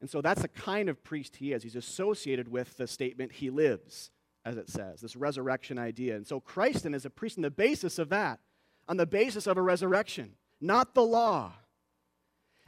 And 0.00 0.08
so 0.08 0.20
that's 0.20 0.42
the 0.42 0.48
kind 0.48 0.88
of 0.88 1.02
priest 1.02 1.36
he 1.36 1.52
is. 1.52 1.62
He's 1.62 1.76
associated 1.76 2.48
with 2.48 2.76
the 2.76 2.86
statement, 2.86 3.32
he 3.32 3.50
lives, 3.50 4.10
as 4.44 4.56
it 4.56 4.68
says, 4.68 5.00
this 5.00 5.16
resurrection 5.16 5.78
idea. 5.78 6.14
And 6.14 6.26
so 6.26 6.40
Christ 6.40 6.84
then 6.84 6.94
is 6.94 7.04
a 7.04 7.10
priest 7.10 7.36
on 7.38 7.42
the 7.42 7.50
basis 7.50 7.98
of 7.98 8.08
that, 8.10 8.40
on 8.86 8.96
the 8.96 9.06
basis 9.06 9.46
of 9.46 9.56
a 9.56 9.62
resurrection, 9.62 10.34
not 10.60 10.94
the 10.94 11.02
law. 11.02 11.52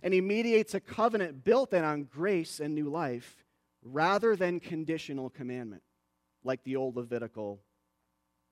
And 0.03 0.13
he 0.13 0.21
mediates 0.21 0.75
a 0.75 0.81
covenant 0.81 1.45
built 1.45 1.71
then 1.71 1.85
on 1.85 2.05
grace 2.05 2.59
and 2.59 2.75
new 2.75 2.89
life 2.89 3.45
rather 3.83 4.35
than 4.35 4.61
conditional 4.61 5.31
commandment, 5.31 5.83
like 6.43 6.65
the 6.65 6.77
old 6.77 6.97
Levitical 6.97 7.61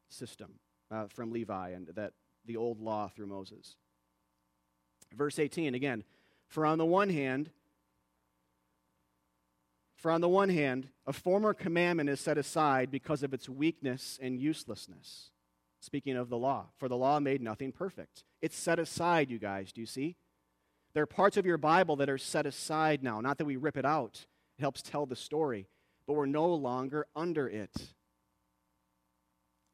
system 0.08 0.52
uh, 0.90 1.06
from 1.08 1.32
Levi 1.32 1.70
and 1.70 1.88
that 1.88 2.12
the 2.44 2.56
old 2.56 2.80
law 2.80 3.08
through 3.08 3.26
Moses. 3.26 3.76
Verse 5.14 5.38
18 5.38 5.74
again, 5.74 6.04
for 6.46 6.64
on 6.64 6.78
the 6.78 6.86
one 6.86 7.10
hand, 7.10 7.50
for 9.98 10.12
on 10.12 10.20
the 10.20 10.28
one 10.28 10.48
hand, 10.48 10.88
a 11.06 11.12
former 11.12 11.52
commandment 11.52 12.08
is 12.08 12.20
set 12.20 12.38
aside 12.38 12.90
because 12.90 13.24
of 13.24 13.34
its 13.34 13.48
weakness 13.48 14.18
and 14.22 14.38
uselessness. 14.38 15.30
Speaking 15.80 16.16
of 16.16 16.28
the 16.28 16.38
law, 16.38 16.66
for 16.78 16.88
the 16.88 16.96
law 16.96 17.18
made 17.18 17.42
nothing 17.42 17.72
perfect. 17.72 18.22
It's 18.40 18.56
set 18.56 18.78
aside, 18.78 19.28
you 19.28 19.40
guys, 19.40 19.72
do 19.72 19.80
you 19.80 19.86
see? 19.86 20.16
There 20.94 21.02
are 21.02 21.06
parts 21.06 21.36
of 21.36 21.46
your 21.46 21.58
Bible 21.58 21.96
that 21.96 22.08
are 22.08 22.18
set 22.18 22.46
aside 22.46 23.02
now. 23.02 23.20
Not 23.20 23.38
that 23.38 23.44
we 23.44 23.56
rip 23.56 23.76
it 23.76 23.84
out, 23.84 24.24
it 24.56 24.60
helps 24.60 24.82
tell 24.82 25.04
the 25.04 25.16
story, 25.16 25.66
but 26.06 26.14
we're 26.14 26.26
no 26.26 26.46
longer 26.46 27.06
under 27.16 27.48
it. 27.48 27.74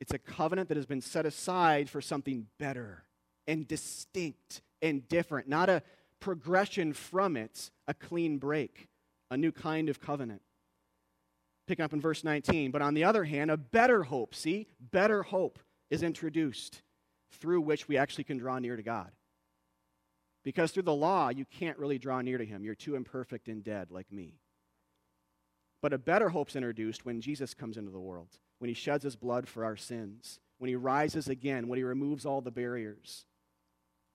It's 0.00 0.14
a 0.14 0.18
covenant 0.18 0.68
that 0.70 0.76
has 0.76 0.86
been 0.86 1.02
set 1.02 1.26
aside 1.26 1.90
for 1.90 2.00
something 2.00 2.46
better 2.58 3.04
and 3.46 3.68
distinct 3.68 4.62
and 4.80 5.06
different, 5.06 5.48
not 5.48 5.68
a 5.68 5.82
progression 6.18 6.94
from 6.94 7.36
it, 7.36 7.70
a 7.86 7.92
clean 7.92 8.38
break 8.38 8.88
a 9.34 9.36
new 9.36 9.52
kind 9.52 9.88
of 9.88 10.00
covenant. 10.00 10.40
Pick 11.66 11.80
up 11.80 11.92
in 11.92 12.00
verse 12.00 12.24
19. 12.24 12.70
But 12.70 12.82
on 12.82 12.94
the 12.94 13.04
other 13.04 13.24
hand, 13.24 13.50
a 13.50 13.56
better 13.56 14.04
hope, 14.04 14.34
see, 14.34 14.68
better 14.80 15.22
hope 15.24 15.58
is 15.90 16.02
introduced 16.02 16.82
through 17.32 17.60
which 17.60 17.88
we 17.88 17.96
actually 17.96 18.24
can 18.24 18.38
draw 18.38 18.58
near 18.58 18.76
to 18.76 18.82
God. 18.82 19.10
Because 20.44 20.70
through 20.70 20.84
the 20.84 20.94
law, 20.94 21.30
you 21.30 21.44
can't 21.44 21.78
really 21.78 21.98
draw 21.98 22.20
near 22.20 22.38
to 22.38 22.44
Him. 22.44 22.64
You're 22.64 22.74
too 22.74 22.94
imperfect 22.94 23.48
and 23.48 23.64
dead, 23.64 23.90
like 23.90 24.12
me. 24.12 24.38
But 25.82 25.92
a 25.92 25.98
better 25.98 26.28
hope's 26.28 26.54
introduced 26.54 27.04
when 27.04 27.20
Jesus 27.20 27.54
comes 27.54 27.76
into 27.76 27.90
the 27.90 27.98
world, 27.98 28.38
when 28.58 28.68
He 28.68 28.74
sheds 28.74 29.04
His 29.04 29.16
blood 29.16 29.48
for 29.48 29.64
our 29.64 29.76
sins, 29.76 30.38
when 30.58 30.68
He 30.68 30.76
rises 30.76 31.28
again, 31.28 31.66
when 31.66 31.78
He 31.78 31.82
removes 31.82 32.24
all 32.24 32.40
the 32.40 32.50
barriers, 32.50 33.24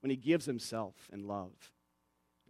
when 0.00 0.10
He 0.10 0.16
gives 0.16 0.46
Himself 0.46 0.94
in 1.12 1.26
love. 1.26 1.72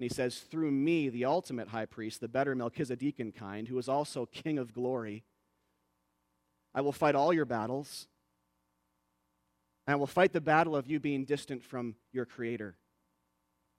And 0.01 0.09
he 0.09 0.15
says, 0.15 0.39
Through 0.39 0.71
me, 0.71 1.11
the 1.11 1.27
ultimate 1.27 1.69
high 1.69 1.85
priest, 1.85 2.23
the 2.23 2.29
better 2.29 2.57
Melchizedekan 2.57 3.35
kind, 3.35 3.69
who 3.69 3.77
is 3.77 3.87
also 3.87 4.25
king 4.25 4.57
of 4.57 4.73
glory, 4.73 5.25
I 6.75 6.81
will 6.81 6.91
fight 6.91 7.15
all 7.15 7.35
your 7.35 7.45
battles. 7.45 8.09
And 9.87 9.93
I 9.93 9.97
will 9.97 10.07
fight 10.07 10.33
the 10.33 10.41
battle 10.41 10.75
of 10.75 10.87
you 10.87 11.01
being 11.01 11.27
distant 11.27 11.63
from 11.63 11.97
your 12.13 12.25
Creator. 12.25 12.79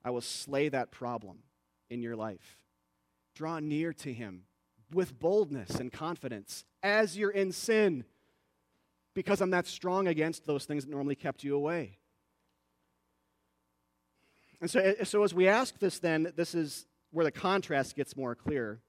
I 0.04 0.10
will 0.10 0.20
slay 0.20 0.68
that 0.68 0.92
problem 0.92 1.38
in 1.90 2.02
your 2.02 2.14
life. 2.14 2.62
Draw 3.34 3.58
near 3.58 3.92
to 3.94 4.12
Him 4.12 4.44
with 4.92 5.18
boldness 5.18 5.74
and 5.74 5.90
confidence 5.90 6.64
as 6.84 7.18
you're 7.18 7.30
in 7.30 7.50
sin, 7.50 8.04
because 9.12 9.40
I'm 9.40 9.50
that 9.50 9.66
strong 9.66 10.06
against 10.06 10.46
those 10.46 10.66
things 10.66 10.84
that 10.84 10.90
normally 10.92 11.16
kept 11.16 11.42
you 11.42 11.56
away. 11.56 11.98
And 14.62 14.70
so, 14.70 14.94
so 15.02 15.24
as 15.24 15.34
we 15.34 15.48
ask 15.48 15.76
this, 15.80 15.98
then, 15.98 16.32
this 16.36 16.54
is 16.54 16.86
where 17.10 17.24
the 17.24 17.32
contrast 17.32 17.96
gets 17.96 18.16
more 18.16 18.36
clear. 18.36 18.80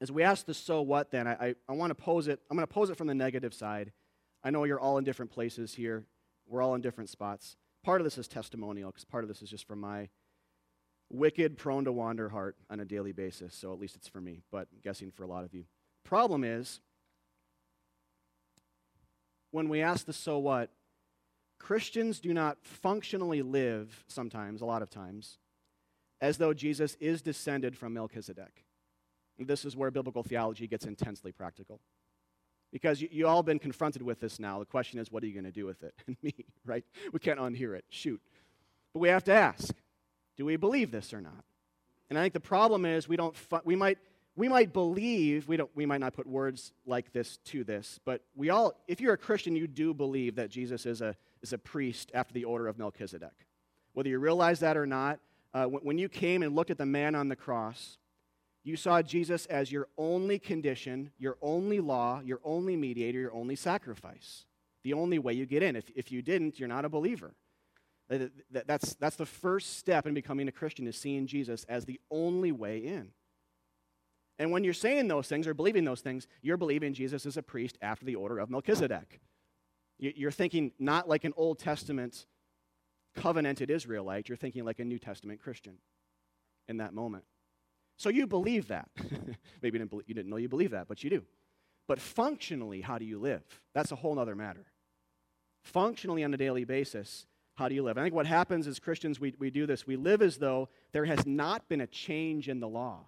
As 0.00 0.10
we 0.10 0.24
ask 0.24 0.44
the 0.44 0.52
so 0.52 0.82
what, 0.82 1.12
then, 1.12 1.28
I, 1.28 1.32
I, 1.32 1.54
I 1.68 1.72
want 1.74 1.92
to 1.92 1.94
pose 1.94 2.26
it, 2.26 2.40
I'm 2.50 2.56
going 2.56 2.66
to 2.66 2.74
pose 2.74 2.90
it 2.90 2.96
from 2.96 3.06
the 3.06 3.14
negative 3.14 3.54
side. 3.54 3.92
I 4.42 4.50
know 4.50 4.64
you're 4.64 4.80
all 4.80 4.98
in 4.98 5.04
different 5.04 5.30
places 5.30 5.74
here, 5.74 6.04
we're 6.48 6.60
all 6.60 6.74
in 6.74 6.80
different 6.80 7.08
spots. 7.08 7.56
Part 7.84 8.00
of 8.00 8.04
this 8.04 8.18
is 8.18 8.26
testimonial, 8.26 8.90
because 8.90 9.04
part 9.04 9.22
of 9.22 9.28
this 9.28 9.42
is 9.42 9.48
just 9.48 9.68
from 9.68 9.78
my 9.78 10.08
wicked, 11.08 11.56
prone 11.56 11.84
to 11.84 11.92
wander 11.92 12.28
heart 12.28 12.56
on 12.68 12.80
a 12.80 12.84
daily 12.84 13.12
basis. 13.12 13.54
So 13.54 13.72
at 13.72 13.78
least 13.78 13.94
it's 13.94 14.08
for 14.08 14.20
me, 14.20 14.42
but 14.50 14.66
I'm 14.72 14.80
guessing 14.82 15.12
for 15.12 15.22
a 15.22 15.28
lot 15.28 15.44
of 15.44 15.54
you. 15.54 15.66
Problem 16.04 16.42
is, 16.42 16.80
when 19.52 19.68
we 19.68 19.82
ask 19.82 20.04
the 20.04 20.12
so 20.12 20.38
what, 20.38 20.70
Christians 21.58 22.20
do 22.20 22.34
not 22.34 22.58
functionally 22.62 23.42
live 23.42 24.04
sometimes, 24.06 24.60
a 24.60 24.66
lot 24.66 24.82
of 24.82 24.90
times, 24.90 25.38
as 26.20 26.38
though 26.38 26.54
Jesus 26.54 26.96
is 27.00 27.22
descended 27.22 27.76
from 27.76 27.94
Melchizedek. 27.94 28.64
This 29.38 29.64
is 29.64 29.76
where 29.76 29.90
biblical 29.90 30.22
theology 30.22 30.66
gets 30.66 30.84
intensely 30.84 31.32
practical. 31.32 31.80
Because 32.72 33.00
you, 33.00 33.08
you 33.10 33.26
all 33.26 33.42
been 33.42 33.58
confronted 33.58 34.02
with 34.02 34.20
this 34.20 34.38
now. 34.38 34.58
The 34.58 34.64
question 34.64 34.98
is, 34.98 35.10
what 35.10 35.22
are 35.22 35.26
you 35.26 35.32
going 35.32 35.44
to 35.44 35.52
do 35.52 35.66
with 35.66 35.82
it? 35.82 35.94
And 36.06 36.16
me, 36.22 36.34
right? 36.64 36.84
We 37.12 37.18
can't 37.20 37.38
unhear 37.38 37.76
it. 37.76 37.84
Shoot. 37.88 38.20
But 38.92 39.00
we 39.00 39.08
have 39.08 39.24
to 39.24 39.32
ask 39.32 39.74
do 40.36 40.44
we 40.44 40.56
believe 40.56 40.90
this 40.90 41.14
or 41.14 41.20
not? 41.20 41.44
And 42.10 42.18
I 42.18 42.22
think 42.22 42.34
the 42.34 42.40
problem 42.40 42.84
is 42.84 43.08
we 43.08 43.16
don't, 43.16 43.36
fu- 43.36 43.60
we 43.64 43.76
might, 43.76 43.98
we 44.36 44.48
might 44.48 44.72
believe, 44.72 45.46
we, 45.46 45.56
don't, 45.56 45.70
we 45.74 45.86
might 45.86 46.00
not 46.00 46.12
put 46.12 46.26
words 46.26 46.72
like 46.86 47.12
this 47.12 47.38
to 47.46 47.62
this, 47.62 48.00
but 48.04 48.22
we 48.34 48.50
all, 48.50 48.74
if 48.88 49.00
you're 49.00 49.14
a 49.14 49.18
Christian, 49.18 49.54
you 49.54 49.66
do 49.66 49.94
believe 49.94 50.34
that 50.36 50.50
Jesus 50.50 50.86
is 50.86 51.00
a 51.00 51.14
is 51.44 51.52
a 51.52 51.58
priest 51.58 52.10
after 52.14 52.32
the 52.32 52.44
order 52.44 52.66
of 52.66 52.78
Melchizedek. 52.78 53.46
Whether 53.92 54.08
you 54.08 54.18
realize 54.18 54.60
that 54.60 54.78
or 54.78 54.86
not, 54.86 55.20
uh, 55.52 55.66
when 55.66 55.98
you 55.98 56.08
came 56.08 56.42
and 56.42 56.56
looked 56.56 56.70
at 56.70 56.78
the 56.78 56.86
man 56.86 57.14
on 57.14 57.28
the 57.28 57.36
cross, 57.36 57.98
you 58.64 58.76
saw 58.76 59.02
Jesus 59.02 59.44
as 59.46 59.70
your 59.70 59.88
only 59.98 60.38
condition, 60.38 61.10
your 61.18 61.36
only 61.42 61.80
law, 61.80 62.22
your 62.24 62.40
only 62.42 62.76
mediator, 62.76 63.20
your 63.20 63.34
only 63.34 63.56
sacrifice. 63.56 64.46
The 64.84 64.94
only 64.94 65.18
way 65.18 65.34
you 65.34 65.44
get 65.44 65.62
in. 65.62 65.76
If, 65.76 65.90
if 65.94 66.10
you 66.10 66.22
didn't, 66.22 66.58
you're 66.58 66.68
not 66.68 66.86
a 66.86 66.88
believer. 66.88 67.34
That's, 68.50 68.94
that's 68.94 69.16
the 69.16 69.26
first 69.26 69.78
step 69.78 70.06
in 70.06 70.14
becoming 70.14 70.48
a 70.48 70.52
Christian, 70.52 70.86
is 70.86 70.96
seeing 70.96 71.26
Jesus 71.26 71.64
as 71.68 71.84
the 71.84 72.00
only 72.10 72.52
way 72.52 72.78
in. 72.78 73.10
And 74.38 74.50
when 74.50 74.64
you're 74.64 74.74
saying 74.74 75.08
those 75.08 75.28
things 75.28 75.46
or 75.46 75.54
believing 75.54 75.84
those 75.84 76.00
things, 76.00 76.26
you're 76.42 76.56
believing 76.56 76.94
Jesus 76.94 77.24
is 77.26 77.36
a 77.36 77.42
priest 77.42 77.78
after 77.80 78.04
the 78.04 78.16
order 78.16 78.38
of 78.38 78.50
Melchizedek. 78.50 79.20
You're 79.98 80.30
thinking 80.30 80.72
not 80.78 81.08
like 81.08 81.24
an 81.24 81.32
Old 81.36 81.58
Testament 81.58 82.26
covenanted 83.14 83.70
Israelite, 83.70 84.28
you're 84.28 84.36
thinking 84.36 84.64
like 84.64 84.80
a 84.80 84.84
New 84.84 84.98
Testament 84.98 85.40
Christian 85.40 85.74
in 86.68 86.78
that 86.78 86.92
moment. 86.92 87.24
So 87.96 88.08
you 88.08 88.26
believe 88.26 88.68
that. 88.68 88.88
Maybe 89.62 89.78
you 89.78 89.78
didn't, 89.78 89.90
believe, 89.90 90.08
you 90.08 90.14
didn't 90.14 90.30
know 90.30 90.36
you 90.36 90.48
believe 90.48 90.72
that, 90.72 90.88
but 90.88 91.04
you 91.04 91.10
do. 91.10 91.22
But 91.86 92.00
functionally, 92.00 92.80
how 92.80 92.98
do 92.98 93.04
you 93.04 93.18
live? 93.18 93.42
That's 93.74 93.92
a 93.92 93.96
whole 93.96 94.18
other 94.18 94.34
matter. 94.34 94.66
Functionally, 95.62 96.24
on 96.24 96.34
a 96.34 96.36
daily 96.36 96.64
basis, 96.64 97.26
how 97.54 97.68
do 97.68 97.74
you 97.74 97.82
live? 97.82 97.96
I 97.96 98.02
think 98.02 98.14
what 98.14 98.26
happens 98.26 98.66
as 98.66 98.80
Christians, 98.80 99.20
we, 99.20 99.34
we 99.38 99.50
do 99.50 99.66
this. 99.66 99.86
We 99.86 99.96
live 99.96 100.22
as 100.22 100.38
though 100.38 100.68
there 100.92 101.04
has 101.04 101.24
not 101.24 101.68
been 101.68 101.80
a 101.80 101.86
change 101.86 102.48
in 102.48 102.60
the 102.60 102.68
law, 102.68 103.06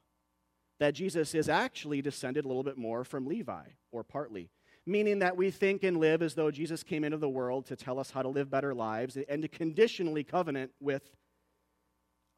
that 0.79 0.95
Jesus 0.95 1.35
is 1.35 1.49
actually 1.49 2.01
descended 2.01 2.45
a 2.45 2.49
little 2.49 2.63
bit 2.63 2.79
more 2.79 3.03
from 3.03 3.27
Levi, 3.27 3.65
or 3.91 4.05
partly 4.05 4.51
meaning 4.87 5.19
that 5.19 5.37
we 5.37 5.51
think 5.51 5.83
and 5.83 5.99
live 5.99 6.23
as 6.23 6.35
though 6.35 6.51
Jesus 6.51 6.85
came 6.85 7.03
into 7.03 7.19
the 7.19 7.29
world 7.29 7.67
to 7.67 7.77
tell 7.77 7.99
us 7.99 8.13
how 8.13 8.23
to 8.23 8.29
live 8.29 8.49
better 8.49 8.73
lives 8.73 9.19
and 9.29 9.43
to 9.43 9.49
conditionally 9.49 10.23
covenant 10.23 10.71
with 10.81 11.03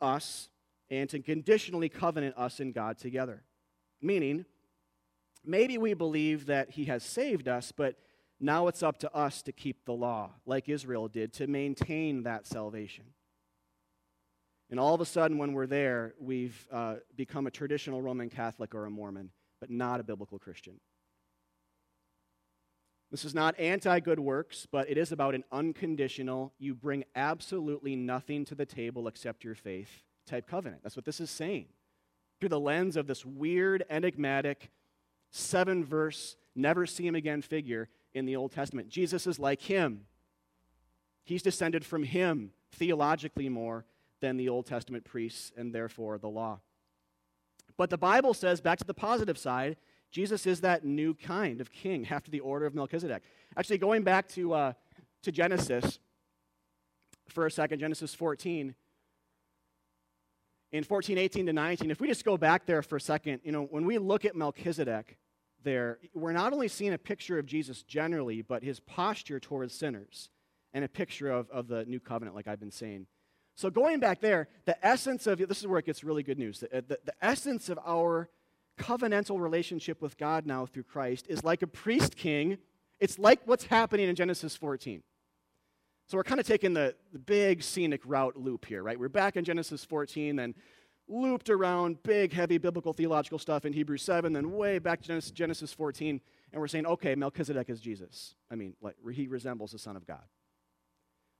us 0.01 0.49
and 0.91 1.11
to 1.11 1.21
conditionally 1.21 1.91
covenant 1.91 2.37
us 2.39 2.59
and 2.59 2.73
God 2.73 2.97
together. 2.97 3.43
Meaning, 4.01 4.47
maybe 5.45 5.77
we 5.77 5.93
believe 5.93 6.47
that 6.47 6.71
He 6.71 6.87
has 6.87 7.03
saved 7.03 7.49
us, 7.49 7.71
but 7.71 7.97
now 8.41 8.69
it's 8.69 8.83
up 8.83 8.99
to 9.01 9.15
us 9.15 9.43
to 9.43 9.53
keep 9.53 9.85
the 9.85 9.93
law, 9.93 10.31
like 10.47 10.69
Israel 10.69 11.09
did, 11.09 11.35
to 11.35 11.47
maintain 11.47 12.23
that 12.23 12.47
salvation. 12.47 13.05
And 14.71 14.79
all 14.79 14.95
of 14.95 15.01
a 15.01 15.07
sudden, 15.07 15.39
when 15.39 15.53
we're 15.53 15.67
there, 15.67 16.15
we've 16.21 16.67
uh, 16.71 16.97
become 17.17 17.47
a 17.47 17.51
traditional 17.51 18.01
Roman 18.01 18.31
Catholic 18.31 18.75
or 18.75 18.87
a 18.87 18.91
Mormon, 18.91 19.31
but 19.61 19.71
not 19.71 19.99
a 19.99 20.05
biblical 20.05 20.39
Christian. 20.39 20.81
This 23.11 23.25
is 23.25 23.35
not 23.35 23.59
anti 23.59 24.01
good 24.01 24.21
works, 24.21 24.67
but 24.71 24.91
it 24.91 24.99
is 24.99 25.13
about 25.13 25.35
an 25.35 25.45
unconditional, 25.51 26.53
you 26.59 26.75
bring 26.75 27.05
absolutely 27.17 27.97
nothing 27.97 28.45
to 28.47 28.55
the 28.55 28.67
table 28.67 29.09
except 29.09 29.45
your 29.45 29.55
faith 29.55 30.03
type 30.27 30.47
covenant. 30.47 30.83
That's 30.83 30.97
what 30.97 31.07
this 31.07 31.21
is 31.21 31.31
saying. 31.31 31.67
Through 32.39 32.51
the 32.51 32.61
lens 32.61 32.97
of 32.97 33.07
this 33.07 33.25
weird, 33.25 33.85
enigmatic, 33.89 34.71
seven 35.31 35.85
verse, 35.85 36.37
never 36.55 36.87
see 36.87 37.07
him 37.07 37.15
again 37.15 37.43
figure 37.43 37.89
in 38.13 38.27
the 38.27 38.37
Old 38.37 38.53
Testament. 38.53 38.89
Jesus 38.89 39.27
is 39.27 39.39
like 39.39 39.63
him. 39.63 40.03
He's 41.25 41.43
descended 41.43 41.85
from 41.85 42.05
him 42.05 42.53
theologically 42.73 43.49
more 43.49 43.85
than 44.21 44.37
the 44.37 44.49
Old 44.49 44.67
Testament 44.67 45.05
priests 45.05 45.53
and 45.57 45.75
therefore 45.75 46.19
the 46.19 46.29
law. 46.29 46.61
But 47.77 47.91
the 47.91 47.99
Bible 47.99 48.35
says, 48.35 48.61
back 48.61 48.79
to 48.79 48.85
the 48.85 48.95
positive 48.95 49.39
side, 49.39 49.77
Jesus 50.11 50.47
is 50.47 50.63
that 50.63 50.85
new 50.85 51.15
kind 51.15 51.61
of 51.61 51.71
king 51.71 52.07
after 52.11 52.31
the 52.31 52.41
order 52.41 52.67
of 52.67 52.75
Melchizedek. 52.75 53.23
Actually, 53.57 53.79
going 53.79 54.03
back 54.03 54.29
to, 54.31 54.55
uh, 54.55 54.73
to 55.23 55.33
Genesis 55.33 55.99
for 57.29 57.47
a 57.47 57.51
second, 57.51 57.79
Genesis 57.79 58.15
14, 58.15 58.75
in 60.71 60.85
14, 60.85 61.19
18 61.19 61.47
to 61.47 61.53
19, 61.53 61.91
if 61.91 62.01
we 62.01 62.09
just 62.09 62.25
go 62.25 62.37
back 62.37 62.67
there 62.67 62.83
for 62.83 62.97
a 62.97 63.01
second, 63.01 63.41
you 63.43 63.53
know, 63.53 63.65
when 63.65 63.87
we 63.87 63.99
look 63.99 64.25
at 64.25 64.37
Melchizedek 64.37 65.19
there, 65.65 65.99
we're 66.15 66.33
not 66.33 66.53
only 66.53 66.69
seeing 66.69 66.93
a 66.93 66.99
picture 66.99 67.39
of 67.39 67.47
Jesus 67.47 67.83
generally, 67.83 68.43
but 68.43 68.63
his 68.63 68.81
posture 68.81 69.41
towards 69.41 69.75
sinners 69.75 70.31
and 70.73 70.85
a 70.85 70.89
picture 70.89 71.31
of, 71.31 71.51
of 71.51 71.69
the 71.69 71.85
new 71.87 72.01
covenant, 72.01 72.37
like 72.37 72.47
I've 72.47 72.61
been 72.61 72.71
saying. 72.71 73.07
So 73.57 73.71
going 73.71 73.99
back 73.99 74.21
there, 74.21 74.49
the 74.67 74.87
essence 74.87 75.27
of 75.27 75.39
this 75.39 75.59
is 75.59 75.67
where 75.67 75.79
it 75.79 75.87
gets 75.87 76.05
really 76.05 76.23
good 76.23 76.39
news. 76.39 76.61
The, 76.61 76.69
the, 76.87 76.99
the 77.05 77.15
essence 77.21 77.69
of 77.69 77.79
our 77.85 78.29
covenantal 78.79 79.41
relationship 79.41 80.01
with 80.01 80.17
God 80.17 80.47
now 80.47 80.67
through 80.67 80.85
Christ 80.85 81.27
is 81.29 81.45
like 81.45 81.63
a 81.63 81.67
priest 81.67 82.17
king. 82.17 82.59
It's 83.01 83.19
like 83.19 83.41
what's 83.45 83.65
happening 83.65 84.09
in 84.09 84.15
Genesis 84.15 84.57
14. 84.57 85.03
So 86.09 86.17
we're 86.17 86.25
kind 86.25 86.41
of 86.41 86.47
taking 86.47 86.73
the, 86.73 86.95
the 87.13 87.19
big 87.19 87.63
scenic 87.63 88.01
route 88.07 88.37
loop 88.37 88.65
here, 88.65 88.83
right? 88.83 88.99
We're 88.99 89.11
back 89.11 89.37
in 89.37 89.45
Genesis 89.45 89.85
14, 89.85 90.37
then 90.37 90.55
looped 91.07 91.51
around 91.51 92.03
big, 92.03 92.33
heavy 92.33 92.57
biblical 92.59 92.93
theological 92.93 93.39
stuff 93.39 93.67
in 93.67 93.73
Hebrews 93.73 94.03
7, 94.03 94.33
then 94.33 94.53
way 94.53 94.79
back 94.79 95.03
to 95.03 95.21
Genesis 95.33 95.73
14, 95.73 96.21
and 96.53 96.61
we're 96.61 96.69
saying, 96.69 96.87
okay, 96.87 97.15
Melchizedek 97.15 97.69
is 97.69 97.81
Jesus. 97.81 98.35
I 98.51 98.55
mean, 98.55 98.75
like, 98.81 98.97
he 99.13 99.27
resembles 99.27 99.73
the 99.73 99.79
Son 99.79 99.97
of 99.97 100.07
God. 100.07 100.25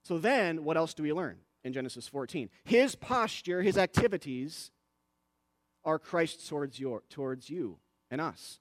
So 0.05 0.19
then, 0.19 0.65
what 0.65 0.77
else 0.77 0.95
do 0.95 1.03
we 1.03 1.13
learn 1.13 1.39
in 1.65 1.73
Genesis 1.73 2.09
14? 2.09 2.51
His 2.65 2.95
posture, 2.95 3.63
his 3.63 3.79
activities 3.79 4.71
are 5.89 5.99
Christ 5.99 6.47
towards, 6.47 6.79
your, 6.79 7.03
towards 7.09 7.49
you 7.49 7.79
and 8.11 8.21
us 8.21 8.61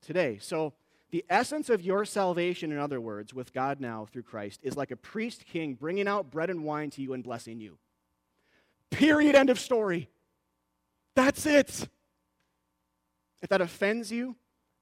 today. 0.00 0.38
So 0.40 0.72
the 1.10 1.22
essence 1.28 1.68
of 1.68 1.82
your 1.82 2.06
salvation, 2.06 2.72
in 2.72 2.78
other 2.78 2.98
words, 2.98 3.34
with 3.34 3.52
God 3.52 3.78
now 3.78 4.06
through 4.10 4.22
Christ, 4.22 4.60
is 4.62 4.74
like 4.74 4.90
a 4.90 4.96
priest 4.96 5.44
king 5.44 5.74
bringing 5.74 6.08
out 6.08 6.30
bread 6.30 6.48
and 6.48 6.64
wine 6.64 6.88
to 6.90 7.02
you 7.02 7.12
and 7.12 7.22
blessing 7.22 7.60
you. 7.60 7.76
Period. 8.90 9.34
End 9.34 9.50
of 9.50 9.60
story. 9.60 10.08
That's 11.14 11.44
it. 11.44 11.88
If 13.42 13.50
that 13.50 13.60
offends 13.60 14.10
you, 14.10 14.34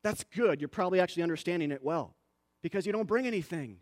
that's 0.04 0.22
good. 0.22 0.60
You're 0.60 0.68
probably 0.68 1.00
actually 1.00 1.24
understanding 1.24 1.72
it 1.72 1.82
well 1.82 2.14
because 2.62 2.86
you 2.86 2.92
don't 2.92 3.08
bring 3.08 3.26
anything. 3.26 3.78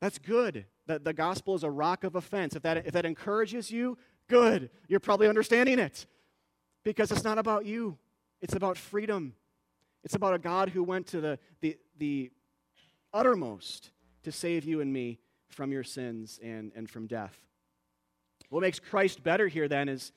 That's 0.00 0.18
good. 0.18 0.64
The, 0.86 0.98
the 0.98 1.12
gospel 1.12 1.54
is 1.56 1.62
a 1.62 1.70
rock 1.70 2.04
of 2.04 2.14
offense. 2.14 2.56
If 2.56 2.62
that, 2.62 2.86
if 2.86 2.92
that 2.92 3.04
encourages 3.04 3.70
you, 3.70 3.98
good. 4.28 4.70
You're 4.88 5.00
probably 5.00 5.28
understanding 5.28 5.78
it 5.78 6.06
because 6.86 7.10
it's 7.10 7.24
not 7.24 7.36
about 7.36 7.66
you, 7.66 7.98
it's 8.40 8.54
about 8.54 8.78
freedom. 8.78 9.34
It's 10.04 10.14
about 10.14 10.34
a 10.34 10.38
God 10.38 10.68
who 10.68 10.84
went 10.84 11.08
to 11.08 11.20
the, 11.20 11.38
the, 11.60 11.76
the 11.98 12.30
uttermost 13.12 13.90
to 14.22 14.30
save 14.30 14.64
you 14.64 14.80
and 14.80 14.92
me 14.92 15.18
from 15.48 15.72
your 15.72 15.82
sins 15.82 16.38
and, 16.40 16.70
and 16.76 16.88
from 16.88 17.08
death. 17.08 17.36
What 18.50 18.60
makes 18.60 18.78
Christ 18.78 19.24
better 19.24 19.48
here 19.48 19.66
then 19.66 19.88
is 19.88 20.12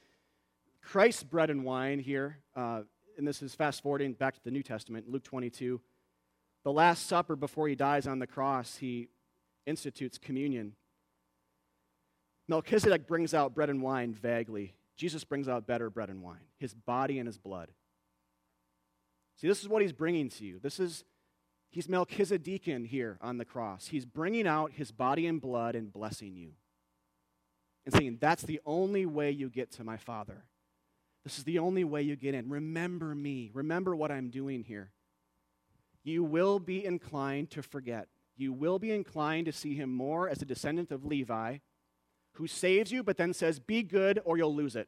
Christ's 0.83 1.23
bread 1.23 1.49
and 1.49 1.63
wine 1.63 1.97
here, 1.97 2.37
uh, 2.55 2.81
and 3.17 3.27
this 3.27 3.41
is 3.41 3.55
fast 3.55 3.81
forwarding 3.81 4.13
back 4.13 4.35
to 4.35 4.43
the 4.43 4.51
New 4.51 4.61
Testament, 4.61 5.09
Luke 5.09 5.23
22. 5.23 5.81
The 6.63 6.71
Last 6.71 7.07
Supper 7.07 7.35
before 7.35 7.67
he 7.67 7.73
dies 7.73 8.05
on 8.05 8.19
the 8.19 8.27
cross, 8.27 8.77
he 8.77 9.07
institutes 9.65 10.19
communion. 10.19 10.73
Melchizedek 12.47 13.07
brings 13.07 13.33
out 13.33 13.55
bread 13.55 13.71
and 13.71 13.81
wine 13.81 14.13
vaguely. 14.13 14.75
Jesus 14.99 15.23
brings 15.23 15.47
out 15.47 15.65
better 15.65 15.89
bread 15.89 16.09
and 16.09 16.21
wine, 16.21 16.43
his 16.57 16.73
body 16.73 17.19
and 17.19 17.25
his 17.25 17.37
blood. 17.37 17.69
See, 19.37 19.47
this 19.47 19.61
is 19.61 19.69
what 19.69 19.81
he's 19.81 19.93
bringing 19.93 20.27
to 20.27 20.43
you. 20.43 20.59
This 20.61 20.77
is, 20.77 21.05
he's 21.69 21.87
Melchizedekan 21.87 22.85
here 22.85 23.17
on 23.21 23.37
the 23.37 23.45
cross. 23.45 23.87
He's 23.87 24.03
bringing 24.03 24.45
out 24.45 24.73
his 24.73 24.91
body 24.91 25.25
and 25.25 25.39
blood 25.39 25.73
and 25.73 25.89
blessing 25.93 26.35
you. 26.35 26.51
And 27.85 27.95
saying, 27.95 28.17
that's 28.19 28.43
the 28.43 28.59
only 28.65 29.05
way 29.05 29.31
you 29.31 29.49
get 29.49 29.71
to 29.71 29.85
my 29.85 29.95
Father. 29.95 30.43
This 31.23 31.37
is 31.37 31.45
the 31.45 31.59
only 31.59 31.85
way 31.85 32.01
you 32.01 32.17
get 32.17 32.35
in. 32.35 32.49
Remember 32.49 33.15
me. 33.15 33.51
Remember 33.53 33.95
what 33.95 34.11
I'm 34.11 34.29
doing 34.29 34.65
here. 34.65 34.91
You 36.03 36.25
will 36.25 36.59
be 36.59 36.83
inclined 36.83 37.51
to 37.51 37.63
forget. 37.63 38.09
You 38.35 38.51
will 38.51 38.79
be 38.79 38.91
inclined 38.91 39.45
to 39.45 39.53
see 39.53 39.75
him 39.75 39.93
more 39.93 40.27
as 40.27 40.41
a 40.41 40.45
descendant 40.45 40.91
of 40.91 41.05
Levi 41.05 41.59
who 42.33 42.47
saves 42.47 42.91
you, 42.91 43.03
but 43.03 43.17
then 43.17 43.33
says, 43.33 43.59
Be 43.59 43.83
good 43.83 44.19
or 44.23 44.37
you'll 44.37 44.55
lose 44.55 44.75
it. 44.75 44.87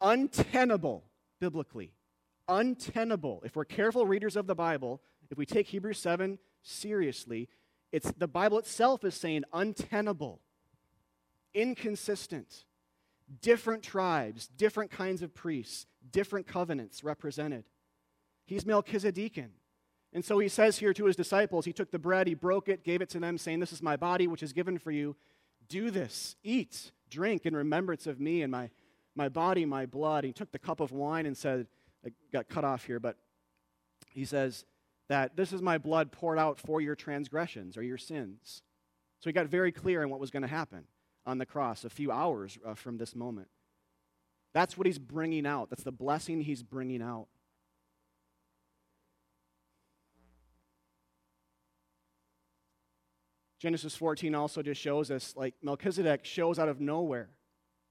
Untenable 0.00 1.04
biblically. 1.40 1.92
Untenable. 2.48 3.42
If 3.44 3.56
we're 3.56 3.64
careful 3.64 4.06
readers 4.06 4.36
of 4.36 4.46
the 4.46 4.54
Bible, 4.54 5.00
if 5.30 5.38
we 5.38 5.46
take 5.46 5.68
Hebrews 5.68 5.98
7 5.98 6.38
seriously, 6.62 7.48
it's 7.92 8.10
the 8.12 8.28
Bible 8.28 8.58
itself 8.58 9.04
is 9.04 9.14
saying 9.14 9.44
untenable, 9.52 10.40
inconsistent, 11.54 12.64
different 13.40 13.82
tribes, 13.82 14.48
different 14.48 14.90
kinds 14.90 15.22
of 15.22 15.34
priests, 15.34 15.86
different 16.10 16.46
covenants 16.46 17.04
represented. 17.04 17.64
He's 18.44 18.64
Melchizedekan. 18.64 19.50
And 20.12 20.24
so 20.24 20.38
he 20.38 20.48
says 20.48 20.78
here 20.78 20.92
to 20.92 21.06
his 21.06 21.16
disciples, 21.16 21.64
he 21.64 21.72
took 21.72 21.90
the 21.90 21.98
bread, 21.98 22.26
he 22.26 22.34
broke 22.34 22.68
it, 22.68 22.84
gave 22.84 23.00
it 23.00 23.08
to 23.10 23.20
them, 23.20 23.38
saying, 23.38 23.60
This 23.60 23.72
is 23.72 23.82
my 23.82 23.96
body, 23.96 24.26
which 24.26 24.42
is 24.42 24.52
given 24.52 24.78
for 24.78 24.90
you. 24.90 25.16
Do 25.68 25.90
this, 25.90 26.36
eat, 26.42 26.92
drink 27.08 27.46
in 27.46 27.56
remembrance 27.56 28.06
of 28.06 28.20
me 28.20 28.42
and 28.42 28.50
my 28.50 28.70
my 29.14 29.28
body, 29.28 29.64
my 29.64 29.86
blood. 29.86 30.24
He 30.24 30.32
took 30.32 30.52
the 30.52 30.58
cup 30.58 30.80
of 30.80 30.92
wine 30.92 31.26
and 31.26 31.36
said, 31.36 31.66
it 32.04 32.14
got 32.32 32.48
cut 32.48 32.64
off 32.64 32.84
here, 32.84 32.98
but 32.98 33.16
he 34.10 34.24
says 34.24 34.64
that 35.08 35.36
this 35.36 35.52
is 35.52 35.62
my 35.62 35.78
blood 35.78 36.12
poured 36.12 36.38
out 36.38 36.58
for 36.58 36.80
your 36.80 36.94
transgressions 36.94 37.76
or 37.76 37.82
your 37.82 37.98
sins. 37.98 38.62
So 39.20 39.30
he 39.30 39.32
got 39.32 39.46
very 39.46 39.72
clear 39.72 40.02
on 40.02 40.10
what 40.10 40.20
was 40.20 40.30
going 40.30 40.42
to 40.42 40.48
happen 40.48 40.84
on 41.24 41.38
the 41.38 41.46
cross 41.46 41.84
a 41.84 41.90
few 41.90 42.10
hours 42.10 42.58
uh, 42.66 42.74
from 42.74 42.98
this 42.98 43.14
moment. 43.14 43.48
That's 44.52 44.76
what 44.76 44.86
he's 44.86 44.98
bringing 44.98 45.46
out. 45.46 45.70
That's 45.70 45.84
the 45.84 45.92
blessing 45.92 46.40
he's 46.40 46.62
bringing 46.62 47.02
out. 47.02 47.28
Genesis 53.62 53.94
14 53.94 54.34
also 54.34 54.60
just 54.60 54.80
shows 54.80 55.08
us, 55.08 55.34
like 55.36 55.54
Melchizedek 55.62 56.24
shows 56.24 56.58
out 56.58 56.68
of 56.68 56.80
nowhere 56.80 57.28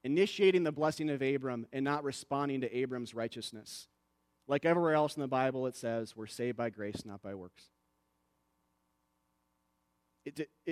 initiating 0.04 0.64
the 0.64 0.70
blessing 0.70 1.08
of 1.08 1.22
Abram 1.22 1.66
and 1.72 1.82
not 1.82 2.04
responding 2.04 2.60
to 2.60 2.76
Abram's 2.76 3.14
righteousness. 3.14 3.88
Like 4.46 4.66
everywhere 4.66 4.92
else 4.92 5.16
in 5.16 5.22
the 5.22 5.28
Bible, 5.28 5.66
it 5.66 5.74
says, 5.74 6.14
we're 6.14 6.26
saved 6.26 6.58
by 6.58 6.68
grace, 6.68 7.06
not 7.06 7.22
by 7.22 7.34
works. 7.34 7.70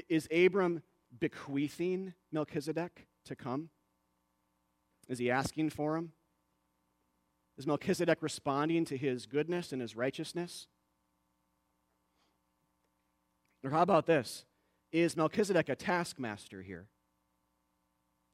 Is 0.06 0.28
Abram 0.30 0.82
bequeathing 1.18 2.12
Melchizedek 2.30 3.06
to 3.24 3.34
come? 3.34 3.70
Is 5.08 5.18
he 5.18 5.30
asking 5.30 5.70
for 5.70 5.96
him? 5.96 6.12
Is 7.56 7.66
Melchizedek 7.66 8.18
responding 8.20 8.84
to 8.84 8.98
his 8.98 9.24
goodness 9.24 9.72
and 9.72 9.80
his 9.80 9.96
righteousness? 9.96 10.66
Or 13.64 13.70
how 13.70 13.80
about 13.80 14.04
this? 14.04 14.44
Is 14.92 15.16
Melchizedek 15.16 15.68
a 15.68 15.76
taskmaster 15.76 16.62
here? 16.62 16.88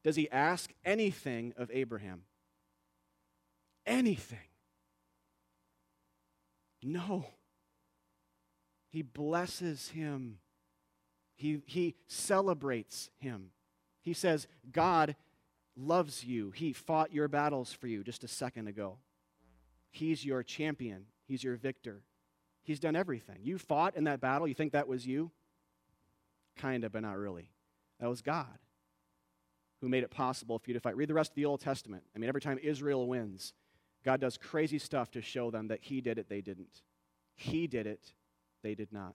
does 0.07 0.15
he 0.15 0.31
ask 0.31 0.73
anything 0.85 1.53
of 1.57 1.69
Abraham? 1.75 2.23
Anything? 3.85 4.39
No. 6.81 7.27
He 8.89 9.03
blesses 9.03 9.89
him. 9.89 10.39
He, 11.35 11.61
he 11.67 11.97
celebrates 12.07 13.11
him. 13.19 13.51
He 14.01 14.13
says, 14.13 14.47
God 14.71 15.17
loves 15.77 16.23
you. 16.23 16.53
He 16.53 16.73
fought 16.73 17.13
your 17.13 17.27
battles 17.27 17.73
for 17.73 17.89
you 17.89 18.05
just 18.05 18.23
a 18.23 18.29
second 18.29 18.69
ago. 18.69 18.99
He's 19.91 20.25
your 20.25 20.45
champion. 20.45 21.07
He's 21.27 21.43
your 21.43 21.57
victor. 21.57 22.03
He's 22.63 22.79
done 22.79 22.95
everything. 22.95 23.39
You 23.43 23.59
fought 23.59 23.97
in 23.97 24.05
that 24.05 24.21
battle. 24.21 24.47
You 24.47 24.55
think 24.55 24.71
that 24.71 24.87
was 24.87 25.05
you? 25.05 25.33
Kind 26.57 26.85
of, 26.85 26.93
but 26.93 27.03
not 27.03 27.19
really. 27.19 27.51
That 28.01 28.09
was 28.09 28.23
God 28.23 28.59
who 29.81 29.89
made 29.89 30.03
it 30.03 30.11
possible 30.11 30.59
for 30.59 30.71
you 30.71 30.75
to 30.75 30.81
fight. 30.81 30.97
Read 30.97 31.09
the 31.09 31.15
rest 31.15 31.33
of 31.33 31.37
the 31.37 31.45
Old 31.45 31.61
Testament. 31.61 32.03
I 32.15 32.19
mean, 32.19 32.29
every 32.29 32.41
time 32.41 32.59
Israel 32.63 33.07
wins, 33.07 33.53
God 34.05 34.21
does 34.21 34.39
crazy 34.39 34.79
stuff 34.79 35.11
to 35.13 35.21
show 35.21 35.51
them 35.51 35.69
that 35.69 35.81
He 35.83 36.01
did 36.01 36.19
it, 36.19 36.29
they 36.29 36.41
didn't. 36.41 36.83
He 37.35 37.67
did 37.67 37.87
it, 37.87 38.13
they 38.63 38.75
did 38.75 38.93
not. 38.93 39.15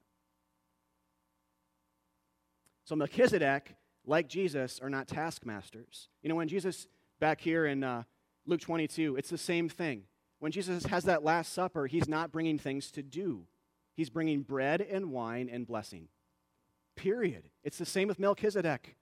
So 2.85 2.95
Melchizedek, 2.95 3.75
like 4.05 4.27
Jesus, 4.27 4.79
are 4.81 4.89
not 4.89 5.07
taskmasters. 5.07 6.09
You 6.21 6.29
know, 6.29 6.35
when 6.35 6.47
Jesus, 6.47 6.87
back 7.19 7.41
here 7.41 7.65
in 7.65 7.83
uh, 7.83 8.03
Luke 8.45 8.61
22, 8.61 9.15
it's 9.15 9.29
the 9.29 9.37
same 9.37 9.69
thing. 9.69 10.03
When 10.39 10.51
Jesus 10.51 10.85
has 10.85 11.03
that 11.05 11.23
Last 11.23 11.53
Supper, 11.53 11.85
he's 11.85 12.07
not 12.07 12.31
bringing 12.31 12.57
things 12.57 12.91
to 12.91 13.03
do, 13.03 13.45
he's 13.95 14.09
bringing 14.09 14.41
bread 14.41 14.81
and 14.81 15.11
wine 15.11 15.49
and 15.51 15.65
blessing. 15.65 16.07
Period. 16.95 17.49
It's 17.63 17.77
the 17.77 17.85
same 17.85 18.07
with 18.07 18.19
Melchizedek. 18.19 18.95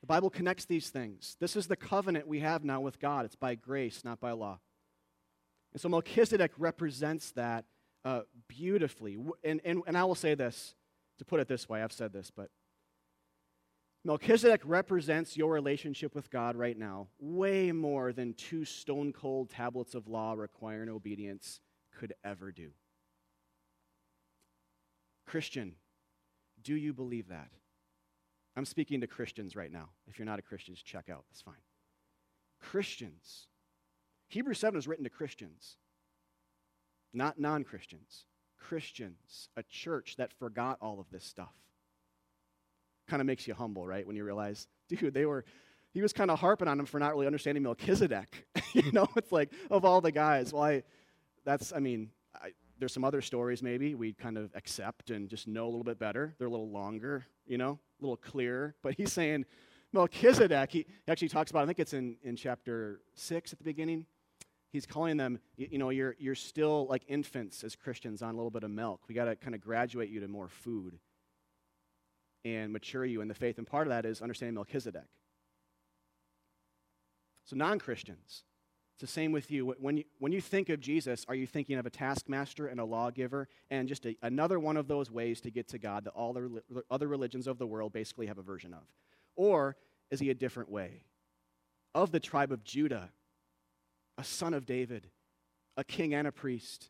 The 0.00 0.06
Bible 0.06 0.30
connects 0.30 0.64
these 0.64 0.90
things. 0.90 1.36
This 1.40 1.56
is 1.56 1.66
the 1.66 1.76
covenant 1.76 2.28
we 2.28 2.40
have 2.40 2.64
now 2.64 2.80
with 2.80 3.00
God. 3.00 3.24
It's 3.24 3.34
by 3.34 3.54
grace, 3.54 4.04
not 4.04 4.20
by 4.20 4.32
law. 4.32 4.60
And 5.72 5.80
so 5.80 5.88
Melchizedek 5.88 6.52
represents 6.58 7.32
that 7.32 7.64
uh, 8.04 8.20
beautifully. 8.48 9.18
And, 9.42 9.60
and, 9.64 9.82
and 9.86 9.98
I 9.98 10.04
will 10.04 10.14
say 10.14 10.34
this, 10.34 10.74
to 11.18 11.24
put 11.24 11.40
it 11.40 11.48
this 11.48 11.68
way, 11.68 11.82
I've 11.82 11.92
said 11.92 12.12
this, 12.12 12.30
but 12.30 12.50
Melchizedek 14.04 14.60
represents 14.64 15.36
your 15.36 15.52
relationship 15.52 16.14
with 16.14 16.30
God 16.30 16.54
right 16.54 16.78
now 16.78 17.08
way 17.18 17.72
more 17.72 18.12
than 18.12 18.34
two 18.34 18.64
stone 18.64 19.12
cold 19.12 19.50
tablets 19.50 19.96
of 19.96 20.06
law 20.06 20.34
requiring 20.34 20.88
obedience 20.88 21.60
could 21.98 22.14
ever 22.24 22.52
do. 22.52 22.70
Christian, 25.26 25.74
do 26.66 26.74
you 26.74 26.92
believe 26.92 27.28
that? 27.28 27.48
I'm 28.56 28.64
speaking 28.64 29.00
to 29.02 29.06
Christians 29.06 29.54
right 29.54 29.70
now. 29.70 29.90
If 30.08 30.18
you're 30.18 30.26
not 30.26 30.40
a 30.40 30.42
Christian, 30.42 30.74
just 30.74 30.84
check 30.84 31.08
out. 31.08 31.24
That's 31.30 31.42
fine. 31.42 31.54
Christians. 32.60 33.46
Hebrews 34.26 34.58
7 34.58 34.76
is 34.76 34.88
written 34.88 35.04
to 35.04 35.10
Christians, 35.10 35.76
not 37.14 37.38
non 37.38 37.62
Christians. 37.62 38.24
Christians, 38.58 39.48
a 39.56 39.62
church 39.62 40.16
that 40.16 40.32
forgot 40.32 40.78
all 40.80 40.98
of 40.98 41.08
this 41.12 41.24
stuff 41.24 41.54
kind 43.06 43.20
of 43.20 43.26
makes 43.26 43.46
you 43.46 43.54
humble, 43.54 43.86
right? 43.86 44.04
When 44.04 44.16
you 44.16 44.24
realize, 44.24 44.66
dude, 44.88 45.14
they 45.14 45.24
were, 45.24 45.44
he 45.92 46.02
was 46.02 46.12
kind 46.12 46.32
of 46.32 46.40
harping 46.40 46.66
on 46.66 46.78
them 46.78 46.86
for 46.86 46.98
not 46.98 47.12
really 47.12 47.26
understanding 47.26 47.62
Melchizedek. 47.62 48.44
you 48.72 48.90
know, 48.90 49.06
it's 49.14 49.30
like, 49.30 49.52
of 49.70 49.84
all 49.84 50.00
the 50.00 50.10
guys, 50.10 50.52
well, 50.52 50.64
I, 50.64 50.82
that's, 51.44 51.72
I 51.72 51.78
mean, 51.78 52.10
I, 52.34 52.50
there's 52.78 52.92
some 52.92 53.04
other 53.04 53.20
stories 53.20 53.62
maybe 53.62 53.94
we 53.94 54.12
kind 54.12 54.36
of 54.36 54.50
accept 54.54 55.10
and 55.10 55.28
just 55.28 55.48
know 55.48 55.64
a 55.64 55.70
little 55.70 55.84
bit 55.84 55.98
better. 55.98 56.34
They're 56.38 56.48
a 56.48 56.50
little 56.50 56.70
longer, 56.70 57.26
you 57.46 57.58
know, 57.58 57.78
a 58.00 58.02
little 58.02 58.16
clearer. 58.16 58.74
But 58.82 58.94
he's 58.94 59.12
saying, 59.12 59.44
Melchizedek, 59.92 60.70
he 60.70 60.86
actually 61.08 61.28
talks 61.28 61.50
about, 61.50 61.62
I 61.62 61.66
think 61.66 61.78
it's 61.78 61.94
in, 61.94 62.16
in 62.22 62.36
chapter 62.36 63.00
6 63.14 63.52
at 63.52 63.58
the 63.58 63.64
beginning. 63.64 64.06
He's 64.70 64.84
calling 64.84 65.16
them, 65.16 65.38
you, 65.56 65.68
you 65.72 65.78
know, 65.78 65.90
you're, 65.90 66.16
you're 66.18 66.34
still 66.34 66.86
like 66.88 67.02
infants 67.08 67.64
as 67.64 67.74
Christians 67.76 68.20
on 68.20 68.34
a 68.34 68.36
little 68.36 68.50
bit 68.50 68.62
of 68.62 68.70
milk. 68.70 69.02
We 69.08 69.14
got 69.14 69.24
to 69.24 69.36
kind 69.36 69.54
of 69.54 69.60
graduate 69.60 70.10
you 70.10 70.20
to 70.20 70.28
more 70.28 70.48
food 70.48 70.98
and 72.44 72.72
mature 72.72 73.04
you 73.04 73.22
in 73.22 73.28
the 73.28 73.34
faith. 73.34 73.58
And 73.58 73.66
part 73.66 73.86
of 73.86 73.90
that 73.90 74.04
is 74.04 74.20
understanding 74.20 74.54
Melchizedek. 74.54 75.08
So, 77.44 77.56
non 77.56 77.78
Christians, 77.78 78.42
it's 78.96 79.02
the 79.02 79.06
same 79.06 79.30
with 79.30 79.50
you. 79.50 79.74
When, 79.78 79.98
you. 79.98 80.04
when 80.20 80.32
you 80.32 80.40
think 80.40 80.70
of 80.70 80.80
Jesus, 80.80 81.26
are 81.28 81.34
you 81.34 81.46
thinking 81.46 81.76
of 81.76 81.84
a 81.84 81.90
taskmaster 81.90 82.66
and 82.66 82.80
a 82.80 82.84
lawgiver 82.86 83.46
and 83.70 83.88
just 83.88 84.06
a, 84.06 84.16
another 84.22 84.58
one 84.58 84.78
of 84.78 84.88
those 84.88 85.10
ways 85.10 85.38
to 85.42 85.50
get 85.50 85.68
to 85.68 85.78
God 85.78 86.04
that 86.04 86.12
all 86.12 86.32
the 86.32 86.62
other 86.90 87.06
religions 87.06 87.46
of 87.46 87.58
the 87.58 87.66
world 87.66 87.92
basically 87.92 88.26
have 88.26 88.38
a 88.38 88.42
version 88.42 88.72
of? 88.72 88.84
Or 89.34 89.76
is 90.10 90.18
he 90.18 90.30
a 90.30 90.34
different 90.34 90.70
way? 90.70 91.02
Of 91.94 92.10
the 92.10 92.20
tribe 92.20 92.50
of 92.50 92.64
Judah, 92.64 93.10
a 94.16 94.24
son 94.24 94.54
of 94.54 94.64
David, 94.64 95.10
a 95.76 95.84
king 95.84 96.14
and 96.14 96.26
a 96.26 96.32
priest, 96.32 96.88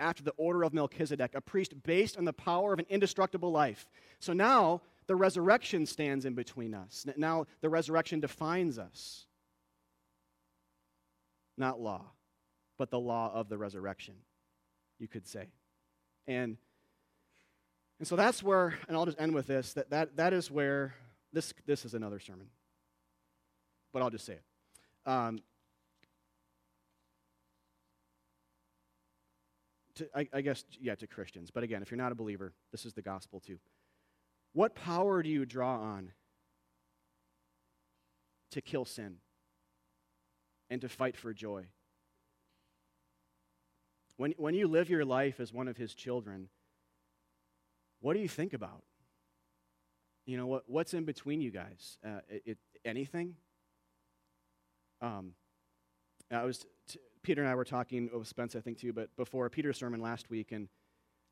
after 0.00 0.24
the 0.24 0.34
order 0.36 0.64
of 0.64 0.74
Melchizedek, 0.74 1.36
a 1.36 1.40
priest 1.40 1.84
based 1.84 2.18
on 2.18 2.24
the 2.24 2.32
power 2.32 2.72
of 2.72 2.80
an 2.80 2.86
indestructible 2.88 3.52
life. 3.52 3.86
So 4.18 4.32
now 4.32 4.82
the 5.06 5.14
resurrection 5.14 5.86
stands 5.86 6.24
in 6.24 6.34
between 6.34 6.74
us. 6.74 7.06
Now 7.16 7.46
the 7.60 7.68
resurrection 7.68 8.18
defines 8.18 8.76
us. 8.76 9.26
Not 11.56 11.80
law, 11.80 12.02
but 12.78 12.90
the 12.90 12.98
law 12.98 13.32
of 13.32 13.48
the 13.48 13.58
resurrection, 13.58 14.14
you 14.98 15.08
could 15.08 15.26
say. 15.26 15.46
And, 16.26 16.56
and 17.98 18.08
so 18.08 18.16
that's 18.16 18.42
where, 18.42 18.74
and 18.88 18.96
I'll 18.96 19.06
just 19.06 19.20
end 19.20 19.34
with 19.34 19.46
this, 19.46 19.72
that, 19.74 19.90
that, 19.90 20.16
that 20.16 20.32
is 20.32 20.50
where, 20.50 20.94
this, 21.32 21.52
this 21.66 21.84
is 21.84 21.94
another 21.94 22.18
sermon, 22.18 22.48
but 23.92 24.02
I'll 24.02 24.10
just 24.10 24.24
say 24.24 24.34
it. 24.34 24.42
Um, 25.06 25.38
to, 29.96 30.08
I, 30.14 30.28
I 30.32 30.40
guess, 30.40 30.64
yeah, 30.80 30.94
to 30.96 31.06
Christians. 31.06 31.50
But 31.50 31.62
again, 31.62 31.82
if 31.82 31.90
you're 31.90 31.98
not 31.98 32.12
a 32.12 32.16
believer, 32.16 32.52
this 32.72 32.84
is 32.84 32.94
the 32.94 33.02
gospel 33.02 33.40
too. 33.40 33.58
What 34.52 34.74
power 34.74 35.22
do 35.22 35.28
you 35.28 35.44
draw 35.44 35.78
on 35.80 36.12
to 38.52 38.60
kill 38.60 38.84
sin 38.84 39.16
and 40.74 40.82
to 40.82 40.88
fight 40.88 41.16
for 41.16 41.32
joy? 41.32 41.64
When, 44.16 44.34
when 44.36 44.54
you 44.54 44.68
live 44.68 44.90
your 44.90 45.04
life 45.04 45.40
as 45.40 45.52
one 45.52 45.68
of 45.68 45.76
his 45.76 45.94
children, 45.94 46.48
what 48.00 48.14
do 48.14 48.20
you 48.20 48.28
think 48.28 48.52
about? 48.52 48.82
You 50.26 50.36
know, 50.36 50.46
what, 50.46 50.64
what's 50.66 50.92
in 50.92 51.04
between 51.04 51.40
you 51.40 51.50
guys? 51.50 51.98
Uh, 52.04 52.20
it, 52.28 52.42
it, 52.44 52.58
anything? 52.84 53.36
Um, 55.00 55.32
I 56.30 56.44
was, 56.44 56.66
t- 56.88 56.98
Peter 57.22 57.40
and 57.40 57.50
I 57.50 57.54
were 57.54 57.64
talking 57.64 58.10
with 58.12 58.28
Spence, 58.28 58.56
I 58.56 58.60
think, 58.60 58.78
too, 58.78 58.92
but 58.92 59.14
before 59.16 59.48
Peter's 59.50 59.78
sermon 59.78 60.00
last 60.00 60.30
week, 60.30 60.52
and 60.52 60.68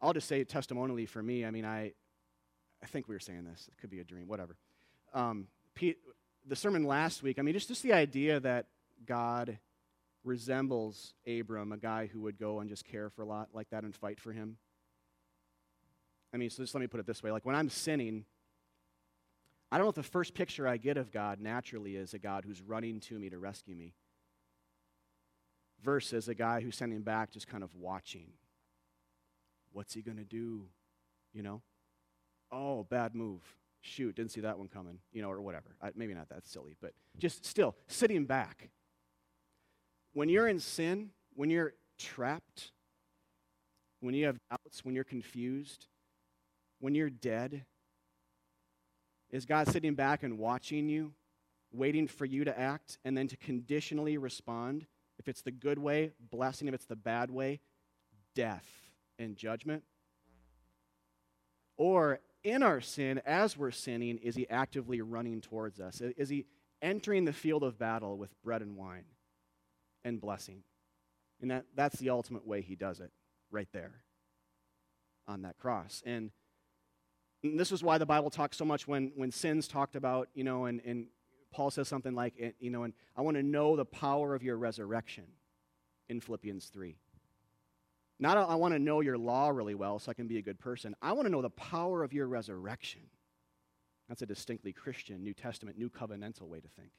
I'll 0.00 0.12
just 0.12 0.28
say 0.28 0.44
testimonially 0.44 1.06
for 1.06 1.22
me, 1.22 1.44
I 1.44 1.50
mean, 1.50 1.64
I, 1.64 1.92
I 2.82 2.86
think 2.86 3.08
we 3.08 3.14
were 3.14 3.20
saying 3.20 3.44
this. 3.44 3.68
It 3.68 3.80
could 3.80 3.90
be 3.90 4.00
a 4.00 4.04
dream, 4.04 4.28
whatever. 4.28 4.56
Um, 5.14 5.46
Pete, 5.74 5.98
the 6.46 6.56
sermon 6.56 6.84
last 6.84 7.22
week, 7.22 7.38
I 7.38 7.42
mean, 7.42 7.54
just, 7.54 7.68
just 7.68 7.82
the 7.82 7.92
idea 7.92 8.40
that 8.40 8.66
God 9.06 9.58
resembles 10.24 11.14
Abram, 11.26 11.72
a 11.72 11.78
guy 11.78 12.06
who 12.06 12.20
would 12.20 12.38
go 12.38 12.60
and 12.60 12.68
just 12.68 12.84
care 12.84 13.10
for 13.10 13.22
a 13.22 13.26
lot 13.26 13.48
like 13.52 13.70
that 13.70 13.84
and 13.84 13.94
fight 13.94 14.20
for 14.20 14.32
him. 14.32 14.56
I 16.32 16.36
mean, 16.36 16.50
so 16.50 16.62
just 16.62 16.74
let 16.74 16.80
me 16.80 16.86
put 16.86 17.00
it 17.00 17.06
this 17.06 17.22
way. 17.22 17.30
Like 17.30 17.44
when 17.44 17.56
I'm 17.56 17.68
sinning, 17.68 18.24
I 19.70 19.76
don't 19.76 19.86
know 19.86 19.90
if 19.90 19.96
the 19.96 20.02
first 20.02 20.34
picture 20.34 20.66
I 20.66 20.76
get 20.76 20.96
of 20.96 21.10
God 21.10 21.40
naturally 21.40 21.96
is 21.96 22.14
a 22.14 22.18
God 22.18 22.44
who's 22.46 22.62
running 22.62 23.00
to 23.00 23.18
me 23.18 23.30
to 23.30 23.38
rescue 23.38 23.74
me 23.74 23.94
versus 25.82 26.28
a 26.28 26.34
guy 26.34 26.60
who's 26.60 26.76
sending 26.76 27.02
back 27.02 27.32
just 27.32 27.48
kind 27.48 27.64
of 27.64 27.74
watching. 27.74 28.28
What's 29.72 29.94
he 29.94 30.02
going 30.02 30.18
to 30.18 30.24
do? 30.24 30.68
You 31.32 31.42
know? 31.42 31.62
oh, 32.52 32.84
bad 32.84 33.14
move. 33.14 33.40
Shoot, 33.80 34.14
didn't 34.14 34.30
see 34.30 34.42
that 34.42 34.58
one 34.58 34.68
coming, 34.68 34.98
you 35.12 35.22
know, 35.22 35.30
or 35.30 35.40
whatever. 35.40 35.74
I, 35.82 35.90
maybe 35.96 36.14
not 36.14 36.28
that 36.28 36.46
silly, 36.46 36.76
but 36.80 36.92
just 37.18 37.44
still 37.44 37.74
sitting 37.88 38.26
back. 38.26 38.70
When 40.12 40.28
you're 40.28 40.48
in 40.48 40.60
sin, 40.60 41.10
when 41.34 41.50
you're 41.50 41.74
trapped, 41.98 42.72
when 44.00 44.14
you 44.14 44.26
have 44.26 44.38
doubts, 44.50 44.84
when 44.84 44.94
you're 44.94 45.04
confused, 45.04 45.86
when 46.80 46.94
you're 46.94 47.10
dead, 47.10 47.64
is 49.30 49.46
God 49.46 49.68
sitting 49.68 49.94
back 49.94 50.22
and 50.22 50.38
watching 50.38 50.88
you, 50.88 51.14
waiting 51.72 52.06
for 52.06 52.26
you 52.26 52.44
to 52.44 52.58
act, 52.58 52.98
and 53.04 53.16
then 53.16 53.28
to 53.28 53.36
conditionally 53.36 54.18
respond? 54.18 54.86
If 55.18 55.28
it's 55.28 55.40
the 55.40 55.50
good 55.50 55.78
way, 55.78 56.10
blessing. 56.30 56.68
If 56.68 56.74
it's 56.74 56.84
the 56.84 56.96
bad 56.96 57.30
way, 57.30 57.60
death 58.34 58.66
and 59.18 59.36
judgment. 59.36 59.84
Or 61.78 62.20
in 62.44 62.62
our 62.62 62.80
sin, 62.80 63.22
as 63.24 63.56
we're 63.56 63.70
sinning, 63.70 64.18
is 64.18 64.34
he 64.34 64.48
actively 64.50 65.00
running 65.00 65.40
towards 65.40 65.80
us? 65.80 66.00
Is 66.00 66.28
he 66.28 66.44
entering 66.82 67.24
the 67.24 67.32
field 67.32 67.62
of 67.62 67.78
battle 67.78 68.18
with 68.18 68.30
bread 68.42 68.60
and 68.60 68.76
wine 68.76 69.04
and 70.04 70.20
blessing? 70.20 70.62
And 71.40 71.50
that, 71.50 71.64
that's 71.74 71.98
the 71.98 72.10
ultimate 72.10 72.46
way 72.46 72.60
he 72.62 72.76
does 72.76 73.00
it, 73.00 73.10
right 73.50 73.68
there 73.72 74.02
on 75.26 75.42
that 75.42 75.58
cross. 75.58 76.02
And, 76.06 76.30
and 77.42 77.58
this 77.58 77.72
is 77.72 77.82
why 77.82 77.98
the 77.98 78.06
Bible 78.06 78.30
talks 78.30 78.56
so 78.56 78.64
much 78.64 78.86
when, 78.86 79.12
when 79.16 79.30
sin's 79.30 79.66
talked 79.66 79.96
about, 79.96 80.28
you 80.34 80.44
know, 80.44 80.66
and, 80.66 80.80
and 80.84 81.06
Paul 81.52 81.70
says 81.70 81.88
something 81.88 82.14
like, 82.14 82.34
eh, 82.40 82.52
you 82.60 82.70
know, 82.70 82.84
and 82.84 82.94
I 83.16 83.22
want 83.22 83.36
to 83.36 83.42
know 83.42 83.76
the 83.76 83.84
power 83.84 84.34
of 84.34 84.42
your 84.42 84.56
resurrection 84.56 85.24
in 86.08 86.20
Philippians 86.20 86.66
3. 86.66 86.96
Not 88.18 88.36
I 88.36 88.54
want 88.54 88.72
to 88.72 88.78
know 88.78 89.00
your 89.00 89.18
law 89.18 89.48
really 89.48 89.74
well 89.74 89.98
so 89.98 90.10
I 90.10 90.14
can 90.14 90.28
be 90.28 90.38
a 90.38 90.42
good 90.42 90.60
person. 90.60 90.94
I 91.02 91.12
want 91.12 91.26
to 91.26 91.32
know 91.32 91.42
the 91.42 91.50
power 91.50 92.04
of 92.04 92.12
your 92.12 92.28
resurrection. 92.28 93.00
That's 94.08 94.22
a 94.22 94.26
distinctly 94.26 94.72
Christian, 94.72 95.24
New 95.24 95.34
Testament, 95.34 95.76
New 95.76 95.90
Covenantal 95.90 96.42
way 96.42 96.60
to 96.60 96.68
think. 96.68 96.92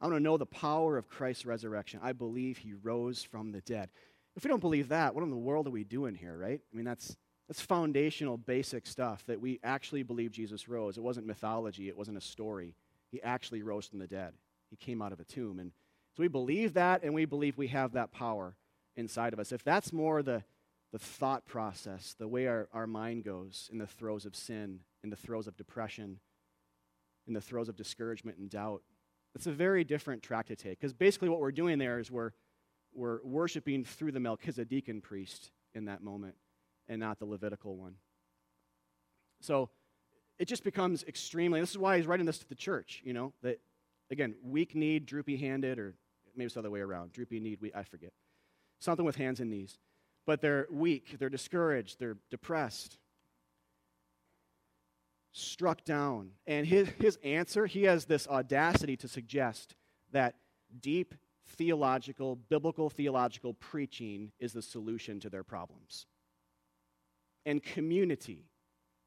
I 0.00 0.06
want 0.06 0.16
to 0.16 0.20
know 0.20 0.38
the 0.38 0.46
power 0.46 0.96
of 0.96 1.08
Christ's 1.08 1.44
resurrection. 1.44 2.00
I 2.02 2.12
believe 2.12 2.58
he 2.58 2.72
rose 2.72 3.22
from 3.22 3.52
the 3.52 3.60
dead. 3.60 3.90
If 4.36 4.44
we 4.44 4.48
don't 4.48 4.60
believe 4.60 4.88
that, 4.88 5.14
what 5.14 5.22
in 5.22 5.30
the 5.30 5.36
world 5.36 5.66
are 5.66 5.70
we 5.70 5.84
doing 5.84 6.14
here, 6.14 6.36
right? 6.36 6.60
I 6.72 6.76
mean, 6.76 6.86
that's, 6.86 7.16
that's 7.48 7.60
foundational, 7.60 8.38
basic 8.38 8.86
stuff 8.86 9.24
that 9.26 9.40
we 9.40 9.60
actually 9.62 10.02
believe 10.02 10.30
Jesus 10.30 10.68
rose. 10.68 10.96
It 10.96 11.02
wasn't 11.02 11.26
mythology, 11.26 11.88
it 11.88 11.96
wasn't 11.96 12.16
a 12.16 12.22
story. 12.22 12.74
He 13.10 13.20
actually 13.22 13.62
rose 13.62 13.86
from 13.86 13.98
the 13.98 14.06
dead, 14.06 14.32
he 14.70 14.76
came 14.76 15.02
out 15.02 15.12
of 15.12 15.20
a 15.20 15.24
tomb. 15.24 15.58
And 15.58 15.72
so 16.16 16.22
we 16.22 16.28
believe 16.28 16.74
that, 16.74 17.02
and 17.02 17.12
we 17.12 17.24
believe 17.24 17.58
we 17.58 17.68
have 17.68 17.92
that 17.92 18.12
power 18.12 18.54
inside 18.96 19.32
of 19.32 19.40
us, 19.40 19.52
if 19.52 19.62
that's 19.64 19.92
more 19.92 20.22
the, 20.22 20.44
the 20.92 20.98
thought 20.98 21.44
process, 21.44 22.14
the 22.18 22.28
way 22.28 22.46
our, 22.46 22.68
our 22.72 22.86
mind 22.86 23.24
goes 23.24 23.68
in 23.72 23.78
the 23.78 23.86
throes 23.86 24.24
of 24.24 24.34
sin, 24.34 24.80
in 25.04 25.10
the 25.10 25.16
throes 25.16 25.46
of 25.46 25.56
depression, 25.56 26.20
in 27.26 27.34
the 27.34 27.40
throes 27.40 27.68
of 27.68 27.76
discouragement 27.76 28.38
and 28.38 28.48
doubt, 28.48 28.82
it's 29.34 29.46
a 29.46 29.52
very 29.52 29.84
different 29.84 30.22
track 30.22 30.46
to 30.48 30.56
take. 30.56 30.80
Because 30.80 30.92
basically, 30.92 31.28
what 31.28 31.40
we're 31.40 31.52
doing 31.52 31.78
there 31.78 31.98
is 31.98 32.10
we're, 32.10 32.32
we're 32.92 33.20
worshiping 33.24 33.84
through 33.84 34.12
the 34.12 34.18
Melchizedekan 34.18 35.02
priest 35.02 35.50
in 35.74 35.84
that 35.86 36.02
moment 36.02 36.34
and 36.88 37.00
not 37.00 37.18
the 37.18 37.26
Levitical 37.26 37.76
one. 37.76 37.94
So, 39.40 39.70
it 40.38 40.48
just 40.48 40.64
becomes 40.64 41.04
extremely, 41.04 41.60
this 41.60 41.70
is 41.70 41.78
why 41.78 41.98
he's 41.98 42.06
writing 42.06 42.24
this 42.24 42.38
to 42.38 42.48
the 42.48 42.54
church, 42.54 43.02
you 43.04 43.12
know, 43.12 43.34
that, 43.42 43.60
again, 44.10 44.34
weak 44.42 44.74
kneed, 44.74 45.04
droopy 45.04 45.36
handed, 45.36 45.78
or 45.78 45.94
maybe 46.34 46.46
it's 46.46 46.54
the 46.54 46.60
other 46.60 46.70
way 46.70 46.80
around, 46.80 47.12
droopy 47.12 47.40
kneed, 47.40 47.58
I 47.74 47.82
forget. 47.82 48.12
Something 48.78 49.04
with 49.04 49.16
hands 49.16 49.40
and 49.40 49.50
knees. 49.50 49.78
But 50.26 50.40
they're 50.40 50.66
weak, 50.70 51.16
they're 51.18 51.28
discouraged, 51.28 51.98
they're 51.98 52.16
depressed, 52.30 52.98
struck 55.32 55.84
down. 55.84 56.30
And 56.46 56.66
his, 56.66 56.88
his 56.98 57.18
answer, 57.22 57.66
he 57.66 57.84
has 57.84 58.04
this 58.04 58.26
audacity 58.28 58.96
to 58.98 59.08
suggest 59.08 59.74
that 60.12 60.34
deep 60.80 61.14
theological, 61.46 62.36
biblical 62.36 62.90
theological 62.90 63.54
preaching 63.54 64.32
is 64.38 64.52
the 64.52 64.62
solution 64.62 65.20
to 65.20 65.30
their 65.30 65.44
problems. 65.44 66.06
And 67.46 67.62
community 67.62 68.50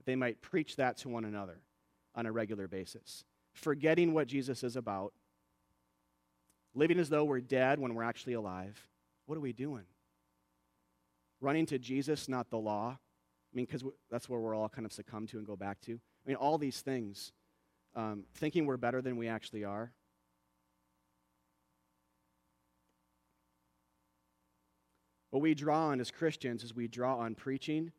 they 0.05 0.15
might 0.15 0.41
preach 0.41 0.75
that 0.75 0.97
to 0.97 1.09
one 1.09 1.25
another 1.25 1.61
on 2.15 2.25
a 2.25 2.31
regular 2.31 2.67
basis, 2.67 3.23
forgetting 3.53 4.13
what 4.13 4.27
Jesus 4.27 4.63
is 4.63 4.75
about, 4.75 5.13
living 6.75 6.99
as 6.99 7.09
though 7.09 7.23
we're 7.23 7.41
dead 7.41 7.79
when 7.79 7.93
we're 7.93 8.03
actually 8.03 8.33
alive. 8.33 8.87
What 9.25 9.37
are 9.37 9.41
we 9.41 9.53
doing? 9.53 9.85
Running 11.39 11.65
to 11.67 11.79
Jesus, 11.79 12.27
not 12.27 12.49
the 12.49 12.57
law. 12.57 12.97
I 12.97 13.55
mean, 13.55 13.65
because 13.65 13.83
that's 14.09 14.27
where 14.27 14.39
we're 14.39 14.55
all 14.55 14.69
kind 14.69 14.85
of 14.85 14.93
succumb 14.93 15.27
to 15.27 15.37
and 15.37 15.47
go 15.47 15.55
back 15.55 15.79
to. 15.81 15.99
I 16.25 16.29
mean, 16.29 16.37
all 16.37 16.57
these 16.57 16.81
things, 16.81 17.31
um, 17.95 18.23
thinking 18.35 18.65
we're 18.65 18.77
better 18.77 19.01
than 19.01 19.17
we 19.17 19.27
actually 19.27 19.63
are. 19.63 19.91
What 25.31 25.41
we 25.41 25.55
draw 25.55 25.87
on 25.87 25.99
as 25.99 26.11
Christians 26.11 26.63
is 26.63 26.75
we 26.75 26.87
draw 26.87 27.17
on 27.17 27.33
preaching, 27.33 27.91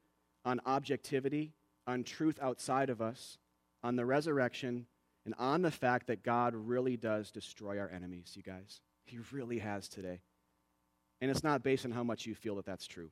on 0.45 0.61
objectivity, 0.67 1.53
on 1.87 2.05
truth 2.05 2.39
outside 2.41 2.91
of 2.91 3.03
us, 3.03 3.39
on 3.83 3.97
the 3.97 4.07
resurrection, 4.07 4.87
and 5.25 5.35
on 5.39 5.63
the 5.63 5.71
fact 5.71 6.07
that 6.07 6.23
God 6.23 6.55
really 6.55 6.97
does 6.97 7.31
destroy 7.31 7.79
our 7.79 7.91
enemies, 7.91 8.35
you 8.37 8.43
guys. 8.43 8.81
He 9.05 9.19
really 9.33 9.59
has 9.59 9.89
today. 9.89 10.21
And 11.21 11.31
it's 11.31 11.43
not 11.43 11.63
based 11.63 11.85
on 11.85 11.91
how 11.91 12.05
much 12.05 12.27
you 12.27 12.35
feel 12.35 12.57
that 12.57 12.67
that's 12.67 12.87
true. 12.87 13.11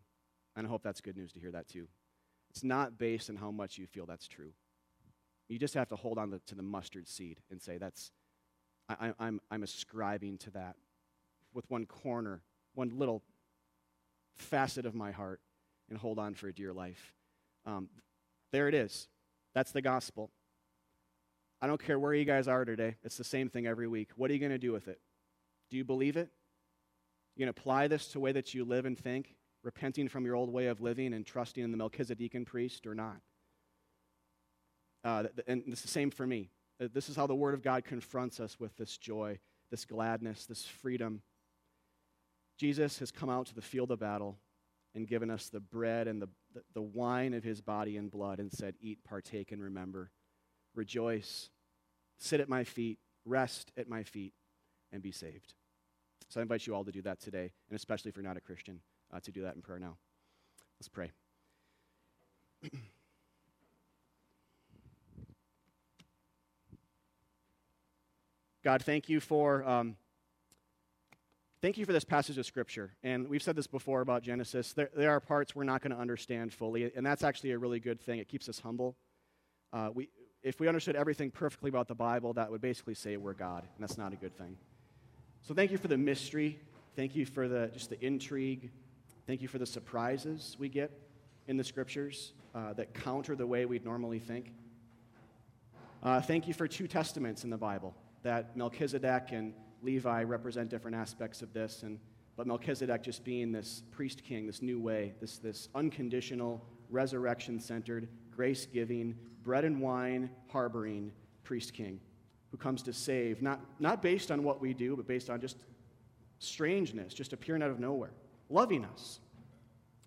And 0.55 0.67
I 0.67 0.71
hope 0.71 0.83
that's 0.83 1.01
good 1.01 1.17
news 1.17 1.33
to 1.33 1.41
hear 1.41 1.53
that 1.53 1.69
too. 1.69 1.89
It's 2.51 2.63
not 2.63 2.99
based 2.99 3.31
on 3.31 3.37
how 3.37 3.51
much 3.51 3.79
you 3.79 3.87
feel 3.87 4.07
that's 4.07 4.29
true. 4.29 4.53
You 5.53 5.59
just 5.59 5.75
have 5.75 5.89
to 5.89 5.97
hold 5.97 6.17
on 6.17 6.41
to 6.47 6.55
the 6.55 6.63
mustard 6.63 7.07
seed 7.07 7.39
and 7.51 7.61
say, 7.61 7.77
that's, 7.77 8.11
I, 8.89 9.09
am 9.09 9.15
I'm, 9.19 9.41
I'm 9.51 9.63
ascribing 9.63 10.39
to 10.39 10.51
that 10.53 10.77
with 11.53 11.71
one 11.71 11.85
corner, 11.85 12.41
one 12.75 12.99
little 12.99 13.23
facet 14.35 14.87
of 14.87 14.95
my 14.95 15.11
heart, 15.11 15.41
and 15.91 15.99
hold 15.99 16.19
on 16.19 16.33
for 16.33 16.49
a 16.49 16.55
dear 16.55 16.73
life. 16.73 17.13
Um, 17.67 17.91
there 18.51 18.67
it 18.67 18.75
is. 18.75 19.09
That's 19.55 19.73
the 19.73 19.83
gospel. 19.83 20.31
I 21.61 21.67
don't 21.67 21.85
care 21.85 21.99
where 21.99 22.15
you 22.15 22.25
guys 22.25 22.49
are 22.49 22.65
today, 22.65 22.97
it's 23.05 23.19
the 23.19 23.23
same 23.23 23.51
thing 23.51 23.67
every 23.67 23.87
week. 23.87 24.09
What 24.17 24.31
are 24.31 24.35
you 24.35 24.41
going 24.41 24.53
to 24.53 24.59
do 24.59 24.73
with 24.73 24.89
it? 24.89 25.01
Do 25.71 25.77
you 25.77 25.85
believe 25.85 26.17
it? 26.17 26.31
You 27.37 27.45
to 27.45 27.51
apply 27.51 27.89
this 27.89 28.07
to 28.07 28.13
the 28.15 28.21
way 28.21 28.33
that 28.33 28.55
you 28.55 28.65
live 28.65 28.87
and 28.87 28.99
think, 28.99 29.35
repenting 29.63 30.09
from 30.09 30.25
your 30.25 30.35
old 30.35 30.51
way 30.51 30.69
of 30.69 30.81
living 30.81 31.13
and 31.13 31.27
trusting 31.27 31.63
in 31.63 31.73
the 31.73 31.77
Melchizedekan 31.77 32.47
priest 32.47 32.87
or 32.87 32.95
not? 32.95 33.21
Uh, 35.05 35.25
and 35.47 35.63
it's 35.67 35.83
the 35.83 35.89
same 35.89 36.11
for 36.11 36.27
me. 36.27 36.51
Uh, 36.81 36.89
this 36.93 37.09
is 37.09 37.17
how 37.17 37.27
the 37.27 37.35
Word 37.35 37.55
of 37.55 37.63
God 37.63 37.85
confronts 37.85 38.41
us 38.41 38.59
with 38.59 38.77
this 38.77 38.97
joy, 38.97 39.39
this 39.71 39.85
gladness, 39.85 40.47
this 40.47 40.65
freedom. 40.65 41.23
Jesus 42.59 42.99
has 42.99 43.11
come 43.11 43.31
out 43.31 43.47
to 43.47 43.55
the 43.55 43.63
field 43.63 43.91
of 43.91 44.01
battle 44.01 44.39
and 44.95 45.07
given 45.07 45.31
us 45.31 45.49
the 45.49 45.61
bread 45.61 46.07
and 46.07 46.21
the, 46.21 46.29
the, 46.75 46.83
wine 46.83 47.35
of 47.35 47.43
his 47.43 47.61
body 47.61 47.97
and 47.97 48.11
blood 48.11 48.39
and 48.39 48.53
said, 48.53 48.75
Eat, 48.81 49.03
partake, 49.05 49.53
and 49.53 49.63
remember. 49.63 50.11
Rejoice, 50.75 51.51
sit 52.19 52.41
at 52.41 52.49
my 52.49 52.65
feet, 52.65 52.99
rest 53.25 53.73
at 53.77 53.89
my 53.89 54.03
feet, 54.03 54.35
and 54.93 55.03
be 55.03 55.13
saved. 55.13 55.55
So 56.29 56.41
I 56.41 56.43
invite 56.43 56.67
you 56.67 56.75
all 56.75 56.85
to 56.85 56.93
do 56.93 57.03
that 57.03 57.21
today, 57.21 57.53
and 57.69 57.77
especially 57.77 58.11
if 58.11 58.17
you're 58.17 58.25
not 58.25 58.37
a 58.37 58.41
Christian, 58.41 58.81
uh, 59.13 59.21
to 59.21 59.33
do 59.33 59.43
that 59.43 59.55
in 59.55 59.63
prayer 59.63 59.79
now. 59.79 59.97
Let's 60.79 60.89
pray. 60.89 61.11
God, 68.63 68.83
thank 68.83 69.09
you 69.09 69.21
for. 69.21 69.65
Um, 69.65 69.97
Thank 71.63 71.79
you 71.79 71.87
for 71.87 71.93
this 71.93 72.03
passage 72.03 72.39
of 72.39 72.45
Scripture. 72.45 72.91
And 73.05 73.29
we've 73.29 73.41
said 73.41 73.55
this 73.55 73.69
before 73.69 74.01
about 74.01 74.25
Genesis. 74.25 74.73
There, 74.73 74.91
there 74.97 75.13
are 75.13 75.21
parts 75.21 75.55
we're 75.55 75.63
not 75.63 75.81
going 75.81 75.95
to 75.95 75.97
understand 75.97 76.53
fully, 76.53 76.91
and 76.97 77.07
that's 77.07 77.23
actually 77.23 77.53
a 77.53 77.59
really 77.59 77.79
good 77.79 78.01
thing. 78.01 78.19
It 78.19 78.27
keeps 78.27 78.49
us 78.49 78.59
humble. 78.59 78.97
Uh, 79.73 79.91
we, 79.95 80.09
if 80.43 80.59
we 80.59 80.67
understood 80.67 80.97
everything 80.97 81.31
perfectly 81.31 81.69
about 81.69 81.87
the 81.87 81.95
Bible, 81.95 82.33
that 82.33 82.51
would 82.51 82.61
basically 82.61 82.95
say 82.95 83.17
we're 83.17 83.33
God, 83.33 83.63
and 83.63 83.81
that's 83.81 83.97
not 83.97 84.13
a 84.13 84.17
good 84.17 84.37
thing. 84.37 84.57
So 85.43 85.55
thank 85.55 85.71
you 85.71 85.79
for 85.79 85.87
the 85.87 85.97
mystery. 85.97 86.59
Thank 86.97 87.15
you 87.15 87.25
for 87.25 87.47
the, 87.47 87.71
just 87.73 87.91
the 87.91 88.05
intrigue. 88.05 88.73
Thank 89.29 89.41
you 89.41 89.47
for 89.47 89.59
the 89.59 89.67
surprises 89.67 90.57
we 90.59 90.69
get 90.69 90.91
in 91.47 91.57
the 91.57 91.65
Scriptures 91.65 92.33
uh, 92.57 92.73
that 92.73 92.93
counter 92.93 93.37
the 93.37 93.47
way 93.47 93.67
we'd 93.67 93.85
normally 93.85 94.19
think. 94.19 94.53
Uh, 96.03 96.21
thank 96.21 96.49
you 96.49 96.55
for 96.55 96.67
two 96.67 96.89
testaments 96.89 97.45
in 97.45 97.51
the 97.51 97.57
Bible 97.57 97.95
that 98.23 98.57
Melchizedek 98.57 99.33
and 99.33 99.55
Levi 99.83 100.23
represent 100.23 100.71
different 100.71 100.97
aspects 100.97 101.43
of 101.43 101.53
this, 101.53 101.83
and, 101.83 101.99
but 102.37 102.47
Melchizedek 102.47 103.03
just 103.03 103.25
being 103.25 103.53
this 103.53 103.83
priest 103.91 104.23
king, 104.25 104.47
this 104.47 104.63
new 104.63 104.81
way, 104.81 105.15
this, 105.21 105.39
this 105.39 105.69
unconditional, 105.75 106.65
resurrection 106.89 107.59
centered, 107.59 108.09
grace 108.31 108.67
giving, 108.67 109.17
bread 109.43 109.65
and 109.65 109.81
wine 109.81 110.31
harboring 110.49 111.13
priest 111.43 111.75
king 111.75 112.01
who 112.51 112.57
comes 112.57 112.83
to 112.83 112.93
save, 112.93 113.43
not, 113.43 113.61
not 113.81 114.03
based 114.03 114.31
on 114.31 114.43
what 114.45 114.61
we 114.61 114.75
do, 114.75 114.95
but 114.95 115.07
based 115.07 115.31
on 115.31 115.41
just 115.41 115.57
strangeness, 116.39 117.15
just 117.15 117.33
appearing 117.33 117.63
out 117.63 117.71
of 117.71 117.81
nowhere, 117.81 118.13
loving 118.51 118.85
us, 118.85 119.21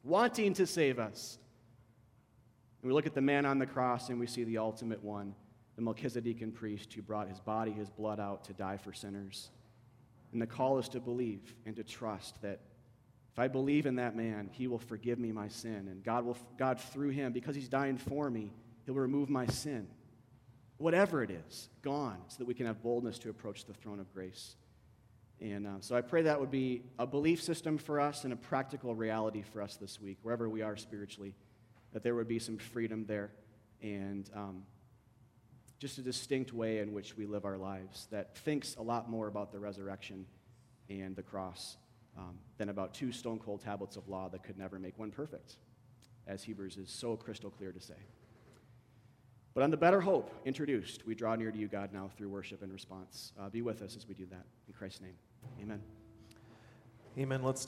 wanting 0.04 0.54
to 0.54 0.68
save 0.68 1.00
us. 1.00 1.40
And 2.82 2.90
we 2.90 2.94
look 2.94 3.08
at 3.08 3.16
the 3.16 3.22
man 3.22 3.46
on 3.46 3.58
the 3.58 3.66
cross 3.66 4.10
and 4.10 4.20
we 4.20 4.28
see 4.28 4.44
the 4.44 4.60
ultimate 4.60 5.04
one, 5.04 5.34
the 5.76 5.82
Melchizedekan 5.82 6.54
priest 6.54 6.94
who 6.94 7.02
brought 7.02 7.28
his 7.28 7.40
body, 7.40 7.72
his 7.72 7.90
blood 7.90 8.20
out 8.20 8.46
to 8.46 8.54
die 8.54 8.78
for 8.78 8.94
sinners. 8.94 9.50
And 10.32 10.42
the 10.42 10.48
call 10.48 10.80
is 10.80 10.90
to 10.90 11.00
believe 11.00 11.56
and 11.66 11.76
to 11.76 11.84
trust 11.84 12.42
that 12.42 12.60
if 13.34 13.40
I 13.40 13.50
believe 13.50 13.86
in 13.86 13.96
that 13.96 14.16
man, 14.16 14.50
he 14.52 14.68
will 14.68 14.80
forgive 14.80 15.20
me 15.20 15.34
my 15.34 15.50
sin. 15.50 15.90
And 15.90 16.02
God, 16.04 16.24
will, 16.24 16.38
God 16.58 16.80
through 16.80 17.10
him, 17.10 17.34
because 17.34 17.54
he's 17.54 17.68
dying 17.68 17.98
for 17.98 18.30
me, 18.30 18.54
he'll 18.86 18.96
remove 18.96 19.30
my 19.30 19.46
sin. 19.48 19.88
Whatever 20.78 21.22
it 21.22 21.32
is, 21.32 21.70
gone, 21.82 22.18
so 22.30 22.38
that 22.40 22.48
we 22.48 22.54
can 22.54 22.66
have 22.66 22.82
boldness 22.82 23.20
to 23.20 23.30
approach 23.30 23.66
the 23.66 23.74
throne 23.74 24.00
of 24.00 24.14
grace. 24.14 24.56
And 25.42 25.68
uh, 25.68 25.72
so 25.82 25.98
I 25.98 26.02
pray 26.02 26.22
that 26.22 26.40
would 26.40 26.52
be 26.52 26.84
a 26.98 27.06
belief 27.06 27.44
system 27.44 27.78
for 27.78 28.00
us 28.00 28.24
and 28.24 28.32
a 28.32 28.38
practical 28.38 28.96
reality 28.96 29.42
for 29.42 29.62
us 29.62 29.76
this 29.76 30.00
week, 30.00 30.18
wherever 30.22 30.48
we 30.50 30.62
are 30.62 30.78
spiritually, 30.78 31.36
that 31.92 32.04
there 32.04 32.16
would 32.16 32.30
be 32.30 32.40
some 32.40 32.58
freedom 32.58 33.06
there 33.06 33.32
and 33.82 34.30
um, 34.34 34.64
just 35.86 36.00
a 36.00 36.02
distinct 36.02 36.52
way 36.52 36.80
in 36.80 36.94
which 36.94 37.16
we 37.16 37.28
live 37.28 37.46
our 37.46 37.60
lives 37.60 38.08
that 38.10 38.36
thinks 38.40 38.76
a 38.78 38.82
lot 38.82 39.08
more 39.08 39.28
about 39.28 39.52
the 39.52 39.60
resurrection 39.60 40.26
and 40.90 41.16
the 41.16 41.22
cross 41.22 41.78
um, 42.18 42.40
than 42.58 42.70
about 42.70 42.96
two 42.96 43.12
stone 43.12 43.38
cold 43.38 43.62
tablets 43.62 43.96
of 43.96 44.10
law 44.10 44.28
that 44.28 44.42
could 44.42 44.58
never 44.58 44.80
make 44.80 44.98
one 44.98 45.12
perfect, 45.12 45.58
as 46.26 46.42
Hebrews 46.42 46.78
is 46.78 46.90
so 46.90 47.16
crystal 47.16 47.52
clear 47.52 47.72
to 47.72 47.80
say. 47.80 47.94
But 49.54 49.62
on 49.62 49.70
the 49.70 49.78
better 49.78 50.02
hope 50.02 50.34
introduced, 50.44 51.06
we 51.06 51.14
draw 51.14 51.36
near 51.36 51.52
to 51.52 51.58
you, 51.60 51.68
God, 51.68 51.94
now 51.94 52.10
through 52.18 52.30
worship 52.30 52.64
and 52.64 52.74
response. 52.74 53.32
Uh, 53.40 53.50
be 53.50 53.62
with 53.62 53.84
us 53.84 53.96
as 53.96 54.08
we 54.08 54.16
do 54.16 54.26
that. 54.32 54.46
In 54.68 54.74
Christ's 54.74 55.02
name, 55.02 55.14
amen. 55.62 55.84
Amen. 57.16 57.44
Let's. 57.44 57.64